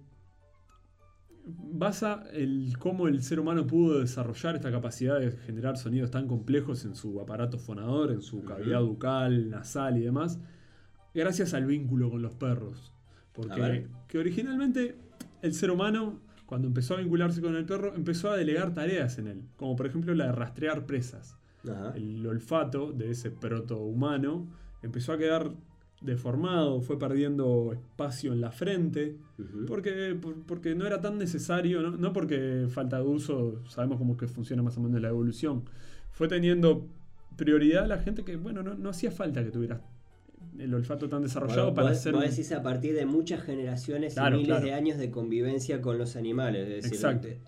basa 1.45 2.23
el 2.33 2.75
cómo 2.79 3.07
el 3.07 3.21
ser 3.21 3.39
humano 3.39 3.67
pudo 3.67 3.99
desarrollar 3.99 4.55
esta 4.55 4.71
capacidad 4.71 5.19
de 5.19 5.31
generar 5.31 5.77
sonidos 5.77 6.09
tan 6.09 6.27
complejos 6.27 6.85
en 6.85 6.95
su 6.95 7.19
aparato 7.21 7.59
fonador, 7.59 8.11
en 8.11 8.21
su 8.21 8.43
cavidad 8.43 8.81
bucal, 8.81 9.49
nasal 9.49 9.97
y 9.97 10.01
demás, 10.01 10.39
gracias 11.15 11.53
al 11.53 11.65
vínculo 11.65 12.09
con 12.11 12.21
los 12.21 12.35
perros. 12.35 12.93
A 12.93 13.33
Porque 13.33 13.87
que 14.07 14.17
originalmente 14.19 14.95
el 15.41 15.53
ser 15.53 15.71
humano, 15.71 16.19
cuando 16.45 16.67
empezó 16.67 16.93
a 16.95 16.97
vincularse 16.97 17.41
con 17.41 17.55
el 17.55 17.65
perro, 17.65 17.95
empezó 17.95 18.29
a 18.31 18.37
delegar 18.37 18.73
tareas 18.73 19.17
en 19.17 19.27
él, 19.27 19.41
como 19.57 19.75
por 19.75 19.87
ejemplo 19.87 20.13
la 20.13 20.27
de 20.27 20.31
rastrear 20.31 20.85
presas. 20.85 21.37
Ajá. 21.69 21.93
El 21.95 22.25
olfato 22.27 22.91
de 22.91 23.09
ese 23.11 23.31
proto 23.31 23.79
humano 23.79 24.47
empezó 24.83 25.13
a 25.13 25.17
quedar 25.17 25.51
deformado, 26.01 26.81
fue 26.81 26.99
perdiendo 26.99 27.73
espacio 27.73 28.31
en 28.33 28.41
la 28.41 28.51
frente, 28.51 29.17
porque, 29.67 30.15
por- 30.21 30.43
porque 30.45 30.75
no 30.75 30.85
era 30.85 31.01
tan 31.01 31.17
necesario, 31.17 31.81
¿no? 31.81 31.91
no 31.97 32.13
porque 32.13 32.67
falta 32.69 32.97
de 32.97 33.03
uso, 33.03 33.63
sabemos 33.67 33.97
cómo 33.97 34.15
que 34.15 34.27
funciona 34.27 34.61
más 34.61 34.77
o 34.77 34.81
menos 34.81 35.01
la 35.01 35.07
evolución, 35.09 35.63
fue 36.11 36.27
teniendo 36.27 36.87
prioridad 37.37 37.87
la 37.87 37.97
gente 37.97 38.23
que, 38.23 38.35
bueno, 38.35 38.61
no, 38.61 38.75
no 38.75 38.89
hacía 38.89 39.09
falta 39.11 39.43
que 39.43 39.49
tuvieras 39.51 39.81
el 40.59 40.73
olfato 40.73 41.07
tan 41.09 41.21
desarrollado 41.21 41.73
para 41.73 41.89
vos- 41.89 41.99
ser... 41.99 42.13
vos 42.13 42.23
decís 42.23 42.51
a 42.51 42.61
partir 42.63 42.93
de 42.95 43.05
muchas 43.05 43.41
generaciones 43.43 44.13
Claro, 44.13 44.35
y 44.37 44.39
miles 44.41 44.55
claro. 44.57 44.65
de 44.65 44.73
años 44.73 44.97
de 44.97 45.11
convivencia 45.11 45.81
con 45.81 45.97
los 45.97 46.15
animales. 46.15 46.67
Es 46.67 46.75
decir, 46.83 46.93
Exacto. 46.93 47.27
te- 47.27 47.39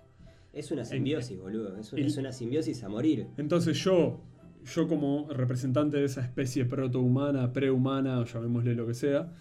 es 0.53 0.71
una 0.71 0.85
simbiosis, 0.85 1.37
boludo. 1.39 1.77
Es, 1.77 1.93
un- 1.93 1.99
el- 1.99 2.05
es 2.07 2.17
una 2.17 2.31
simbiosis 2.31 2.83
a 2.83 2.89
morir. 2.89 3.27
Entonces 3.37 3.77
yo, 3.83 4.21
yo 4.65 4.87
como 4.87 5.27
representante 5.31 5.97
de 5.97 6.05
esa 6.05 6.21
especie 6.21 6.65
protohumana, 6.65 7.53
prehumana, 7.53 8.19
o 8.19 8.25
llamémosle 8.25 8.73
lo 8.75 8.87
que 8.87 8.93
sea, 8.93 9.31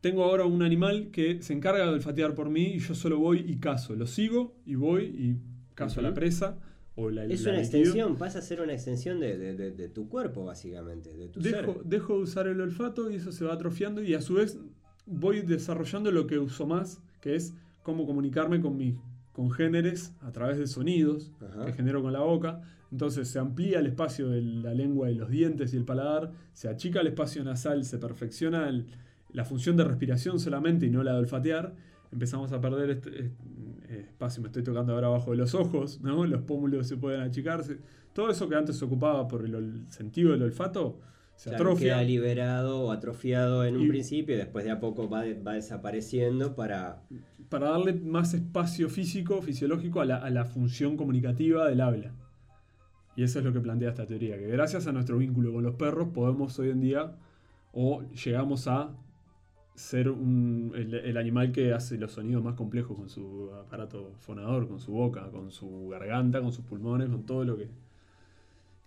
tengo 0.00 0.24
ahora 0.24 0.44
un 0.44 0.62
animal 0.62 1.08
que 1.10 1.40
se 1.42 1.52
encarga 1.54 1.84
de 1.86 1.92
olfatear 1.92 2.34
por 2.34 2.50
mí 2.50 2.72
y 2.74 2.78
yo 2.78 2.94
solo 2.94 3.18
voy 3.18 3.44
y 3.46 3.56
cazo. 3.56 3.94
Lo 3.94 4.06
sigo 4.06 4.54
y 4.66 4.74
voy 4.74 5.04
y 5.04 5.36
cazo 5.74 6.00
a 6.00 6.02
la 6.02 6.12
presa 6.12 6.58
o 6.96 7.10
la 7.10 7.24
Es 7.24 7.42
la 7.42 7.50
una 7.50 7.60
liquido. 7.60 7.78
extensión, 7.80 8.16
pasa 8.16 8.38
a 8.38 8.42
ser 8.42 8.60
una 8.60 8.72
extensión 8.72 9.18
de, 9.20 9.36
de- 9.36 9.54
de- 9.56 9.70
de 9.72 9.88
tu 9.88 10.08
cuerpo, 10.08 10.44
básicamente, 10.44 11.12
de 11.14 11.28
tu 11.28 11.40
Dejo, 11.40 11.74
ser. 11.74 11.84
dejo 11.84 12.16
de 12.16 12.22
usar 12.22 12.46
el 12.46 12.60
olfato 12.60 13.10
y 13.10 13.16
eso 13.16 13.32
se 13.32 13.44
va 13.44 13.54
atrofiando 13.54 14.02
y 14.02 14.14
a 14.14 14.20
su 14.20 14.34
vez 14.34 14.58
voy 15.06 15.42
desarrollando 15.42 16.10
lo 16.12 16.26
que 16.26 16.38
uso 16.38 16.66
más, 16.66 17.00
que 17.20 17.34
es 17.34 17.52
cómo 17.82 18.06
comunicarme 18.06 18.60
con 18.60 18.76
mis 18.76 18.94
congéneres 19.32 20.14
a 20.20 20.30
través 20.32 20.58
de 20.58 20.66
sonidos 20.66 21.32
Ajá. 21.40 21.66
que 21.66 21.72
genero 21.72 22.00
con 22.02 22.12
la 22.12 22.20
boca. 22.20 22.62
Entonces 22.92 23.26
se 23.28 23.40
amplía 23.40 23.80
el 23.80 23.86
espacio 23.86 24.28
de 24.28 24.40
la 24.40 24.72
lengua 24.72 25.10
y 25.10 25.16
los 25.16 25.28
dientes 25.28 25.74
y 25.74 25.76
el 25.76 25.84
paladar, 25.84 26.30
se 26.52 26.68
achica 26.68 27.00
el 27.00 27.08
espacio 27.08 27.42
nasal, 27.42 27.84
se 27.84 27.98
perfecciona 27.98 28.68
el- 28.68 28.86
la 29.32 29.44
función 29.44 29.76
de 29.76 29.82
respiración 29.82 30.38
solamente 30.38 30.86
y 30.86 30.90
no 30.90 31.02
la 31.02 31.12
de 31.14 31.18
olfatear. 31.18 31.74
Empezamos 32.12 32.52
a 32.52 32.60
perder 32.60 32.90
este, 32.90 33.10
este, 33.10 33.30
espacio, 33.88 34.42
me 34.42 34.48
estoy 34.48 34.62
tocando 34.62 34.92
ahora 34.94 35.06
abajo 35.08 35.30
de 35.32 35.36
los 35.38 35.54
ojos, 35.54 36.00
¿no? 36.00 36.24
los 36.26 36.42
pómulos 36.42 36.86
se 36.88 36.96
pueden 36.96 37.20
achicarse. 37.20 37.78
Todo 38.12 38.30
eso 38.30 38.48
que 38.48 38.54
antes 38.54 38.76
se 38.78 38.84
ocupaba 38.84 39.26
por 39.28 39.44
el 39.44 39.84
sentido 39.88 40.32
del 40.32 40.42
olfato 40.42 41.00
se 41.36 41.50
Claro, 41.50 41.64
atrofia. 41.64 41.94
queda 41.94 42.02
liberado 42.04 42.80
o 42.82 42.92
atrofiado 42.92 43.64
en 43.64 43.76
un 43.76 43.88
principio 43.88 44.36
y 44.36 44.38
después 44.38 44.64
de 44.64 44.70
a 44.70 44.78
poco 44.78 45.08
va, 45.08 45.22
de- 45.22 45.34
va 45.42 45.54
desapareciendo 45.54 46.54
para... 46.54 47.02
para 47.48 47.70
darle 47.70 47.92
más 47.94 48.34
espacio 48.34 48.88
físico, 48.88 49.42
fisiológico 49.42 50.00
a 50.00 50.04
la, 50.04 50.16
a 50.18 50.30
la 50.30 50.44
función 50.44 50.96
comunicativa 50.96 51.68
del 51.68 51.80
habla. 51.80 52.12
Y 53.16 53.22
eso 53.24 53.38
es 53.40 53.44
lo 53.44 53.52
que 53.52 53.60
plantea 53.60 53.90
esta 53.90 54.06
teoría, 54.06 54.38
que 54.38 54.46
gracias 54.46 54.86
a 54.86 54.92
nuestro 54.92 55.18
vínculo 55.18 55.52
con 55.52 55.62
los 55.64 55.74
perros 55.74 56.08
podemos 56.14 56.56
hoy 56.58 56.70
en 56.70 56.80
día 56.80 57.16
o 57.72 58.02
llegamos 58.24 58.66
a 58.68 58.92
ser 59.74 60.08
un- 60.08 60.72
el, 60.76 61.16
animal 61.16 61.52
que 61.52 61.72
hace 61.72 61.96
los 61.98 62.12
sonidos 62.12 62.42
más 62.44 62.54
complejos 62.54 62.96
con 62.96 63.08
su 63.08 63.50
aparato 63.54 64.12
fonador, 64.20 64.68
con 64.68 64.78
su 64.80 64.92
boca, 64.92 65.30
con 65.30 65.50
su 65.50 65.88
garganta, 65.88 66.40
con 66.40 66.52
sus 66.52 66.64
pulmones, 66.64 67.08
con 67.08 67.24
todo 67.26 67.44
lo 67.44 67.56
que... 67.56 67.68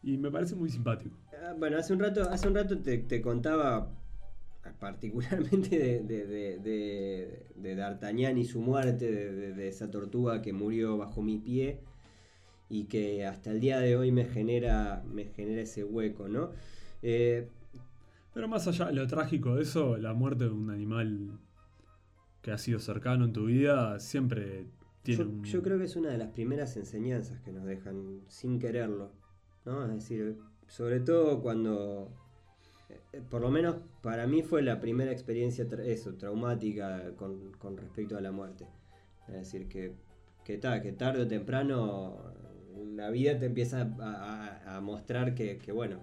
Y 0.04 0.18
me 0.18 0.32
parece 0.32 0.56
muy 0.56 0.70
simpático. 0.70 1.16
Ah, 1.34 1.54
Bueno, 1.58 1.78
hace 1.78 1.94
un 1.94 2.00
rato, 2.00 2.30
hace 2.30 2.48
un 2.48 2.56
rato 2.56 2.78
te, 2.80 3.22
contaba 3.22 3.90
particularmente 4.80 5.78
de, 5.78 6.00
de, 6.04 6.26
de- 6.60 7.46
de- 7.56 7.76
D'Artagnan 7.76 8.38
y 8.38 8.46
su 8.46 8.60
muerte, 8.60 9.12
de 9.12 9.68
esa 9.68 9.90
tortuga 9.92 10.42
que 10.42 10.54
murió 10.54 10.98
bajo 10.98 11.22
mi 11.22 11.38
pie 11.38 11.80
y 12.70 12.86
que 12.86 13.26
hasta 13.26 13.52
el 13.52 13.60
día 13.60 13.80
de 13.80 13.96
hoy 13.96 14.12
me 14.12 14.26
genera, 14.26 15.04
me 15.12 15.26
genera 15.26 15.62
ese 15.62 15.84
hueco, 15.84 16.28
¿no? 16.28 16.52
Eh, 17.02 17.48
Pero 18.38 18.48
más 18.48 18.68
allá 18.68 18.86
de 18.86 18.94
lo 18.94 19.08
trágico 19.08 19.56
de 19.56 19.64
eso, 19.64 19.98
la 19.98 20.14
muerte 20.14 20.44
de 20.44 20.52
un 20.52 20.70
animal 20.70 21.40
que 22.44 22.52
ha 22.52 22.60
sido 22.60 22.78
cercano 22.78 23.26
en 23.26 23.34
tu 23.34 23.46
vida 23.48 24.00
siempre 24.00 24.68
tiene 25.02 25.24
yo, 25.24 25.28
un... 25.32 25.44
yo 25.44 25.64
creo 25.64 25.80
que 25.80 25.86
es 25.86 25.96
una 25.96 26.10
de 26.10 26.20
las 26.20 26.30
primeras 26.30 26.78
enseñanzas 26.78 27.42
que 27.42 27.52
nos 27.52 27.66
dejan 27.66 28.22
sin 28.28 28.60
quererlo, 28.60 29.12
¿no? 29.66 29.84
Es 29.86 29.92
decir, 29.92 30.38
sobre 30.68 31.00
todo 31.00 31.42
cuando, 31.42 32.12
eh, 33.12 33.24
por 33.28 33.42
lo 33.42 33.50
menos 33.50 33.78
para 34.04 34.28
mí 34.28 34.44
fue 34.44 34.62
la 34.62 34.80
primera 34.80 35.12
experiencia 35.12 35.68
tra- 35.68 35.84
eso, 35.84 36.14
traumática 36.14 37.16
con, 37.16 37.54
con 37.54 37.76
respecto 37.76 38.18
a 38.20 38.22
la 38.22 38.32
muerte. 38.32 38.68
Es 39.30 39.34
decir, 39.34 39.68
que, 39.68 39.96
que, 40.46 40.60
ta, 40.60 40.80
que 40.84 40.92
tarde 40.92 41.24
o 41.24 41.28
temprano 41.28 42.18
la 42.96 43.10
vida 43.10 43.40
te 43.40 43.48
empieza 43.48 43.82
a, 44.00 44.68
a- 44.70 44.78
a 44.78 44.82
mostrar 44.82 45.34
que, 45.34 45.58
que, 45.58 45.72
bueno, 45.72 45.98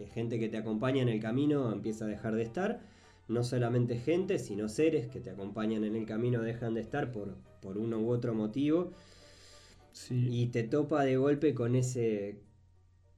que 0.00 0.06
gente 0.06 0.38
que 0.38 0.48
te 0.48 0.56
acompaña 0.56 1.02
en 1.02 1.10
el 1.10 1.20
camino 1.20 1.70
empieza 1.70 2.06
a 2.06 2.08
dejar 2.08 2.34
de 2.34 2.42
estar. 2.42 2.80
No 3.28 3.44
solamente 3.44 3.98
gente, 3.98 4.38
sino 4.38 4.70
seres 4.70 5.08
que 5.08 5.20
te 5.20 5.28
acompañan 5.28 5.84
en 5.84 5.94
el 5.94 6.06
camino 6.06 6.40
dejan 6.40 6.72
de 6.72 6.80
estar 6.80 7.12
por, 7.12 7.36
por 7.60 7.76
uno 7.76 7.98
u 8.00 8.08
otro 8.08 8.32
motivo. 8.34 8.92
Sí. 9.92 10.26
Y 10.30 10.46
te 10.46 10.62
topa 10.62 11.04
de 11.04 11.18
golpe 11.18 11.52
con 11.52 11.74
ese, 11.74 12.40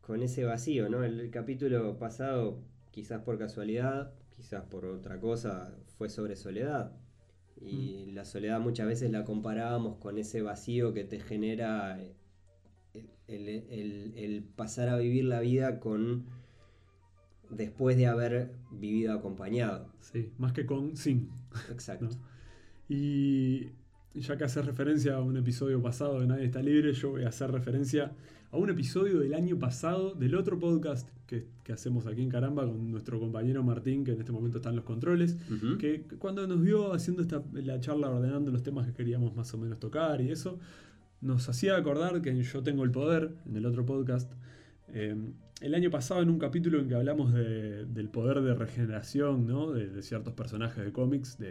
con 0.01 0.25
ese 0.25 0.43
vacío, 0.43 0.89
¿no? 0.89 1.05
El, 1.05 1.21
el 1.21 1.31
capítulo 1.31 1.97
pasado, 1.99 2.59
quizás 2.91 3.23
por 3.23 3.39
casualidad, 3.39 4.13
quizás 4.37 4.65
por 4.65 4.85
otra 4.85 5.21
cosa, 5.21 5.73
fue 5.97 6.09
sobre 6.09 6.35
soledad. 6.35 6.91
Y 7.61 8.11
la 8.11 8.25
soledad 8.25 8.59
muchas 8.59 8.89
veces 8.89 9.13
la 9.13 9.23
comparábamos 9.25 9.99
con 9.99 10.19
ese 10.19 10.43
vacío 10.43 10.93
que 10.93 11.05
te 11.05 11.21
genera 11.21 12.01
eh, 12.03 13.07
el- 13.29 14.13
el 14.17 14.43
pasar 14.43 14.89
a 14.89 14.99
vivir 14.99 15.25
la 15.27 15.39
vida 15.41 15.79
con 15.79 16.27
después 17.57 17.97
de 17.97 18.07
haber 18.07 18.53
vivido 18.71 19.13
acompañado. 19.13 19.89
Sí, 20.01 20.31
más 20.39 20.53
que 20.53 20.67
con 20.67 20.97
sin. 20.97 21.31
Exacto. 21.71 22.07
¿no? 22.07 22.11
Y 22.89 23.71
ya 24.15 24.37
que 24.37 24.45
haces 24.45 24.65
referencia 24.67 25.15
a 25.15 25.23
un 25.23 25.37
episodio 25.37 25.81
pasado 25.81 26.21
de 26.21 26.27
Nadie 26.27 26.45
está 26.45 26.63
libre, 26.63 26.93
yo 26.93 27.11
voy 27.11 27.25
a 27.25 27.29
hacer 27.29 27.51
referencia 27.51 28.13
a 28.51 28.59
un 28.59 28.69
episodio 28.69 29.21
del 29.21 29.33
año 29.33 29.59
pasado 29.59 30.15
del 30.15 30.35
otro 30.35 30.59
podcast 30.59 31.09
que, 31.27 31.47
que 31.65 31.73
hacemos 31.73 32.07
aquí 32.07 32.21
en 32.23 32.29
Caramba 32.29 32.67
con 32.67 32.91
nuestro 32.91 33.19
compañero 33.19 33.63
Martín, 33.63 34.05
que 34.05 34.13
en 34.13 34.21
este 34.21 34.33
momento 34.33 34.59
está 34.59 34.69
en 34.69 34.77
los 34.77 34.85
controles, 34.85 35.39
que 35.79 36.03
cuando 36.19 36.47
nos 36.47 36.61
vio 36.61 36.93
haciendo 36.93 37.23
esta, 37.23 37.43
la 37.55 37.81
charla 37.81 38.11
ordenando 38.11 38.51
los 38.51 38.63
temas 38.63 38.87
que 38.87 38.93
queríamos 38.93 39.35
más 39.35 39.55
o 39.55 39.59
menos 39.59 39.81
tocar 39.81 40.21
y 40.21 40.31
eso, 40.31 40.59
nos 41.23 41.49
hacía 41.49 41.77
acordar 41.77 42.21
que 42.21 42.29
en 42.29 42.43
Yo 42.43 42.63
Tengo 42.63 42.85
el 42.85 42.91
Poder, 42.91 43.35
en 43.47 43.57
el 43.57 43.65
otro 43.65 43.87
podcast, 43.87 44.31
eh, 44.89 45.17
el 45.63 45.75
año 45.75 45.91
pasado 45.91 46.23
en 46.23 46.29
un 46.31 46.39
capítulo 46.39 46.81
en 46.81 46.89
que 46.89 46.95
hablamos 46.95 47.33
de- 47.33 47.85
del 47.87 48.09
poder 48.09 48.41
de 48.43 48.55
regeneración, 48.55 49.47
¿no? 49.47 49.71
de, 49.73 49.89
de 49.89 50.03
ciertos 50.03 50.35
personajes 50.35 50.85
de 50.85 50.93
cómics, 50.93 51.39
de, 51.39 51.51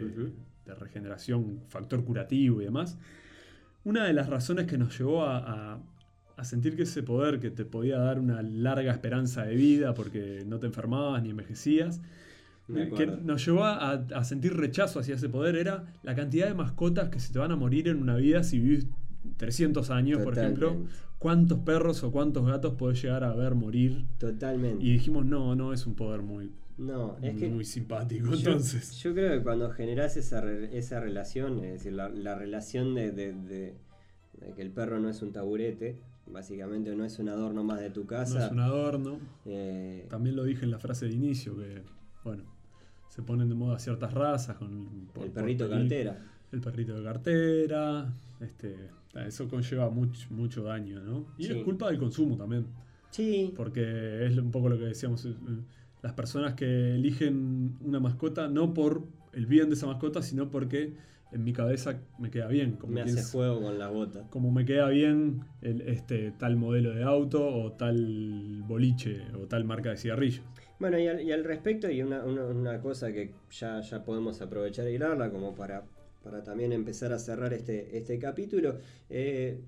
regeneración, 0.78 1.60
factor 1.68 2.04
curativo 2.04 2.60
y 2.60 2.64
demás, 2.64 2.98
una 3.84 4.04
de 4.04 4.12
las 4.12 4.28
razones 4.28 4.66
que 4.66 4.78
nos 4.78 4.96
llevó 4.98 5.24
a, 5.24 5.38
a- 5.74 5.80
a 6.36 6.44
sentir 6.44 6.76
que 6.76 6.82
ese 6.84 7.02
poder 7.02 7.40
que 7.40 7.50
te 7.50 7.64
podía 7.64 7.98
dar 7.98 8.18
una 8.18 8.42
larga 8.42 8.92
esperanza 8.92 9.44
de 9.44 9.54
vida 9.56 9.92
porque 9.94 10.44
no 10.46 10.58
te 10.58 10.66
enfermabas 10.66 11.22
ni 11.22 11.30
envejecías, 11.30 12.00
eh, 12.78 12.90
que 12.96 13.06
nos 13.24 13.44
llevó 13.44 13.64
a, 13.64 13.90
a 13.92 14.24
sentir 14.24 14.56
rechazo 14.56 15.00
hacia 15.00 15.16
ese 15.16 15.28
poder 15.28 15.56
era 15.56 15.84
la 16.02 16.14
cantidad 16.14 16.46
de 16.48 16.54
mascotas 16.54 17.08
que 17.10 17.18
se 17.20 17.32
te 17.32 17.38
van 17.38 17.50
a 17.52 17.56
morir 17.56 17.88
en 17.88 17.98
una 18.00 18.16
vida 18.16 18.44
si 18.44 18.60
vivís 18.60 18.86
300 19.36 19.90
años, 19.90 20.22
por 20.22 20.36
ejemplo. 20.38 20.76
¿Cuántos 21.18 21.60
perros 21.60 22.02
o 22.02 22.10
cuántos 22.10 22.44
gatos 22.46 22.74
podés 22.74 23.00
llegar 23.02 23.22
a 23.22 23.32
ver 23.34 23.54
morir? 23.54 24.04
Totalmente. 24.18 24.84
Y 24.84 24.92
dijimos, 24.92 25.24
no, 25.24 25.54
no 25.54 25.72
es 25.72 25.86
un 25.86 25.94
poder 25.94 26.20
muy, 26.22 26.50
no, 26.78 27.16
es 27.22 27.36
que 27.36 27.48
muy 27.48 27.64
simpático. 27.64 28.26
Yo- 28.34 28.50
Entonces, 28.50 28.92
Yo, 29.00 29.14
creo 29.14 29.38
que 29.38 29.42
cuando 29.44 29.70
generás 29.70 30.16
esa, 30.16 30.40
re- 30.40 30.76
esa 30.76 30.98
relación, 30.98 31.62
es 31.64 31.74
decir, 31.74 31.92
la, 31.92 32.08
la 32.08 32.34
relación 32.34 32.94
de, 32.96 33.12
de- 33.12 33.34
de- 33.34 33.76
de 34.40 34.52
que 34.54 34.62
el 34.62 34.70
perro 34.72 34.98
no 34.98 35.08
es 35.08 35.22
un 35.22 35.30
taburete, 35.32 36.00
básicamente 36.26 36.96
no 36.96 37.04
es 37.04 37.18
un 37.20 37.28
adorno 37.28 37.62
más 37.62 37.78
de 37.80 37.90
tu 37.90 38.00
no 38.00 38.06
casa. 38.08 38.46
es 38.46 38.52
un 38.52 38.58
adorno. 38.58 39.18
eh, 39.46 40.06
También 40.10 40.34
lo 40.34 40.42
dije 40.42 40.64
en 40.64 40.72
la 40.72 40.80
frase 40.80 41.06
de 41.06 41.12
inicio, 41.12 41.56
que, 41.56 41.82
bueno, 42.24 42.42
se 43.10 43.22
ponen 43.22 43.48
de 43.48 43.54
moda 43.54 43.78
ciertas 43.78 44.12
razas 44.12 44.56
con 44.56 44.86
por- 45.14 45.22
el 45.24 45.30
por 45.30 45.42
perrito 45.42 45.68
peli- 45.68 45.82
cartera. 45.82 46.18
El 46.50 46.60
perrito 46.60 46.94
de 46.98 47.04
cartera, 47.04 48.12
este, 48.40 48.90
eso 49.14 49.48
conlleva 49.48 49.90
mucho, 49.90 50.26
mucho 50.30 50.62
daño, 50.64 51.00
¿no? 51.00 51.26
Y 51.38 51.44
Sí. 51.44 51.52
es 51.52 51.64
culpa 51.64 51.88
del 51.88 51.98
consumo 51.98 52.36
también, 52.36 52.66
Sí, 53.10 53.52
porque 53.56 54.24
es 54.26 54.36
un 54.38 54.50
poco 54.50 54.68
lo 54.70 54.78
que 54.78 54.84
decíamos, 54.86 55.24
eh, 55.26 55.34
las 56.02 56.14
personas 56.14 56.54
que 56.54 56.94
eligen 56.94 57.76
una 57.82 58.00
mascota 58.00 58.48
no 58.48 58.72
por 58.72 59.04
el 59.32 59.46
bien 59.46 59.68
de 59.68 59.74
esa 59.74 59.86
mascota, 59.86 60.22
sino 60.22 60.50
porque 60.50 60.94
en 61.30 61.44
mi 61.44 61.52
cabeza 61.52 62.00
me 62.18 62.30
queda 62.30 62.46
bien, 62.48 62.72
como, 62.76 62.92
me 62.94 63.00
hace 63.02 63.22
juego 63.24 63.62
con 63.62 63.78
las 63.78 63.90
botas. 63.90 64.26
como 64.30 64.50
me 64.50 64.64
queda 64.64 64.88
bien 64.88 65.40
el, 65.62 65.82
este 65.82 66.30
tal 66.32 66.56
modelo 66.56 66.90
de 66.94 67.02
auto 67.04 67.46
o 67.46 67.72
tal 67.72 68.62
boliche 68.66 69.22
o 69.34 69.46
tal 69.46 69.64
marca 69.64 69.90
de 69.90 69.96
cigarrillos. 69.96 70.42
Bueno, 70.78 70.98
y 70.98 71.06
al, 71.06 71.20
y 71.22 71.30
al 71.32 71.44
respecto, 71.44 71.88
y 71.90 72.02
una, 72.02 72.24
una- 72.24 72.44
una 72.46 72.80
cosa 72.80 73.12
que 73.12 73.34
ya, 73.50 73.80
ya 73.80 74.02
podemos 74.04 74.40
aprovechar 74.42 74.88
y 74.88 74.94
hilarla 74.94 75.30
como 75.30 75.54
para, 75.54 75.84
para 76.22 76.42
también 76.42 76.72
empezar 76.72 77.12
a 77.12 77.18
cerrar 77.18 77.52
este, 77.52 77.96
este 77.96 78.18
capítulo. 78.18 78.78
eh, 79.10 79.60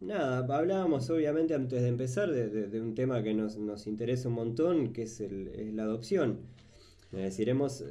nada, 0.00 0.38
hablábamos 0.56 1.08
obviamente 1.10 1.54
antes 1.54 1.82
de 1.82 1.88
empezar 1.88 2.30
de, 2.30 2.80
un 2.80 2.94
tema 2.94 3.22
que 3.22 3.34
nos, 3.34 3.56
nos 3.58 3.86
interesa 3.86 4.28
un 4.28 4.34
montón, 4.34 4.92
que 4.92 5.02
es, 5.02 5.22
la 5.74 5.84
adopción. 5.84 6.38
Es 7.12 7.38
Es 7.38 7.84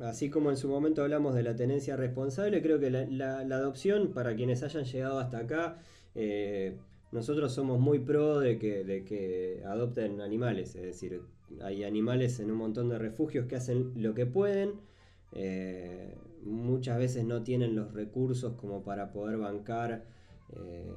así 0.00 0.30
como 0.30 0.50
en 0.50 0.56
su 0.56 0.68
momento 0.68 1.02
hablamos 1.02 1.34
de 1.34 1.42
la 1.42 1.56
tenencia 1.56 1.96
responsable, 1.96 2.62
creo 2.62 2.78
que 2.78 2.90
la, 2.90 3.06
la- 3.06 3.56
adopción, 3.56 4.12
para 4.12 4.34
quienes 4.36 4.62
hayan 4.62 4.84
llegado 4.84 5.18
hasta 5.18 5.38
acá, 5.38 5.78
eh, 6.14 6.76
nosotros 7.12 7.52
somos 7.52 7.80
muy 7.80 7.98
pro 8.00 8.38
de 8.40 8.58
que, 8.58 8.84
de 8.84 9.04
que 9.04 9.62
adopten 9.66 10.20
animales. 10.20 10.74
Es 10.76 10.82
decir, 10.82 11.20
hay 11.62 11.84
animales 11.84 12.40
en 12.40 12.50
un 12.50 12.58
montón 12.58 12.88
de 12.88 12.98
refugios 12.98 13.46
que 13.46 13.56
hacen 13.56 13.92
lo 13.96 14.14
que 14.14 14.26
pueden. 14.26 14.72
eh, 15.32 16.14
muchas 16.44 16.98
veces 16.98 17.24
no 17.24 17.42
tienen 17.42 17.74
los 17.74 17.92
recursos 17.92 18.54
como 18.54 18.82
para 18.82 19.12
poder 19.12 19.38
bancar 19.38 20.04
eh, 20.56 20.90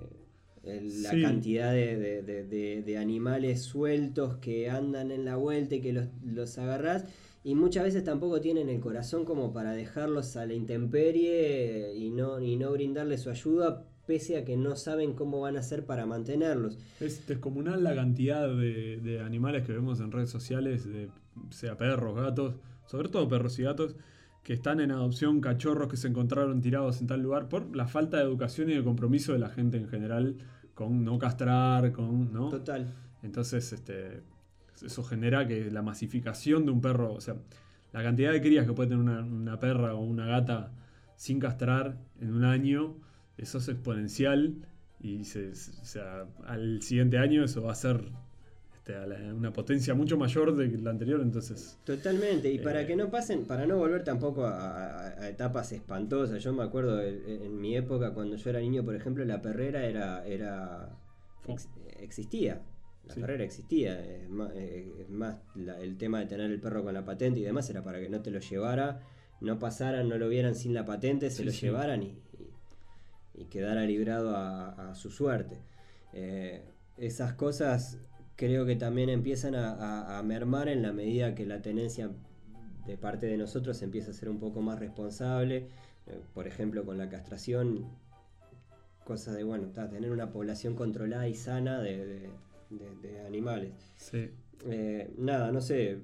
el- 0.63 1.03
la 1.03 1.09
Sí. 1.11 1.21
cantidad 1.21 1.71
de, 1.73 1.97
de- 1.97 2.81
de- 2.83 2.97
animales 2.97 3.63
sueltos 3.63 4.37
que 4.37 4.69
andan 4.69 5.11
en 5.11 5.25
la 5.25 5.35
vuelta 5.35 5.75
y 5.75 5.81
que 5.81 5.91
los, 5.93 6.05
los 6.23 6.57
agarrás. 6.57 7.05
Y 7.43 7.55
muchas 7.55 7.83
veces 7.83 8.03
tampoco 8.03 8.39
tienen 8.39 8.69
el 8.69 8.79
corazón 8.79 9.25
como 9.25 9.51
para 9.51 9.71
dejarlos 9.73 10.37
a 10.37 10.45
la 10.45 10.53
intemperie 10.53 11.93
y 11.95 12.11
no, 12.11 12.39
y 12.39 12.55
no 12.57 12.71
brindarles 12.71 13.21
su 13.21 13.29
ayuda, 13.31 13.83
pese 14.05 14.37
a 14.37 14.45
que 14.45 14.55
no 14.57 14.75
saben 14.75 15.13
cómo 15.13 15.41
van 15.41 15.57
a 15.57 15.61
hacer 15.61 15.85
para 15.85 16.05
mantenerlos. 16.05 16.77
Es 16.99 17.25
descomunal 17.27 17.83
la 17.83 17.95
cantidad 17.95 18.47
de, 18.47 18.99
de 19.01 19.21
animales 19.21 19.65
que 19.65 19.73
vemos 19.73 19.99
en 19.99 20.11
redes 20.11 20.29
sociales, 20.29 20.85
de, 20.87 21.09
sea 21.49 21.77
perros, 21.77 22.15
gatos, 22.15 22.55
sobre 22.85 23.09
todo 23.09 23.27
perros 23.27 23.57
y 23.57 23.63
gatos, 23.63 23.95
que 24.43 24.53
están 24.53 24.79
en 24.79 24.91
adopción, 24.91 25.39
cachorros 25.41 25.87
que 25.87 25.97
se 25.97 26.07
encontraron 26.07 26.61
tirados 26.61 26.99
en 27.01 27.07
tal 27.07 27.21
lugar 27.21 27.47
por 27.47 27.75
la 27.75 27.87
falta 27.87 28.17
de 28.17 28.23
educación 28.23 28.69
y 28.69 28.73
de 28.73 28.83
compromiso 28.83 29.33
de 29.33 29.39
la 29.39 29.49
gente 29.49 29.77
en 29.77 29.87
general 29.87 30.37
con 30.73 31.03
no 31.03 31.19
castrar, 31.19 31.91
con 31.91 32.31
no. 32.33 32.49
Total. 32.49 32.91
Entonces, 33.21 33.71
este, 33.71 34.23
eso 34.83 35.03
genera 35.03 35.47
que 35.47 35.69
la 35.69 35.83
masificación 35.83 36.65
de 36.65 36.71
un 36.71 36.81
perro, 36.81 37.13
o 37.13 37.21
sea, 37.21 37.35
la 37.93 38.01
cantidad 38.01 38.31
de 38.31 38.41
crías 38.41 38.65
que 38.65 38.73
puede 38.73 38.89
tener 38.89 39.03
una, 39.03 39.19
una 39.21 39.59
perra 39.59 39.93
o 39.93 39.99
una 40.01 40.25
gata 40.25 40.71
sin 41.17 41.39
castrar 41.39 41.97
en 42.19 42.33
un 42.33 42.43
año, 42.45 42.95
eso 43.37 43.59
es 43.59 43.67
exponencial 43.67 44.55
y 44.99 45.23
se, 45.25 45.53
se- 45.53 45.79
o 45.81 45.85
sea, 45.85 46.25
al 46.47 46.81
siguiente 46.81 47.19
año 47.19 47.43
eso 47.43 47.61
va 47.61 47.73
a 47.73 47.75
ser 47.75 48.09
este, 48.81 48.95
a 48.95 49.05
la- 49.05 49.33
una 49.33 49.53
potencia 49.53 49.93
mucho 49.93 50.17
mayor 50.17 50.55
de 50.55 50.67
la 50.79 50.89
anterior, 50.89 51.21
entonces... 51.21 51.77
Totalmente, 51.83 52.51
y 52.51 52.57
para 52.57 52.81
Eh. 52.81 52.87
que 52.87 52.95
no 52.95 53.09
pasen, 53.11 53.45
para 53.45 53.67
no 53.67 53.77
volver 53.77 54.03
tampoco 54.03 54.45
a, 54.45 55.07
a- 55.07 55.29
etapas 55.29 55.71
espantosas, 55.71 56.43
yo 56.43 56.51
me 56.51 56.63
acuerdo 56.63 56.99
en 57.01 57.61
mi 57.61 57.75
época 57.77 58.11
cuando 58.13 58.35
yo 58.37 58.49
era 58.49 58.59
niño, 58.59 58.83
por 58.83 58.95
ejemplo, 58.95 59.23
la 59.23 59.39
perrera 59.41 59.85
era, 59.85 60.25
era 60.25 60.89
ex- 61.47 61.69
existía, 61.99 62.61
la 63.05 63.13
Sí. 63.13 63.21
perrera 63.21 63.43
existía, 63.43 63.99
es 64.03 64.27
más, 64.29 64.51
eh, 64.55 64.91
es 64.99 65.09
más, 65.09 65.37
la- 65.55 65.79
el 65.79 65.97
tema 65.99 66.19
de 66.19 66.25
tener 66.25 66.49
el 66.49 66.59
perro 66.59 66.83
con 66.83 66.93
la 66.95 67.05
patente 67.05 67.39
y 67.39 67.43
demás 67.43 67.69
era 67.69 67.83
para 67.83 67.99
que 67.99 68.09
no 68.09 68.21
te 68.21 68.31
lo 68.31 68.39
llevara, 68.39 69.01
no 69.41 69.59
pasaran, 69.59 70.09
no 70.09 70.17
lo 70.17 70.27
vieran 70.27 70.55
sin 70.55 70.73
la 70.73 70.85
patente, 70.85 71.29
se 71.29 71.37
Sí, 71.37 71.43
lo 71.43 71.51
sí. 71.51 71.61
llevaran 71.67 72.01
y, 72.01 72.07
y- 72.07 73.41
y 73.43 73.45
quedara 73.45 73.83
librado 73.85 74.35
a, 74.35 74.89
a 74.89 74.95
su 74.95 75.11
suerte. 75.11 75.59
Eh, 76.13 76.63
esas 76.97 77.33
cosas 77.33 77.97
creo 78.35 78.65
que 78.65 78.75
también 78.75 79.09
empiezan 79.09 79.55
a, 79.55 79.73
a- 79.73 80.17
a 80.19 80.23
mermar 80.23 80.67
en 80.69 80.81
la 80.81 80.91
medida 80.93 81.35
que 81.35 81.45
la 81.45 81.61
tenencia 81.61 82.09
de 82.85 82.97
parte 82.97 83.27
de 83.27 83.37
nosotros 83.37 83.81
empieza 83.83 84.11
a 84.11 84.13
ser 84.13 84.29
un 84.29 84.39
poco 84.39 84.61
más 84.61 84.79
responsable. 84.79 85.67
Eh, 86.07 86.19
por 86.33 86.47
ejemplo, 86.47 86.83
con 86.83 86.97
la 86.97 87.09
castración, 87.09 87.85
cosas 89.03 89.35
de, 89.35 89.43
bueno, 89.43 89.67
tener 89.69 90.11
una 90.11 90.31
población 90.31 90.75
controlada 90.75 91.27
y 91.27 91.35
sana 91.35 91.79
de, 91.81 92.05
de- 92.05 92.29
de- 92.69 92.95
de 93.09 93.19
animales. 93.25 93.73
Sí. 93.97 94.29
Eh, 94.65 95.13
nada, 95.17 95.51
no 95.51 95.61
sé, 95.61 95.99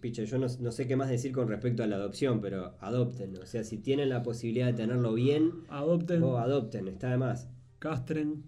Piche, 0.00 0.26
yo 0.26 0.36
no, 0.38 0.46
no 0.60 0.70
sé 0.72 0.86
qué 0.86 0.94
más 0.94 1.08
decir 1.08 1.32
con 1.32 1.48
respecto 1.48 1.82
a 1.82 1.86
la 1.86 1.96
adopción, 1.96 2.40
pero 2.42 2.74
adopten. 2.80 3.36
O 3.38 3.46
sea, 3.46 3.64
si 3.64 3.78
tienen 3.78 4.10
la 4.10 4.22
posibilidad 4.22 4.66
de 4.66 4.74
tenerlo 4.74 5.14
bien, 5.14 5.52
Adopten, 5.70 6.22
o 6.22 6.36
adopten, 6.36 6.86
está 6.88 7.10
de 7.10 7.16
más. 7.16 7.48
castren, 7.78 8.44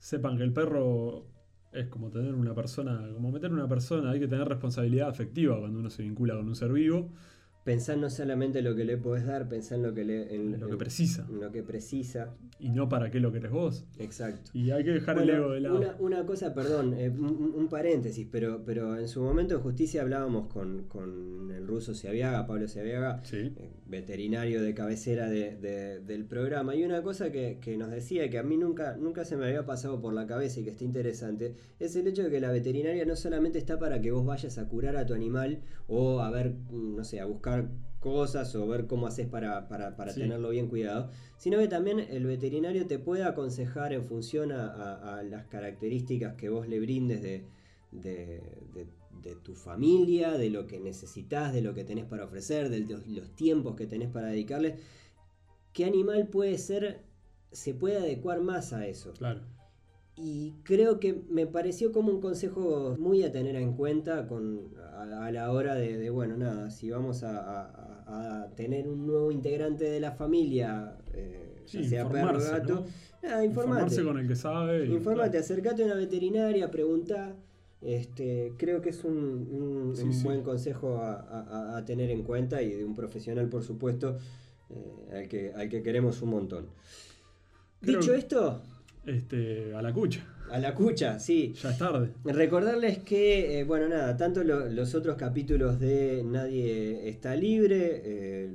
sepan 0.00 0.36
que 0.38 0.42
el 0.42 0.52
perro 0.52 1.26
es 1.72 1.88
como 1.88 2.10
tener 2.10 2.34
una 2.34 2.54
persona, 2.54 3.08
como 3.14 3.30
meter 3.30 3.52
una 3.52 3.68
persona, 3.68 4.10
hay 4.10 4.20
que 4.20 4.28
tener 4.28 4.46
responsabilidad 4.48 5.08
afectiva 5.08 5.58
cuando 5.58 5.78
uno 5.80 5.90
se 5.90 6.02
vincula 6.02 6.34
con 6.36 6.46
un 6.46 6.54
ser 6.54 6.72
vivo, 6.72 7.10
Pensá 7.64 7.94
no 7.94 8.10
solamente 8.10 8.58
en 8.58 8.64
lo 8.64 8.74
que 8.74 8.84
le 8.84 8.96
podés 8.96 9.24
dar, 9.24 9.48
pensá 9.48 9.76
en 9.76 9.82
lo 9.82 9.94
que, 9.94 10.04
le, 10.04 10.34
en, 10.34 10.58
lo 10.58 10.66
que 10.66 10.72
en- 10.72 10.78
precisa, 10.78 11.26
en 11.30 11.40
lo 11.40 11.52
que 11.52 11.62
precisa. 11.62 12.34
y 12.58 12.70
no 12.70 12.88
para 12.88 13.10
qué 13.10 13.20
lo 13.20 13.30
querés 13.32 13.52
vos. 13.52 13.84
Exacto. 13.98 14.50
Y 14.52 14.70
hay 14.72 14.82
que 14.84 14.90
dejar 14.90 15.14
Bueno, 15.16 15.32
el 15.32 15.38
ego 15.38 15.50
de 15.52 15.60
lado. 15.60 15.76
Una, 15.78 15.96
una 16.00 16.26
cosa, 16.26 16.54
perdón, 16.54 16.94
eh, 16.94 17.08
un, 17.08 17.52
un 17.56 17.68
paréntesis, 17.68 18.26
pero, 18.30 18.62
pero 18.64 18.98
en 18.98 19.06
su 19.06 19.22
momento 19.22 19.54
en 19.54 19.60
justicia 19.60 20.02
hablábamos 20.02 20.48
con, 20.48 20.84
con 20.88 21.52
el 21.52 21.66
ruso 21.66 21.94
Seaviaga, 21.94 22.46
Pablo 22.46 22.66
Seaviaga, 22.66 23.20
Sí. 23.24 23.52
eh, 23.56 23.70
veterinario 23.86 24.60
de 24.62 24.74
cabecera 24.74 25.28
de- 25.30 25.56
de- 25.56 26.00
del 26.00 26.24
programa, 26.24 26.74
y 26.74 26.82
una 26.84 27.02
cosa 27.02 27.30
que, 27.30 27.58
que 27.60 27.76
nos 27.76 27.90
decía 27.90 28.28
que 28.28 28.38
a 28.38 28.42
mí 28.42 28.56
nunca, 28.56 28.96
nunca 28.96 29.24
se 29.24 29.36
me 29.36 29.46
había 29.46 29.64
pasado 29.66 30.00
por 30.00 30.14
la 30.14 30.26
cabeza 30.26 30.58
y 30.60 30.64
que 30.64 30.70
está 30.70 30.82
interesante, 30.84 31.54
es 31.78 31.94
el 31.94 32.06
hecho 32.08 32.24
de 32.24 32.30
que 32.30 32.40
la 32.40 32.50
veterinaria 32.50 33.04
no 33.04 33.14
solamente 33.14 33.58
está 33.58 33.78
para 33.78 34.00
que 34.00 34.10
vos 34.10 34.24
vayas 34.26 34.58
a 34.58 34.68
curar 34.68 34.96
a 34.96 35.06
tu 35.06 35.14
animal 35.14 35.60
o 35.86 36.20
a 36.20 36.30
ver, 36.32 36.54
mm, 36.70 36.96
no 36.96 37.04
sé, 37.04 37.20
a 37.20 37.24
buscar 37.26 37.51
cosas 38.00 38.54
o 38.56 38.66
ver 38.66 38.86
cómo 38.86 39.06
haces 39.06 39.26
para, 39.28 39.68
para, 39.68 39.94
para 39.96 40.12
Sí. 40.12 40.20
tenerlo 40.20 40.50
bien 40.50 40.68
cuidado, 40.68 41.10
sino 41.36 41.58
que 41.58 41.68
también 41.68 42.00
el 42.00 42.26
veterinario 42.26 42.86
te 42.86 42.98
puede 42.98 43.22
aconsejar 43.24 43.92
en 43.92 44.04
función 44.06 44.50
a, 44.52 44.66
a- 44.66 45.18
a 45.18 45.22
las 45.22 45.46
características 45.46 46.34
que 46.34 46.48
vos 46.48 46.66
le 46.68 46.80
brindes 46.80 47.22
de, 47.22 47.44
de- 47.92 48.42
de- 48.74 48.86
de 49.22 49.36
tu 49.36 49.54
familia, 49.54 50.32
de 50.36 50.50
lo 50.50 50.66
que 50.66 50.80
necesitas, 50.80 51.52
de 51.52 51.62
lo 51.62 51.74
que 51.74 51.84
tenés 51.84 52.06
para 52.06 52.24
ofrecer, 52.24 52.70
de 52.70 52.80
los, 52.80 53.06
los 53.06 53.30
tiempos 53.36 53.76
que 53.76 53.86
tenés 53.86 54.08
para 54.08 54.26
dedicarle. 54.28 54.78
¿Qué 55.72 55.84
animal 55.84 56.26
puede 56.26 56.58
ser, 56.58 57.02
se 57.52 57.72
puede 57.72 57.98
adecuar 57.98 58.40
más 58.40 58.72
a 58.72 58.86
eso? 58.86 59.12
Claro. 59.12 59.42
Y 60.16 60.52
creo 60.62 61.00
que 61.00 61.22
me 61.30 61.46
pareció 61.46 61.90
como 61.90 62.10
un 62.12 62.20
consejo 62.20 62.96
muy 62.98 63.22
a 63.24 63.32
tener 63.32 63.56
en 63.56 63.72
cuenta 63.72 64.26
con, 64.26 64.60
a, 64.94 65.26
a 65.26 65.32
la 65.32 65.50
hora 65.50 65.74
de, 65.74 65.96
de, 65.96 66.10
bueno, 66.10 66.36
nada, 66.36 66.70
si 66.70 66.90
vamos 66.90 67.22
a, 67.22 67.40
a- 67.40 68.42
a 68.42 68.50
tener 68.50 68.88
un 68.88 69.06
nuevo 69.06 69.32
integrante 69.32 69.84
de 69.84 70.00
la 70.00 70.12
familia, 70.12 70.96
eh, 71.14 71.62
ya 71.66 71.80
Sí, 71.80 71.88
sea 71.88 72.08
perro 72.10 72.38
gato, 72.38 72.74
¿no? 72.74 72.84
nada, 73.22 73.42
informate. 73.44 73.44
Informarse 73.94 74.04
con 74.04 74.18
el 74.18 74.28
que 74.28 74.36
sabe. 74.36 74.86
Informate, 74.86 75.38
acercate 75.38 75.82
a 75.82 75.86
una 75.86 75.94
veterinaria, 75.94 76.70
pregunta. 76.70 77.34
Este, 77.80 78.52
creo 78.58 78.80
que 78.82 78.90
es 78.90 79.02
un, 79.04 79.14
un- 79.16 79.96
Sí, 79.96 80.02
un 80.04 80.12
sí. 80.12 80.24
buen 80.24 80.42
consejo 80.42 80.98
a, 80.98 81.82
tener 81.86 82.10
en 82.10 82.22
cuenta 82.22 82.62
y 82.62 82.70
de 82.72 82.84
un 82.84 82.94
profesional, 82.94 83.48
por 83.48 83.62
supuesto, 83.64 84.18
eh, 84.70 85.16
al, 85.20 85.28
que, 85.28 85.52
al 85.54 85.68
que 85.68 85.82
queremos 85.82 86.20
un 86.22 86.30
montón. 86.30 86.66
Creo 87.80 87.98
Dicho 87.98 88.14
esto, 88.14 88.62
Este, 89.06 89.74
a 89.74 89.82
la 89.82 89.92
cucha. 89.92 90.20
a 90.50 90.58
la 90.58 90.74
cucha, 90.74 91.18
sí. 91.18 91.54
Ya 91.60 91.70
es 91.70 91.78
tarde. 91.78 92.10
Recordarles 92.24 92.98
que, 92.98 93.60
eh, 93.60 93.64
bueno, 93.64 93.88
nada, 93.88 94.16
tanto 94.16 94.44
lo- 94.44 94.68
los 94.68 94.94
otros 94.94 95.16
capítulos 95.16 95.80
de 95.80 96.22
Nadie 96.24 97.08
está 97.08 97.34
libre, 97.34 98.02
eh, 98.04 98.50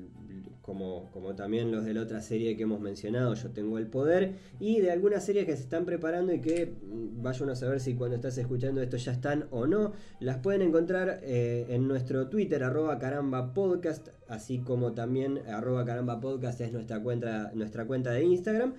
como, 0.61 1.09
como 1.11 1.33
también 1.33 1.71
los 1.71 1.85
de 1.85 1.93
la 1.93 2.01
otra 2.01 2.21
serie 2.21 2.55
que 2.57 2.63
hemos 2.63 2.81
mencionado, 2.81 3.33
Yo 3.35 3.49
tengo 3.51 3.77
el 3.77 3.87
poder, 3.87 4.33
y 4.59 4.79
de 4.81 4.91
algunas 4.91 5.25
series 5.25 5.45
que 5.45 5.55
se 5.55 5.63
están 5.63 5.85
preparando 5.85 6.33
y 6.33 6.41
que 6.41 6.65
mm, 6.67 7.21
vayan 7.23 7.49
a 7.49 7.55
saber 7.55 7.79
si 7.79 7.95
cuando 7.95 8.15
estás 8.17 8.37
escuchando 8.37 8.81
esto 8.81 8.97
ya 8.97 9.13
están 9.13 9.45
o 9.51 9.65
no, 9.65 9.93
las 10.19 10.37
pueden 10.37 10.61
encontrar 10.61 11.21
eh, 11.23 11.65
en 11.69 11.87
nuestro 11.87 12.27
Twitter, 12.27 12.63
arroba 12.63 12.99
caramba 12.99 13.53
podcast, 13.53 14.09
así 14.27 14.59
como 14.59 14.91
también 14.93 15.39
arroba 15.47 15.85
caramba 15.85 16.19
podcast 16.19 16.59
es 16.61 16.73
nuestra 16.73 17.01
cuenta, 17.01 17.51
nuestra 17.55 17.85
cuenta 17.85 18.11
de 18.11 18.23
Instagram. 18.25 18.73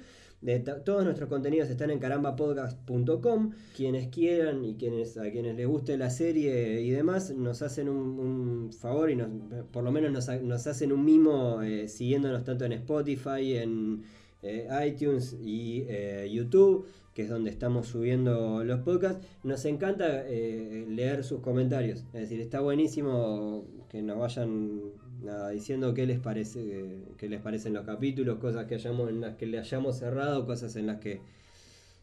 Todos 0.84 1.04
nuestros 1.04 1.28
contenidos 1.28 1.68
están 1.68 1.90
en 1.90 1.98
carambapodcast.com. 1.98 3.50
Quienes 3.76 4.06
quieran 4.08 4.64
y 4.64 4.76
quienes 4.76 5.18
a 5.18 5.30
quienes 5.32 5.56
les 5.56 5.66
guste 5.66 5.96
la 5.96 6.10
serie 6.10 6.80
y 6.80 6.90
demás, 6.90 7.34
nos 7.34 7.60
hacen 7.62 7.88
un, 7.88 8.72
favor 8.72 9.10
y 9.10 9.16
nos, 9.16 9.28
por 9.72 9.82
lo 9.82 9.90
menos 9.90 10.12
nos, 10.12 10.42
nos 10.42 10.66
hacen 10.68 10.92
un 10.92 11.04
mimo 11.04 11.60
eh, 11.62 11.88
siguiéndonos 11.88 12.44
tanto 12.44 12.64
en 12.64 12.72
Spotify, 12.72 13.56
en 13.56 14.04
eh, 14.42 14.68
iTunes 14.86 15.36
y 15.42 15.84
eh, 15.88 16.28
YouTube, 16.32 16.86
que 17.14 17.22
es 17.22 17.28
donde 17.28 17.50
estamos 17.50 17.88
subiendo 17.88 18.62
los 18.62 18.80
podcasts. 18.80 19.26
Nos 19.42 19.64
encanta 19.64 20.22
leer 20.22 21.24
sus 21.24 21.40
comentarios. 21.40 22.04
Es 22.12 22.20
decir, 22.20 22.40
está 22.40 22.60
buenísimo 22.60 23.64
que 23.88 24.02
nos 24.02 24.18
vayan 24.18 24.82
nada, 25.22 25.50
diciendo 25.50 25.94
qué 25.94 26.06
les 26.06 26.18
parece, 26.20 27.04
qué 27.16 27.28
les 27.28 27.40
parecen 27.40 27.72
los 27.74 27.84
capítulos, 27.84 28.38
cosas 28.38 28.66
que 28.66 28.74
hayamos, 28.76 29.10
en 29.10 29.20
las 29.20 29.36
que 29.36 29.46
le 29.46 29.58
hayamos 29.58 29.98
cerrado, 29.98 30.46
cosas 30.46 30.76
en 30.76 30.86
las 30.86 30.98
que 31.00 31.20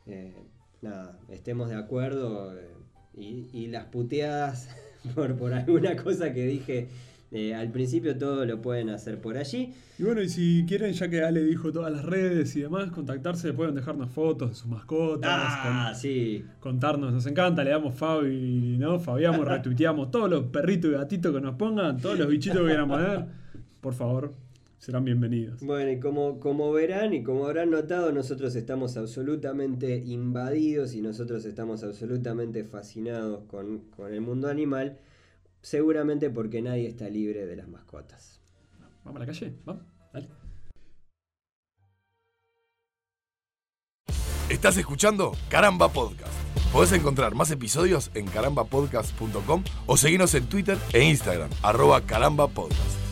eh, 0.07 0.33
nada, 0.81 1.19
estemos 1.29 1.69
de 1.69 1.75
acuerdo. 1.75 2.57
eh, 2.57 2.67
y, 3.17 3.47
y 3.53 3.67
las 3.67 3.85
puteadas 3.85 4.69
por, 5.15 5.37
por 5.37 5.53
alguna 5.53 5.95
cosa 5.95 6.33
que 6.33 6.45
dije 6.45 6.89
Eh, 7.37 7.53
al 7.53 7.69
principio 7.69 8.17
todo 8.17 8.45
lo 8.45 8.61
pueden 8.61 8.89
hacer 8.89 9.19
por 9.19 9.37
allí. 9.37 9.73
Y 9.99 10.03
bueno, 10.03 10.21
y 10.21 10.29
si 10.29 10.63
quieren, 10.65 10.93
ya 10.93 11.09
que 11.09 11.21
Ale 11.21 11.43
dijo 11.43 11.69
todas 11.73 11.91
las 11.91 12.05
redes 12.05 12.55
y 12.55 12.61
demás, 12.61 12.91
contactarse, 12.91 13.51
pueden 13.51 13.75
dejarnos 13.75 14.09
fotos 14.09 14.49
de 14.51 14.55
sus 14.55 14.67
mascotas, 14.67 15.29
Ah, 15.33 15.87
con- 15.91 15.99
sí. 15.99 16.45
contarnos, 16.61 17.11
nos 17.13 17.25
encanta, 17.25 17.61
le 17.65 17.71
damos 17.71 17.93
Fabi, 17.95 18.77
¿no? 18.79 18.99
Fabiamos, 19.01 19.45
retuiteamos 19.47 20.11
todos 20.11 20.29
los 20.29 20.45
perritos 20.45 20.91
y 20.91 20.93
gatitos 20.93 21.33
que 21.35 21.41
nos 21.41 21.55
pongan, 21.55 21.97
todos 21.97 22.17
los 22.17 22.27
bichitos 22.29 22.59
que 22.61 22.67
quieran 22.67 22.87
poner, 22.87 23.25
por 23.81 23.93
favor, 23.93 24.33
serán 24.77 25.03
bienvenidos. 25.03 25.59
Bueno, 25.61 25.91
y 25.91 25.99
como, 25.99 26.39
como 26.39 26.71
verán 26.71 27.13
y 27.13 27.21
como 27.23 27.47
habrán 27.47 27.69
notado, 27.71 28.13
nosotros 28.13 28.55
estamos 28.55 28.95
absolutamente 28.95 29.97
invadidos 30.05 30.93
y 30.95 31.01
nosotros 31.01 31.43
estamos 31.43 31.83
absolutamente 31.83 32.63
fascinados 32.63 33.41
con, 33.47 33.79
con 33.95 34.13
el 34.13 34.21
mundo 34.21 34.47
animal, 34.47 34.97
seguramente 35.65 36.29
porque 36.29 36.61
nadie 36.61 36.87
está 36.87 37.09
libre 37.09 37.47
de 37.47 37.55
las 37.55 37.67
mascotas. 37.67 38.39
Vamos 39.03 39.17
a 39.17 39.19
la 39.19 39.25
calle, 39.25 39.53
vamos, 39.65 39.83
dale. 40.13 40.29
Estás 44.47 44.77
escuchando 44.77 45.31
Caramba 45.49 45.89
Podcast. 45.89 46.33
Podés 46.71 46.91
encontrar 46.91 47.33
más 47.33 47.49
episodios 47.49 48.11
en 48.13 48.27
carambapodcast.com 48.27 49.63
o 49.87 49.97
seguirnos 49.97 50.35
en 50.35 50.45
Twitter 50.47 50.77
e 50.93 51.03
Instagram, 51.03 51.49
arroba 51.63 52.01
carambapodcast. 52.01 53.04